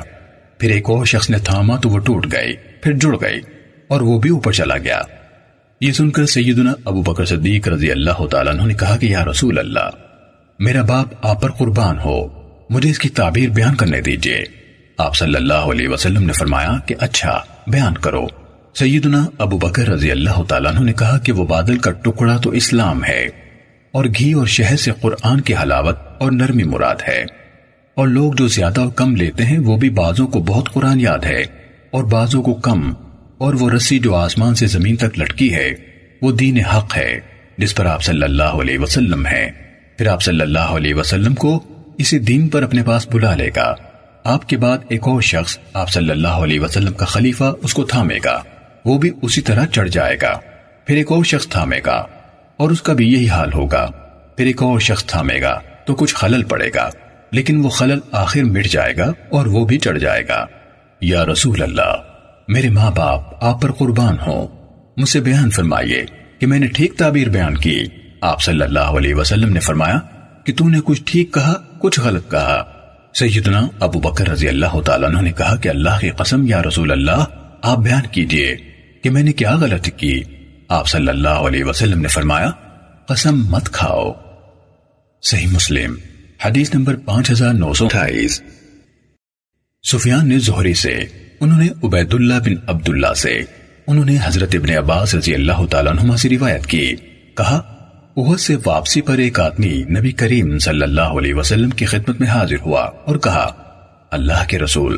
پھر 0.57 0.69
ایک 0.69 0.89
اور 0.89 1.05
شخص 1.05 1.29
نے 1.29 1.37
تھاما 1.37 1.75
تو 1.75 1.89
وہ 1.89 1.99
ٹوٹ 1.99 2.27
گئی، 2.31 2.53
پھر 2.81 2.91
جڑ 2.91 3.15
گئی 3.21 3.41
اور 3.87 4.01
وہ 4.01 4.19
بھی 4.19 4.29
اوپر 4.29 4.51
چلا 4.51 4.77
گیا۔ 4.77 5.01
یہ 5.81 5.91
سن 5.91 6.09
کر 6.09 6.25
سیدنا 6.25 6.73
ابو 6.85 7.01
بکر 7.01 7.25
صدیق 7.25 7.67
رضی 7.67 7.91
اللہ 7.91 8.25
تعالیٰ 8.25 8.53
نے 8.53 8.73
کہا 8.73 8.97
کہ 8.97 9.05
یا 9.05 9.25
رسول 9.25 9.59
اللہ، 9.59 9.89
میرا 10.59 10.81
باپ 10.81 11.07
آپ 11.21 11.41
پر 11.41 11.51
قربان 11.51 11.99
ہو، 11.99 12.27
مجھے 12.69 12.89
اس 12.89 12.99
کی 12.99 13.09
تعبیر 13.09 13.49
بیان 13.49 13.75
کرنے 13.75 14.01
دیجیے۔ 14.01 14.43
آپ 14.97 15.15
صلی 15.15 15.35
اللہ 15.35 15.53
علیہ 15.53 15.87
وسلم 15.87 16.23
نے 16.23 16.33
فرمایا 16.33 16.73
کہ 16.85 16.95
اچھا 16.99 17.39
بیان 17.67 17.97
کرو۔ 17.97 18.27
سیدنا 18.75 19.25
ابو 19.37 19.57
بکر 19.57 19.87
رضی 19.87 20.11
اللہ 20.11 20.43
تعالیٰ 20.43 20.79
نے 20.79 20.93
کہا 20.93 21.17
کہ 21.17 21.31
وہ 21.31 21.45
بادل 21.45 21.77
کا 21.77 21.91
ٹکڑا 21.91 22.37
تو 22.37 22.49
اسلام 22.49 23.03
ہے 23.03 23.27
اور 23.91 24.05
گھی 24.05 24.33
اور 24.33 24.45
شہد 24.45 24.79
سے 24.79 24.91
قرآن 25.01 25.41
کی 25.41 25.55
حلاوت 25.55 25.97
اور 26.19 26.31
نرمی 26.31 26.63
مراد 26.63 26.95
ہے۔ 27.07 27.25
اور 27.95 28.07
لوگ 28.07 28.33
جو 28.33 28.47
زیادہ 28.47 28.81
اور 28.81 28.91
کم 28.91 29.15
لیتے 29.15 29.45
ہیں، 29.45 29.59
وہ 29.59 29.77
بھی 29.77 29.89
بعضوں 29.89 30.27
کو 30.27 30.39
بہت 30.39 30.73
قرآن 30.73 30.99
یاد 30.99 31.25
ہے۔ 31.25 31.41
اور 31.91 32.03
بعضوں 32.03 32.43
کو 32.43 32.53
کم، 32.53 32.93
اور 33.37 33.53
وہ 33.53 33.69
رسی 33.69 33.99
جو 33.99 34.15
آسمان 34.15 34.55
سے 34.55 34.67
زمین 34.67 34.95
تک 34.95 35.19
لٹکی 35.19 35.53
ہے، 35.53 35.71
وہ 36.21 36.31
دین 36.31 36.65
حق 36.65 36.97
ہے، 36.97 37.19
جس 37.57 37.75
پر 37.75 37.85
آپ 37.85 38.03
صلی 38.03 38.23
اللہ 38.23 38.43
علیہ 38.43 38.79
وسلم 38.79 39.27
ہے 39.27 39.51
پھر 39.97 40.07
آپ 40.07 40.21
صلی 40.21 40.41
اللہ 40.41 40.59
علیہ 40.59 40.95
وسلم 40.95 41.35
کو 41.35 41.63
اسی 41.97 42.19
دین 42.19 42.47
پر 42.47 42.63
اپنے 42.63 42.83
پاس 42.83 43.07
بلا 43.07 43.35
لے 43.35 43.49
گا۔ 43.55 43.75
آپ 44.23 44.49
کے 44.49 44.57
بعد 44.57 44.77
ایک 44.89 45.07
اور 45.07 45.21
شخص 45.21 45.57
آپ 45.73 45.89
صلی 45.89 46.09
اللہ 46.09 46.27
علیہ 46.27 46.59
وسلم 46.59 46.93
کا 46.93 47.05
خلیفہ 47.05 47.53
اس 47.63 47.73
کو 47.73 47.83
تھامے 47.83 48.17
گا۔ 48.25 48.43
وہ 48.85 48.97
بھی 48.97 49.11
اسی 49.21 49.41
طرح 49.41 49.65
چڑھ 49.65 49.89
جائے 49.89 50.17
گا۔ 50.21 50.39
پھر 50.85 50.95
ایک 50.95 51.11
اور 51.11 51.23
شخص 51.23 51.47
تھامے 51.47 51.79
گا۔ 51.85 52.05
اور 52.57 52.69
اس 52.69 52.81
کا 52.81 52.93
بھی 52.93 53.13
یہی 53.13 53.29
حال 53.29 53.53
ہوگا۔ 53.53 53.91
پھر 54.37 54.45
ایک 54.45 54.63
اور 54.63 54.79
شخص 54.79 55.05
تھامے 55.05 55.41
گا 55.41 55.59
تو 55.85 55.95
کچھ 55.95 56.15
خلل 56.15 56.43
پڑے 56.43 56.69
گا۔ 56.75 56.89
لیکن 57.35 57.65
وہ 57.65 57.69
خلل 57.69 57.99
آخر 58.11 58.43
مٹ 58.43 58.65
جائے 58.65 58.97
گا 58.97 59.11
اور 59.31 59.45
وہ 59.45 59.65
بھی 59.65 59.77
چڑھ 59.77 59.99
جائے 59.99 60.27
گا۔ 60.27 60.45
یا 61.01 61.25
رسول 61.25 61.61
اللہ، 61.61 61.95
میرے 62.47 62.69
ماں 62.69 62.91
باپ، 62.91 63.43
آپ 63.43 63.61
پر 63.61 63.71
قربان 63.71 64.15
ہوں۔ 64.27 64.47
مجھ 64.97 65.09
سے 65.09 65.19
بیان 65.19 65.49
فرمائیے 65.49 66.05
کہ 66.39 66.47
میں 66.47 66.59
نے 66.59 66.67
ٹھیک 66.67 66.97
تعبیر 66.97 67.29
بیان 67.29 67.57
کی۔ 67.57 67.83
آپ 68.21 68.41
صلی 68.41 68.61
اللہ 68.61 68.79
علیہ 68.79 69.15
وسلم 69.15 69.53
نے 69.53 69.59
فرمایا 69.59 69.99
کہ 70.45 70.53
تو 70.53 70.69
نے 70.69 70.79
کچھ 70.85 71.01
ٹھیک 71.05 71.33
کہا، 71.33 71.53
کچھ 71.79 71.99
غلط 71.99 72.31
کہا۔ 72.31 72.63
سیدنا 73.13 73.67
ابو 73.79 73.99
بکر 73.99 74.27
رضی 74.27 74.47
اللہ 74.47 74.81
تعالیٰ 74.81 75.21
نے 75.21 75.31
کہا 75.31 75.55
کہ 75.55 75.69
اللہ 75.69 75.99
کی 76.01 76.09
قسم، 76.09 76.47
یا 76.47 76.61
رسول 76.63 76.91
اللہ، 76.91 77.25
آپ 77.61 77.77
بیان 77.77 78.07
کیجیے 78.11 78.55
کہ 79.03 79.09
میں 79.09 79.23
نے 79.23 79.31
کیا 79.31 79.55
غلط 79.55 79.89
کی۔ 79.97 80.23
آپ 80.69 80.87
صلی 80.87 81.07
اللہ 81.07 81.29
علیہ 81.29 81.63
وسلم 81.63 82.01
نے 82.01 82.07
فرمایا، 82.07 82.51
قسم 83.05 83.45
مت 83.51 83.69
کھاؤ۔ 83.69 84.11
صحیح 85.21 85.47
مسلم۔ 85.47 85.95
حدیث 86.45 86.75
نمبر 86.75 86.95
پانچ 86.95 87.31
ہزار 87.31 87.53
نو 87.53 87.73
سو 87.73 87.85
اٹھائیس۔ 87.85 88.41
سفیان 89.91 90.29
نے 90.29 90.39
زہری 90.39 90.73
سے، 90.73 90.95
انہوں 91.39 91.59
نے 91.59 91.67
عبید 91.83 92.13
اللہ 92.13 92.33
بن 92.45 92.53
عبداللہ 92.67 93.13
سے، 93.13 93.41
انہوں 93.87 94.05
نے 94.05 94.17
حضرت 94.23 94.55
ابن 94.55 94.77
عباس 94.77 95.15
رضی 95.15 95.33
اللہ 95.33 95.65
تعالیٰ 95.69 95.93
عنہ 95.99 96.15
سے 96.15 96.29
روایت 96.29 96.65
کی۔ 96.65 96.95
کہا، 97.37 97.55
احد 98.17 98.39
سے 98.39 98.55
واپسی 98.65 99.01
پر 99.01 99.17
ایک 99.17 99.39
آدمی 99.39 99.83
نبی 99.83 100.11
کریم 100.11 100.59
صلی 100.59 100.81
اللہ 100.81 101.01
علیہ 101.01 101.33
وسلم 101.33 101.69
کی 101.69 101.85
خدمت 101.85 102.19
میں 102.19 102.27
حاضر 102.27 102.55
ہوا 102.61 102.81
اور 102.81 103.15
کہا، 103.15 103.51
اللہ 104.11 104.47
کے 104.47 104.59
رسول، 104.59 104.97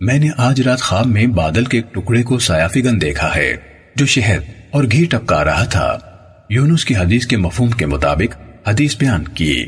میں 0.00 0.18
نے 0.18 0.28
آج 0.36 0.60
رات 0.60 0.80
خواب 0.80 1.06
میں 1.06 1.26
بادل 1.26 1.64
کے 1.64 1.78
ایک 1.78 1.94
ٹکڑے 1.94 2.22
کو 2.22 2.38
سیافی 2.38 2.82
دیکھا 2.82 3.36
ہے، 3.36 3.56
جو 3.96 4.06
شہد 4.06 4.42
اور 4.70 4.84
گھی 4.92 5.04
ٹپکا 5.04 5.44
رہا 5.44 5.64
تھا۔ 5.64 5.98
یونس 6.50 6.84
کی 6.84 6.96
حدیث 6.96 7.26
کے 7.26 7.36
مفہوم 7.36 7.70
کے 7.70 7.86
مطابق 7.86 8.36
حدیث 8.68 8.96
بیان 8.96 9.24
کی۔ 9.24 9.64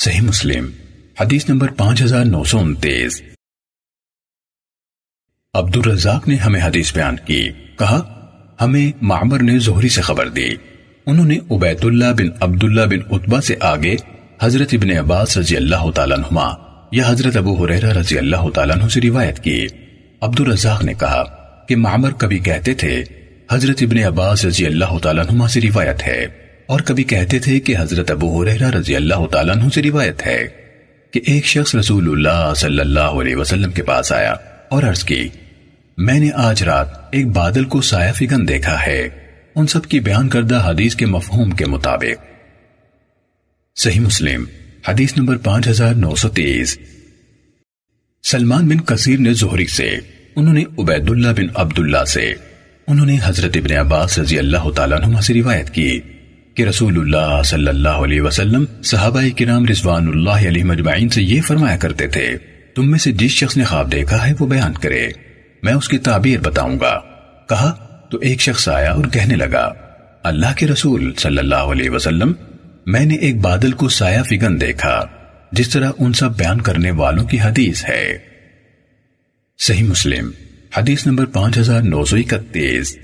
صحیح 0.00 0.20
مسلم، 0.20 0.70
حدیث 1.20 1.48
نمبر 1.48 1.68
پانچ 1.68 2.02
ہزار 2.02 2.24
نو 2.24 2.44
سو 2.44 2.58
انتیس۔ 2.58 3.22
عبد 5.54 5.76
الرزاق 5.76 6.28
نے 6.28 6.36
ہمیں 6.36 6.60
حدیث 6.62 6.94
بیان 6.94 7.16
کی، 7.24 7.50
کہا، 7.78 8.26
ہمیں 8.60 8.98
معمر 9.02 9.42
نے 9.42 9.58
زہری 9.58 9.88
سے 9.88 10.00
خبر 10.00 10.28
دی۔ 10.28 10.48
انہوں 11.06 11.26
نے 11.26 11.38
عبید 11.50 11.84
اللہ 11.84 12.04
بن 12.18 12.26
عبداللہ 12.40 12.80
بن 12.80 13.14
عطبہ 13.14 13.40
سے 13.40 13.54
آگے 13.60 13.96
حضرت 14.42 14.68
ابن 14.72 14.90
عباس 14.90 15.38
رضی 15.38 15.56
اللہ 15.56 15.90
تعالیٰ 15.94 16.18
عنہما 16.18 16.48
یا 16.92 17.08
حضرت 17.08 17.36
ابو 17.36 17.64
حریرہ 17.64 17.92
رضی 17.92 18.18
اللہ 18.18 18.50
تعالیٰ 18.54 18.76
عنہ 18.76 18.88
سے 18.88 19.00
روایت 19.00 19.44
کی۔ 19.44 19.66
عبد 20.20 20.40
الرزاق 20.40 20.84
نے 20.84 20.94
کہا 20.94 21.24
کہ 21.68 21.76
معمر 21.76 22.10
کبھی 22.10 22.38
کہتے 22.38 22.74
تھے، 22.74 23.04
حضرت 23.52 23.76
ابن 23.80 23.98
عباس 23.98 24.44
رضی 24.44 24.66
اللہ 24.66 24.98
تعالیٰ 25.02 25.24
عنہما 25.26 25.48
سے 25.48 25.60
روایت 25.60 26.02
ہے۔ 26.06 26.47
اور 26.68 26.80
کبھی 26.80 27.04
کہتے 27.04 27.38
تھے 27.38 27.60
کہ 27.60 27.76
حضرت 27.78 28.10
ابو 28.10 28.42
حریرہ 28.42 28.70
رضی 28.70 28.96
اللہ 28.96 29.26
تعالیٰ 29.26 29.56
عنہ 29.56 29.68
سے 29.74 29.82
روایت 29.82 30.26
ہے 30.26 30.48
کہ 31.10 31.20
ایک 31.26 31.44
شخص 31.44 31.74
رسول 31.74 32.08
اللہ 32.08 32.52
صلی 32.56 32.80
اللہ 32.80 33.00
علیہ 33.00 33.36
وسلم 33.36 33.70
کے 33.72 33.82
پاس 33.82 34.12
آیا 34.12 34.34
اور 34.68 34.82
عرض 34.82 35.04
کی، 35.04 35.28
میں 35.98 36.18
نے 36.20 36.30
آج 36.34 36.62
رات 36.62 36.88
ایک 37.10 37.26
بادل 37.26 37.64
کو 37.64 37.80
سایہ 37.80 38.12
فگن 38.12 38.48
دیکھا 38.48 38.86
ہے۔ 38.86 39.08
ان 39.54 39.66
سب 39.66 39.86
کی 39.86 40.00
بیان 40.00 40.28
کردہ 40.28 40.62
حدیث 40.64 40.96
کے 40.96 41.06
مفہوم 41.06 41.50
کے 41.50 41.66
مطابق۔ 41.66 42.24
صحیح 43.76 44.00
مسلم، 44.00 44.44
حدیث 44.88 45.16
نمبر 45.16 45.36
پانچ 45.36 45.68
ہزار 45.68 45.94
نو 45.94 46.14
سو 46.14 46.28
تیس۔ 46.28 46.78
سلمان 48.22 48.68
بن 48.68 48.80
کثیر 48.80 49.18
نے 49.18 49.32
زہری 49.32 49.66
سے، 49.66 49.90
انہوں 50.36 50.54
نے 50.54 50.64
عبید 50.78 51.10
اللہ 51.10 51.28
بن 51.36 51.46
عبداللہ 51.54 52.04
سے، 52.04 52.32
انہوں 52.86 53.06
نے 53.06 53.18
حضرت 53.24 53.56
ابن 53.56 53.76
عباس 53.76 54.18
رضی 54.18 54.38
اللہ 54.38 54.70
تعالیٰ 54.70 55.02
عنہ 55.02 55.20
سے 55.20 55.34
روایت 55.34 55.70
کی۔ 55.70 56.00
کہ 56.58 56.64
رسول 56.64 56.98
اللہ 56.98 57.42
صلی 57.42 57.68
اللہ 57.68 57.88
علیہ 57.88 58.20
وسلم 58.20 58.64
صحابہ 58.82 59.22
کرام 59.36 59.66
رضوان 59.66 60.08
اللہ 60.08 60.30
علیہ 60.30 60.64
مجمعین 60.64 61.08
سے 61.08 61.22
یہ 61.22 61.40
فرمایا 61.40 61.76
کرتے 61.76 62.06
تھے، 62.06 62.36
تم 62.74 62.90
میں 62.90 62.98
سے 62.98 63.12
جس 63.12 63.30
شخص 63.30 63.56
نے 63.56 63.64
خواب 63.64 63.92
دیکھا 63.92 64.26
ہے 64.26 64.32
وہ 64.38 64.46
بیان 64.46 64.72
کرے۔ 64.72 65.08
میں 65.62 65.72
اس 65.72 65.88
کی 65.88 65.98
تعبیر 65.98 66.40
بتاؤں 66.40 66.80
گا۔ 66.80 67.00
کہا، 67.48 67.98
تو 68.10 68.18
ایک 68.18 68.40
شخص 68.40 68.68
آیا 68.68 68.92
اور 68.92 69.04
کہنے 69.04 69.36
لگا، 69.36 69.72
اللہ 70.24 70.46
کے 70.56 70.66
رسول 70.66 71.12
صلی 71.18 71.38
اللہ 71.38 71.54
علیہ 71.54 71.90
وسلم، 71.90 72.32
میں 72.86 73.06
نے 73.06 73.14
ایک 73.14 73.40
بادل 73.40 73.72
کو 73.72 73.88
سایہ 73.88 74.22
فگن 74.22 74.60
دیکھا، 74.60 75.06
جس 75.52 75.68
طرح 75.68 75.90
ان 75.98 76.12
سب 76.12 76.36
بیان 76.36 76.60
کرنے 76.60 76.90
والوں 76.90 77.24
کی 77.24 77.40
حدیث 77.40 77.84
ہے۔ 77.88 78.18
صحیح 79.58 79.84
مسلم، 79.84 80.30
حدیث 80.76 81.06
نمبر 81.06 81.24
پانچ 81.24 81.58
ہزار 81.58 81.82
نو 81.82 82.04
سو 82.04 82.16
اکتیس۔ 82.16 82.98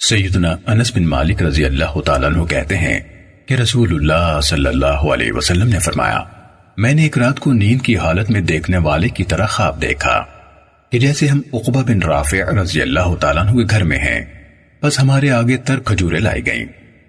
سیدنا 0.00 0.54
انس 0.66 0.90
بن 0.96 1.06
مالک 1.06 1.42
رضی 1.42 1.64
اللہ 1.64 2.00
تعالیٰ 2.00 2.30
عنہ 2.30 2.44
کہتے 2.44 2.76
ہیں 2.78 2.98
کہ 3.46 3.54
رسول 3.54 3.94
اللہ 3.94 4.40
صلی 4.42 4.66
اللہ 4.66 5.02
علیہ 5.12 5.32
وسلم 5.32 5.68
نے 5.68 5.78
فرمایا، 5.78 6.22
میں 6.76 6.92
نے 6.94 7.02
ایک 7.02 7.18
رات 7.18 7.40
کو 7.40 7.52
نیند 7.52 7.82
کی 7.82 7.96
حالت 7.96 8.30
میں 8.30 8.40
دیکھنے 8.40 8.78
والے 8.78 9.08
کی 9.08 9.24
طرح 9.24 9.46
خواب 9.46 9.80
دیکھا 9.82 10.18
کہ 10.92 10.98
جیسے 10.98 11.26
ہم 11.26 11.40
عقبہ 11.54 11.82
بن 11.82 12.02
رافع 12.02 12.38
رضی 12.62 12.82
اللہ 12.82 13.14
تعالیٰ 13.20 13.44
عنہ 13.44 13.56
کے 13.58 13.66
گھر 13.70 13.84
میں 13.84 13.98
ہیں، 13.98 14.24
بس 14.82 14.98
ہمارے 15.00 15.30
آگے 15.30 15.56
تر 15.56 15.80
کھجوریں 15.80 16.20
لائی 16.20 16.46
گئیں، 16.46 16.66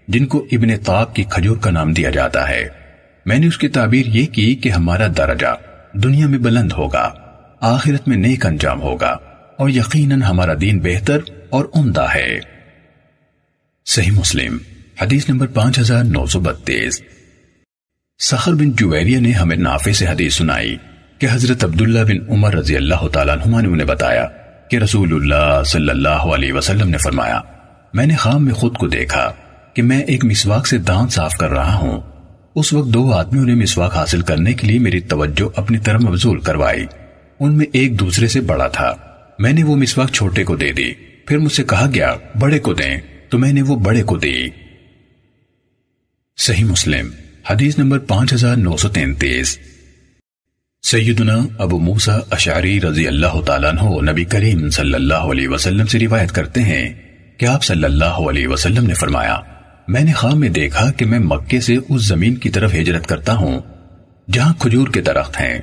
جن 0.07 0.25
کو 0.25 0.45
ابن 0.51 0.75
طاب 0.85 1.15
کی 1.15 1.23
کھجور 1.29 1.57
کا 1.57 1.71
نام 1.71 1.93
دیا 1.93 2.09
جاتا 2.09 2.47
ہے۔ 2.49 2.63
میں 3.25 3.39
نے 3.39 3.47
اس 3.47 3.57
کی 3.57 3.67
تعبیر 3.69 4.15
یہ 4.15 4.25
کی 4.33 4.53
کہ 4.55 4.69
ہمارا 4.69 5.07
درجہ 5.17 5.55
دنیا 6.03 6.27
میں 6.27 6.39
بلند 6.39 6.71
ہوگا، 6.71 7.09
آخرت 7.73 8.07
میں 8.07 8.17
نیک 8.17 8.45
انجام 8.45 8.81
ہوگا 8.81 9.17
اور 9.57 9.69
یقیناً 9.69 10.21
ہمارا 10.21 10.53
دین 10.61 10.79
بہتر 10.79 11.19
اور 11.49 11.65
عمدہ 11.75 12.07
ہے۔ 12.15 12.39
صحیح 13.85 14.11
مسلم، 14.11 14.57
حدیث 15.01 15.29
نمبر 15.29 15.47
پانچ 15.47 15.79
ہزار 15.79 16.03
نو 16.03 16.25
سو 16.25 16.39
بتیس۔ 16.39 17.01
سخر 18.19 18.53
بن 18.53 18.71
جویریہ 18.71 19.19
نے 19.19 19.31
ہمیں 19.31 19.57
نافع 19.57 19.91
سے 19.91 20.07
حدیث 20.07 20.35
سنائی 20.35 20.77
کہ 21.19 21.27
حضرت 21.31 21.63
عبداللہ 21.63 21.99
بن 21.99 22.31
عمر 22.31 22.55
رضی 22.55 22.75
اللہ 22.75 23.07
تعالیٰ 23.07 23.37
عنہ 23.37 23.61
نے 23.61 23.67
انہیں 23.67 23.87
بتایا 23.87 24.27
کہ 24.69 24.77
رسول 24.77 25.13
اللہ 25.13 25.63
صلی 25.63 25.89
اللہ 25.89 26.09
علیہ 26.09 26.53
وسلم 26.53 26.89
نے 26.89 26.97
فرمایا، 26.97 27.41
میں 27.93 28.05
نے 28.05 28.15
خام 28.15 28.45
میں 28.45 28.53
خود 28.53 28.77
کو 28.77 28.87
دیکھا 28.87 29.31
کہ 29.73 29.83
میں 29.83 30.03
ایک 30.03 30.25
مسواک 30.25 30.67
سے 30.67 30.77
دان 30.77 31.09
صاف 31.09 31.33
کر 31.33 31.49
رہا 31.49 31.75
ہوں۔ 31.75 32.01
اس 32.55 32.73
وقت 32.73 32.89
دو 32.89 33.13
آدمیوں 33.13 33.45
نے 33.45 33.53
مسواک 33.53 33.95
حاصل 33.95 34.21
کرنے 34.21 34.53
کے 34.53 34.67
لیے 34.67 34.79
میری 34.79 34.99
توجہ 34.99 35.49
اپنی 35.55 35.77
طرف 35.77 36.01
مبزول 36.01 36.39
کروائی۔ 36.39 36.85
ان 37.39 37.57
میں 37.57 37.65
ایک 37.73 37.99
دوسرے 37.99 38.27
سے 38.27 38.41
بڑا 38.41 38.67
تھا۔ 38.67 38.95
میں 39.39 39.53
نے 39.53 39.63
وہ 39.63 39.75
مسواک 39.75 40.11
چھوٹے 40.11 40.43
کو 40.43 40.55
دے 40.55 40.71
دی، 40.71 40.93
پھر 41.27 41.37
مجھ 41.37 41.53
سے 41.53 41.63
کہا، 41.63 41.89
گیا، 41.93 42.15
بڑے 42.39 42.59
کو 42.59 42.73
دیں۔ 42.73 42.97
تو 43.31 43.37
میں 43.37 43.53
نے 43.53 43.61
وہ 43.61 43.75
بڑے 43.75 44.03
کو 44.03 44.17
دی۔ 44.17 44.47
صحیح 46.37 46.63
مسلم، 46.63 47.09
حدیث 47.49 47.77
نمبر 47.77 47.99
پانچ 47.99 48.33
ہزار 48.33 48.55
نو 48.55 48.77
سو 48.77 48.89
تینتیس۔ 48.89 49.59
سیدنا 50.83 51.37
ابو 51.57 51.79
موسیٰ 51.79 52.19
اشعری 52.31 52.81
رضی 52.81 53.07
اللہ 53.07 53.41
تعالیٰ 53.45 53.71
عنہ 53.71 54.11
نبی 54.11 54.23
کریم 54.23 54.69
صلی 54.69 54.93
اللہ 54.93 55.13
علیہ 55.13 55.47
وسلم 55.47 55.85
سے 55.85 55.99
روایت 55.99 56.31
کرتے 56.31 56.61
ہیں 56.61 56.93
کہ 57.37 57.45
آپ 57.45 57.63
صلی 57.63 57.83
اللہ 57.83 58.21
علیہ 58.29 58.47
وسلم 58.47 58.87
نے 58.87 58.93
فرمایا، 58.93 59.37
میں 59.87 60.01
نے 60.01 60.11
خواہ 60.11 60.33
میں 60.33 60.49
دیکھا 60.49 60.91
کہ 60.91 61.05
میں 61.05 61.19
مکے 61.19 61.59
سے 61.59 61.77
اس 61.89 62.01
زمین 62.01 62.35
کی 62.35 62.49
طرف 62.49 62.75
ہجرت 62.75 63.07
کرتا 63.07 63.33
ہوں، 63.33 63.61
جہاں 64.31 64.53
کھجور 64.53 64.87
کے 64.87 65.01
درخت 65.01 65.41
ہیں۔ 65.41 65.59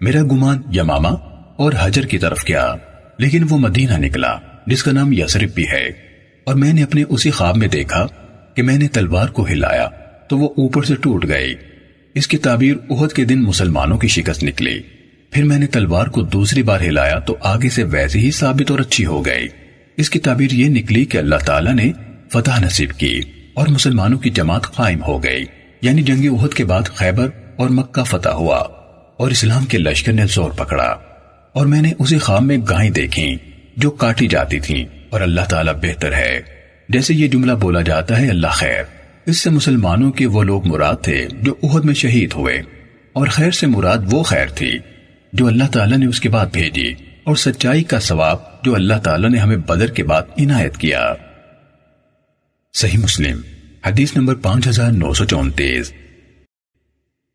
میرا 0.00 0.22
گمان 0.22 0.62
یماما 0.72 1.10
اور 1.56 1.72
حجر 1.80 2.02
کی 2.02 2.18
طرف 2.18 2.44
کیا 2.44 2.74
لیکن 3.18 3.46
وہ 3.48 3.58
مدینہ 3.58 3.96
نکلا، 3.98 4.38
جس 4.66 4.82
کا 4.82 4.92
نام 4.92 5.12
یسرب 5.12 5.50
بھی 5.54 5.68
ہے۔ 5.68 6.09
اور 6.44 6.54
میں 6.54 6.72
نے 6.72 6.82
اپنے 6.82 7.04
اسی 7.08 7.30
خواب 7.30 7.56
میں 7.56 7.68
دیکھا 7.68 8.06
کہ 8.54 8.62
میں 8.62 8.78
نے 8.78 8.88
تلوار 8.88 9.28
کو 9.28 9.46
ہلایا 9.46 9.88
تو 10.28 10.38
وہ 10.38 10.48
اوپر 10.48 10.82
سے 10.82 10.94
ٹوٹ 10.94 11.26
گئی۔ 11.28 11.54
اس 12.14 12.28
کی 12.28 12.38
تعبیر 12.38 12.74
احد 12.90 13.12
کے 13.12 13.24
دن 13.24 13.42
مسلمانوں 13.42 13.98
کی 13.98 14.08
شکست 14.08 14.44
نکلی۔ 14.44 14.80
پھر 15.30 15.44
میں 15.44 15.58
نے 15.58 15.66
تلوار 15.66 16.06
کو 16.06 16.22
دوسری 16.22 16.62
بار 16.62 16.80
ہلایا 16.80 17.18
تو 17.18 17.36
آگے 17.40 17.68
سے 17.68 17.82
ویسے 17.84 18.18
ہی 18.18 18.30
ثابت 18.30 18.70
اور 18.70 18.78
اچھی 18.78 19.06
ہو 19.06 19.26
گئی۔ 19.26 19.48
اس 19.96 20.10
کی 20.10 20.18
تعبیر 20.18 20.52
یہ 20.52 20.68
نکلی 20.68 21.04
کہ 21.04 21.18
اللہ 21.18 21.36
تعالیٰ 21.36 21.74
نے 21.74 21.92
فتح 22.32 22.60
نصیب 22.60 22.90
کی 22.90 23.20
اور 23.54 23.68
مسلمانوں 23.68 24.18
کی 24.18 24.30
جماعت 24.30 24.62
قائم 24.62 25.02
ہو 25.02 25.24
گئی۔ 25.24 25.44
یعنی 25.82 26.02
جنگی 26.02 26.28
احد 26.28 26.54
کے 26.54 26.64
بعد 26.64 26.82
خیبر 26.82 27.28
اور 27.56 27.70
مکہ 27.70 28.04
فتح 28.04 28.28
ہوا 28.28 28.58
اور 29.16 29.30
اسلام 29.30 29.64
کے 29.64 29.78
لشکر 29.78 30.12
نے 30.12 30.26
زور 30.26 30.50
پکڑا۔ 30.50 30.96
اور 31.52 31.66
میں 31.66 31.82
نے 31.82 31.92
اسی 31.98 32.18
خواب 32.18 32.42
میں 32.42 32.58
گائیں 32.70 32.90
دیکھی 32.90 33.36
جو 33.76 33.90
کاٹی 33.90 34.26
جاتی 34.26 34.60
تھیں۔ 34.60 34.99
اور 35.10 35.20
اللہ 35.20 35.44
تعالیٰ 35.48 35.74
بہتر 35.74 36.12
ہے۔ 36.12 36.40
جیسے 36.88 37.14
یہ 37.14 37.28
جملہ 37.28 37.52
بولا 37.52 37.80
جاتا 37.80 38.18
ہے، 38.18 38.28
اللہ 38.28 38.52
خیر۔ 38.52 38.82
اس 39.26 39.40
سے 39.40 39.50
مسلمانوں 39.50 40.12
کے 40.12 40.26
وہ 40.26 40.42
لوگ 40.42 40.66
مراد 40.66 41.02
تھے 41.02 41.26
جو 41.42 41.54
احد 41.62 41.84
میں 41.84 41.94
شہید 41.94 42.32
ہوئے، 42.32 42.62
اور 43.12 43.26
خیر 43.26 43.50
سے 43.50 43.66
مراد 43.66 44.12
وہ 44.12 44.22
خیر 44.22 44.48
تھی 44.48 44.78
جو 45.32 45.46
اللہ 45.46 45.70
تعالیٰ 45.72 45.98
نے 45.98 46.06
اس 46.06 46.20
کے 46.20 46.28
بعد 46.28 46.46
بھیجی، 46.52 46.92
اور 47.24 47.36
سچائی 47.36 47.82
کا 47.82 48.00
ثواب 48.00 48.38
جو 48.64 48.74
اللہ 48.74 48.98
تعالیٰ 49.02 49.30
نے 49.30 49.38
ہمیں 49.38 49.56
بدر 49.56 49.86
کے 49.86 50.04
بعد 50.04 50.22
عنایت 50.38 50.76
کیا۔ 50.76 51.14
صحیح 52.74 52.98
مسلم، 52.98 53.40
حدیث 53.86 54.16
نمبر 54.16 54.34
پانچ 54.34 54.68
ہزار 54.68 54.92
نو 54.92 55.12
سو 55.14 55.24
چونتیس۔ 55.24 55.92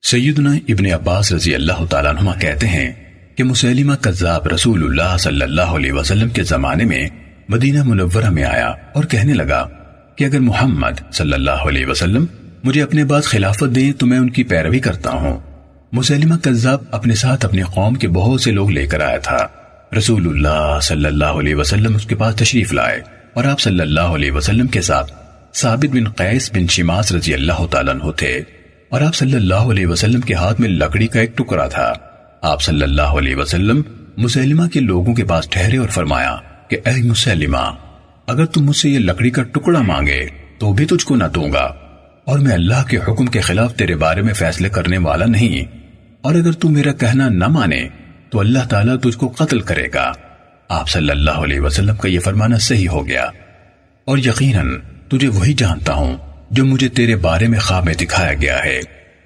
سیدنا 0.03 0.53
ابن 0.67 0.85
عباس 0.85 1.31
رضی 1.33 1.55
اللہ 1.55 1.85
تعالیٰ 1.85 2.15
عنہ 2.15 2.29
کہتے 2.39 2.67
ہیں 2.67 2.91
کہ 3.35 3.43
مسلمہ 3.43 3.95
قذاب 3.95 4.47
رسول 4.47 4.83
اللہ 4.83 5.17
صلی 5.17 5.41
اللہ 5.41 5.75
علیہ 5.75 5.91
وسلم 5.91 6.29
کے 6.29 6.43
زمانے 6.43 6.85
میں 6.85 7.07
مدینہ 7.49 7.83
منورہ 7.83 8.29
میں 8.29 8.43
آیا 8.43 8.67
اور 8.67 9.03
کہنے 9.03 9.33
لگا 9.33 9.69
کہ 10.15 10.25
اگر 10.25 10.39
محمد 10.39 11.13
صلی 11.13 11.33
اللہ 11.33 11.51
علیہ 11.51 11.85
وسلم 11.85 12.25
مجھے 12.63 12.81
اپنے 12.81 13.03
بعد 13.03 13.21
خلافت 13.21 13.75
دیں 13.75 13.91
تو 13.91 14.05
میں 14.05 14.17
ان 14.17 14.29
کی 14.29 14.43
پیروی 14.43 14.79
کرتا 14.79 15.11
ہوں۔ 15.11 15.39
مسلمہ 15.91 16.35
قذاب 16.35 16.79
اپنے 16.91 17.15
ساتھ 17.15 17.45
اپنے 17.45 17.61
قوم 17.61 17.93
کے 17.93 18.07
بہت 18.07 18.41
سے 18.41 18.51
لوگ 18.51 18.69
لے 18.69 18.87
کر 18.87 19.01
آیا 19.01 19.17
تھا۔ 19.17 19.47
رسول 19.97 20.27
اللہ 20.27 20.79
صلی 20.81 21.05
اللہ 21.05 21.25
علیہ 21.25 21.55
وسلم 21.55 21.95
اس 21.95 22.05
کے 22.05 22.15
پاس 22.15 22.35
تشریف 22.35 22.73
لائے 22.73 23.01
اور 23.33 23.43
آپ 23.43 23.59
صلی 23.59 23.79
اللہ 23.79 24.15
علیہ 24.15 24.31
وسلم 24.31 24.67
کے 24.67 24.81
ساتھ 24.81 25.11
ثابت 25.53 25.85
بن 25.85 26.09
قیس 26.09 26.51
بن 26.53 26.67
شماس 26.67 27.11
رضی 27.11 27.33
اللہ 27.33 27.65
تعالیٰ 27.71 27.93
عنہ 27.93 28.11
تھے 28.11 28.41
اور 28.89 29.01
آپ 29.01 29.15
صلی 29.15 29.33
اللہ 29.33 29.69
علیہ 29.71 29.87
وسلم 29.87 30.21
کے 30.21 30.33
ہاتھ 30.33 30.61
میں 30.61 30.69
لکڑی 30.69 31.07
کا 31.07 31.19
ایک 31.19 31.37
ٹکڑا 31.37 31.67
تھا۔ 31.67 31.93
آپ 32.41 32.61
صلی 32.61 32.83
اللہ 32.83 33.01
علیہ 33.01 33.35
وسلم 33.35 33.81
مسلمہ 34.17 34.67
کے 34.67 34.79
لوگوں 34.79 35.13
کے 35.13 35.23
پاس 35.23 35.49
ٹھہرے 35.49 35.77
اور 35.77 35.87
فرمایا 35.87 36.35
کہ 36.69 36.77
اے 36.85 37.03
مسلمہ، 37.03 37.75
اگر 38.27 38.45
تم 38.45 38.65
مجھ 38.65 38.77
سے 38.77 38.89
یہ 38.89 38.99
لکڑی 38.99 39.29
کا 39.29 39.43
ٹکڑا 39.43 39.81
مانگے 39.81 40.27
تو 40.59 40.73
بھی 40.73 40.85
تجھ 40.85 41.05
کو 41.05 41.15
نہ 41.15 41.23
دوں 41.35 41.51
گا۔ 41.53 41.73
اور 42.25 42.39
میں 42.39 42.51
اللہ 42.51 42.87
کے 42.87 42.97
حکم 42.97 43.25
کے 43.25 43.41
خلاف 43.41 43.75
تیرے 43.75 43.95
بارے 43.95 44.21
میں 44.21 44.33
فیصلے 44.33 44.69
کرنے 44.69 44.97
والا 44.97 45.25
نہیں۔ 45.25 45.77
اور 46.21 46.35
اگر 46.35 46.51
تم 46.51 46.73
میرا 46.73 46.93
کہنا 46.93 47.29
نہ 47.29 47.47
مانے 47.47 47.87
تو 48.29 48.39
اللہ 48.39 48.59
تعالیٰ 48.69 48.97
تجھ 48.97 49.17
کو 49.17 49.27
قتل 49.27 49.59
کرے 49.59 49.87
گا۔ 49.93 50.11
آپ 50.69 50.89
صلی 50.89 51.09
اللہ 51.09 51.31
علیہ 51.31 51.59
وسلم 51.59 51.95
کا 51.95 52.07
یہ 52.07 52.19
فرمانا 52.19 52.57
صحیح 52.57 52.89
ہو 52.89 53.07
گیا۔ 53.07 53.25
اور 54.05 54.17
یقیناً 54.17 54.79
تجھے 55.09 55.27
وہی 55.27 55.53
جانتا 55.53 55.93
ہوں 55.93 56.17
جو 56.51 56.65
مجھے 56.65 56.89
تیرے 56.89 57.15
بارے 57.15 57.47
میں 57.47 57.59
خواب 57.59 57.85
میں 57.85 57.93
دکھایا 57.93 58.33
گیا 58.33 58.63
ہے۔ 58.63 58.79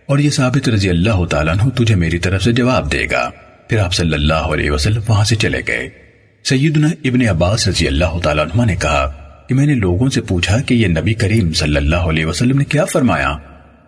اور 0.06 0.20
یہ 0.20 0.30
ثابت 0.30 0.70
رضی 0.70 0.90
اللہ 0.90 1.26
تعالیٰ 1.26 1.56
تجھے 1.76 1.96
میری 1.96 2.20
طرف 2.20 2.44
سے 2.44 2.52
جواب 2.52 2.92
دے 2.92 3.06
گا۔ 3.12 3.30
پھر 3.68 3.80
آپ 3.80 3.94
صلی 3.94 4.14
اللہ 4.14 4.34
علیہ 4.34 4.72
وسلم 4.72 5.02
وہاں 5.08 5.24
سے 5.24 5.36
چلے 5.36 5.62
گئے۔ 5.68 6.09
سیدنا 6.44 6.88
ابن 7.04 7.28
عباس 7.30 7.68
رضی 7.68 7.88
اللہ 7.88 8.20
تعالیٰ 8.24 8.46
عنہ 8.46 8.66
نے 8.66 8.76
کہا 8.76 9.12
کہ 9.50 9.56
میں 9.56 9.66
نے 9.66 9.74
لوگوں 9.74 10.10
سے 10.10 10.22
پوچھا 10.22 10.62
کہ 10.62 10.74
یہ 10.74 10.88
نبی 10.88 11.14
کریم 11.14 11.54
صلی 11.54 11.78
اللہ 11.78 11.96
علیہ 11.96 12.26
وسلم 12.26 12.58
نے 12.58 12.66
کیا 12.66 12.86
فرمایا 12.86 13.38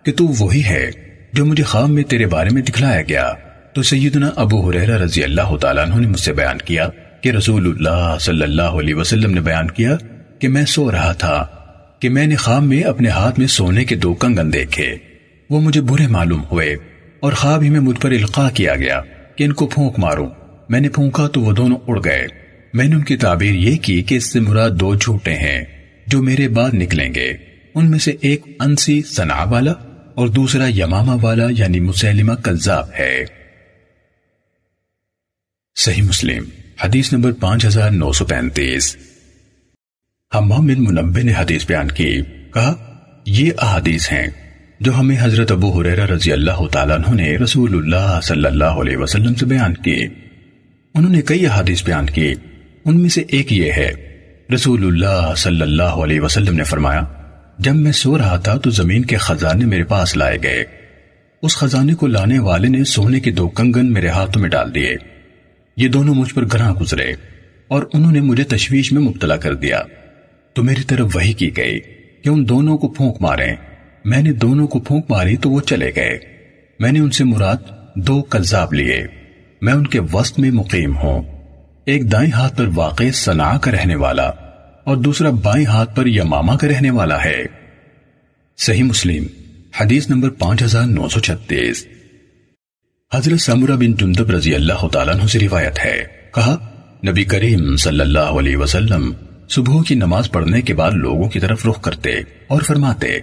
کہ 0.02 0.12
تو 0.12 0.26
وہی 0.38 0.64
ہے 0.64 0.90
جو 1.32 1.44
مجھے 1.44 1.64
خواب 1.64 1.88
میں 1.88 2.02
تیرے 2.02 2.26
بارے 2.26 2.50
میں 2.50 2.62
دکھلایا 2.62 3.02
گیا۔ 3.02 3.32
تو 3.74 3.82
سیدنا 3.82 4.30
ابو 4.36 4.70
حریرہ 4.70 4.98
رضی 4.98 5.24
اللہ 5.24 5.56
تعالیٰ 5.56 5.84
عنہ 5.84 5.94
نے 5.94 6.06
مجھ 6.06 6.20
سے 6.20 6.32
بیان 6.32 6.58
کیا 6.58 6.88
کہ 7.20 7.28
رسول 7.28 7.66
اللہ 7.66 8.16
صلی 8.20 8.42
اللہ 8.42 8.62
علیہ 8.62 8.94
وسلم 8.94 9.30
نے 9.30 9.40
بیان 9.40 9.70
کیا 9.70 9.96
کہ 10.38 10.48
میں 10.48 10.64
سو 10.64 10.92
رہا 10.92 11.12
تھا 11.12 11.46
کہ 11.98 12.08
میں 12.08 12.26
نے 12.26 12.36
خواب 12.36 12.62
میں 12.62 12.82
اپنے 12.82 13.08
ہاتھ 13.08 13.38
میں 13.38 13.46
سونے 13.46 13.84
کے 13.84 13.94
دو 13.94 14.14
کنگن 14.14 14.52
دیکھے۔ 14.52 14.96
وہ 15.50 15.60
مجھے 15.60 15.80
برے 15.80 16.06
معلوم 16.06 16.44
ہوئے 16.52 16.76
اور 17.20 17.32
خواب 17.32 17.62
ہی 17.62 17.68
میں 17.68 17.80
مجھ 17.80 18.00
پر 18.00 18.10
القاع 18.10 18.48
کیا 18.50 18.76
گیا 18.76 19.00
کہ 19.36 19.44
ان 19.44 19.52
کو 19.52 19.66
پھونک 19.66 19.98
ماروں۔ 19.98 20.30
میں 20.68 20.80
نے 20.80 20.88
پھونکا 20.88 21.26
تو 21.28 21.40
وہ 21.40 21.52
دونوں 21.52 21.78
اڑ 21.88 22.00
گئے۔ 22.04 22.41
میں 22.72 22.88
نے 22.88 22.94
ان 22.94 23.04
کی 23.04 23.16
تعبیر 23.16 23.54
یہ 23.54 23.76
کی 23.76 24.02
کہ 24.02 24.14
اس 24.14 24.32
سے 24.32 24.40
مراد 24.40 24.70
دو 24.70 24.94
جھوٹے 24.94 25.34
ہیں 25.34 25.64
جو 26.06 26.22
میرے 26.22 26.48
بعد 26.48 26.70
نکلیں 26.74 27.14
گے۔ 27.14 27.32
ان 27.74 27.90
میں 27.90 27.98
سے 27.98 28.12
ایک 28.20 28.40
انسی 28.60 29.02
سنا 29.02 29.44
والا 29.44 29.72
اور 30.14 30.28
دوسرا 30.28 30.68
یماما 30.68 31.16
والا 31.22 31.46
یعنی 31.50 31.80
مسلمہ 31.80 32.34
کذاب 32.34 32.88
ہے۔ 32.98 33.24
صحیح 35.76 36.02
مسلم، 36.02 36.44
حدیث 36.84 37.12
نمبر 37.12 37.32
پانچ 37.32 37.64
ہزار 37.64 37.90
نو 37.90 38.12
سو 38.12 38.24
پینتیس۔ 38.24 38.96
حمام 40.34 40.66
بن 40.66 40.84
منبع 40.84 41.22
نے 41.22 41.32
حدیث 41.38 41.66
بیان 41.66 41.90
کی۔ 41.90 42.20
کہا، 42.54 42.74
یہ 43.26 43.50
احادیث 43.58 44.12
ہیں 44.12 44.26
جو 44.80 44.98
ہمیں 44.98 45.16
حضرت 45.20 45.52
ابو 45.52 45.80
حریرہ 45.80 46.06
رضی 46.06 46.32
اللہ 46.32 46.66
تعالیٰ 46.72 46.98
عنہ 46.98 47.14
نے 47.14 47.36
رسول 47.36 47.76
اللہ 47.76 48.20
صلی 48.22 48.46
اللہ 48.46 48.64
علیہ 48.64 48.96
وسلم 48.96 49.34
سے 49.34 49.46
بیان 49.46 49.74
کی۔ 49.74 50.06
انہوں 50.94 51.12
نے 51.12 51.22
کئی 51.22 51.46
احادیث 51.46 51.84
بیان 51.84 52.06
کی۔ 52.06 52.34
ان 52.84 53.00
میں 53.00 53.10
سے 53.10 53.22
ایک 53.28 53.52
یہ 53.52 53.72
ہے، 53.72 53.92
رسول 54.54 54.86
اللہ 54.86 55.34
صلی 55.36 55.62
اللہ 55.62 55.82
علیہ 55.82 56.20
وسلم 56.20 56.56
نے 56.56 56.64
فرمایا، 56.64 57.02
جب 57.58 57.74
میں 57.74 57.92
سو 57.92 58.18
رہا 58.18 58.36
تھا 58.36 58.58
تو 58.58 58.70
زمین 58.70 59.04
کے 59.04 59.16
خزانے 59.16 59.64
میرے 59.64 59.84
پاس 59.84 60.16
لائے 60.16 60.38
گئے۔ 60.42 60.64
اس 61.42 61.56
خزانے 61.56 61.94
کو 61.94 62.06
لانے 62.06 62.38
والے 62.38 62.68
نے 62.68 62.84
سونے 62.84 63.20
کے 63.20 63.30
دو 63.30 63.48
کنگن 63.48 63.92
میرے 63.92 64.08
ہاتھوں 64.08 64.42
میں 64.42 64.50
ڈال 64.50 64.74
دیے۔ 64.74 64.96
یہ 65.76 65.88
دونوں 65.88 66.14
مجھ 66.14 66.34
پر 66.34 66.44
گراں 66.44 66.74
گزرے 66.74 67.12
اور 67.68 67.82
انہوں 67.92 68.12
نے 68.12 68.20
مجھے 68.20 68.44
تشویش 68.44 68.92
میں 68.92 69.02
مبتلا 69.02 69.36
کر 69.36 69.54
دیا۔ 69.54 69.82
تو 70.52 70.62
میری 70.62 70.82
طرف 70.82 71.16
وہی 71.16 71.32
کی 71.32 71.56
گئی 71.56 71.80
کہ 72.22 72.28
ان 72.28 72.48
دونوں 72.48 72.78
کو 72.78 72.88
پھونک 72.88 73.16
مارے 73.20 73.54
میں 74.04 74.22
نے 74.22 74.32
دونوں 74.32 74.66
کو 74.66 74.80
پھونک 74.80 75.06
ماری 75.10 75.36
تو 75.36 75.50
وہ 75.50 75.60
چلے 75.60 75.90
گئے۔ 75.96 76.18
میں 76.78 76.92
نے 76.92 77.00
ان 77.00 77.10
سے 77.10 77.24
مراد 77.24 77.56
دو 77.96 78.22
قذاب 78.28 78.72
لیے۔ 78.72 79.06
میں 79.62 79.72
ان 79.72 79.86
کے 79.86 80.00
وسط 80.12 80.38
میں 80.38 80.50
مقیم 80.50 80.96
ہوں۔ 80.96 81.31
ایک 81.84 82.12
دائیں 82.12 82.32
ہاتھ 82.32 82.56
پر 82.56 82.68
واقع 82.74 83.04
سنا 83.14 83.58
کا 83.58 83.70
رہنے 83.70 83.94
والا 83.94 84.26
اور 84.84 84.96
دوسرا 84.96 85.30
بائیں 85.30 85.66
ہاتھ 85.66 85.96
پر 85.96 86.06
یماما 86.06 86.56
کا 86.56 86.68
رہنے 86.68 86.90
والا 86.90 87.24
ہے۔ 87.24 87.44
صحیح 88.58 88.82
مسلم، 88.82 89.24
حدیث 89.80 90.10
نمبر 90.10 90.30
پانچ 90.30 90.62
ہزار 90.62 90.86
نو 90.86 91.08
سو 91.08 91.20
چھتیس۔ 91.20 91.86
حضرت 93.14 93.40
سمرہ 93.40 93.76
بن 93.76 93.94
جندب 93.94 94.30
رضی 94.30 94.54
اللہ 94.54 94.88
تعالیٰ 94.88 95.14
عنہ 95.14 95.26
سے 95.26 95.38
روایت 95.38 95.78
ہے۔ 95.84 96.04
کہا، 96.34 96.56
نبی 97.08 97.24
کریم 97.24 97.76
صلی 97.76 98.00
اللہ 98.00 98.18
علیہ 98.18 98.56
وسلم 98.56 99.12
صبح 99.48 99.82
کی 99.82 99.94
نماز 99.94 100.30
پڑھنے 100.30 100.60
کے 100.60 100.74
بعد 100.74 100.92
لوگوں 100.92 101.28
کی 101.28 101.40
طرف 101.40 101.66
رخ 101.66 101.82
کرتے 101.82 102.10
اور 102.46 102.62
فرماتے، 102.62 103.18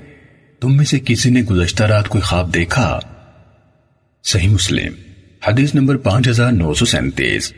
تم 0.62 0.78
میں 0.78 0.86
سے 0.86 0.99
کسی 1.05 1.30
نے 1.30 1.41
گزشتہ 1.41 1.84
رات 1.84 2.07
کوئی 2.07 2.22
خواب 2.22 2.53
دیکھا؟ 2.53 2.99
صحیح 4.24 4.49
مسلم، 4.49 4.93
حدیث 5.47 5.76
نمبر 5.76 5.97
پانچ 5.97 6.28
ہزار 6.28 6.51
نو 6.51 6.74
سو 6.74 6.86
سینتیس۔ 6.86 7.53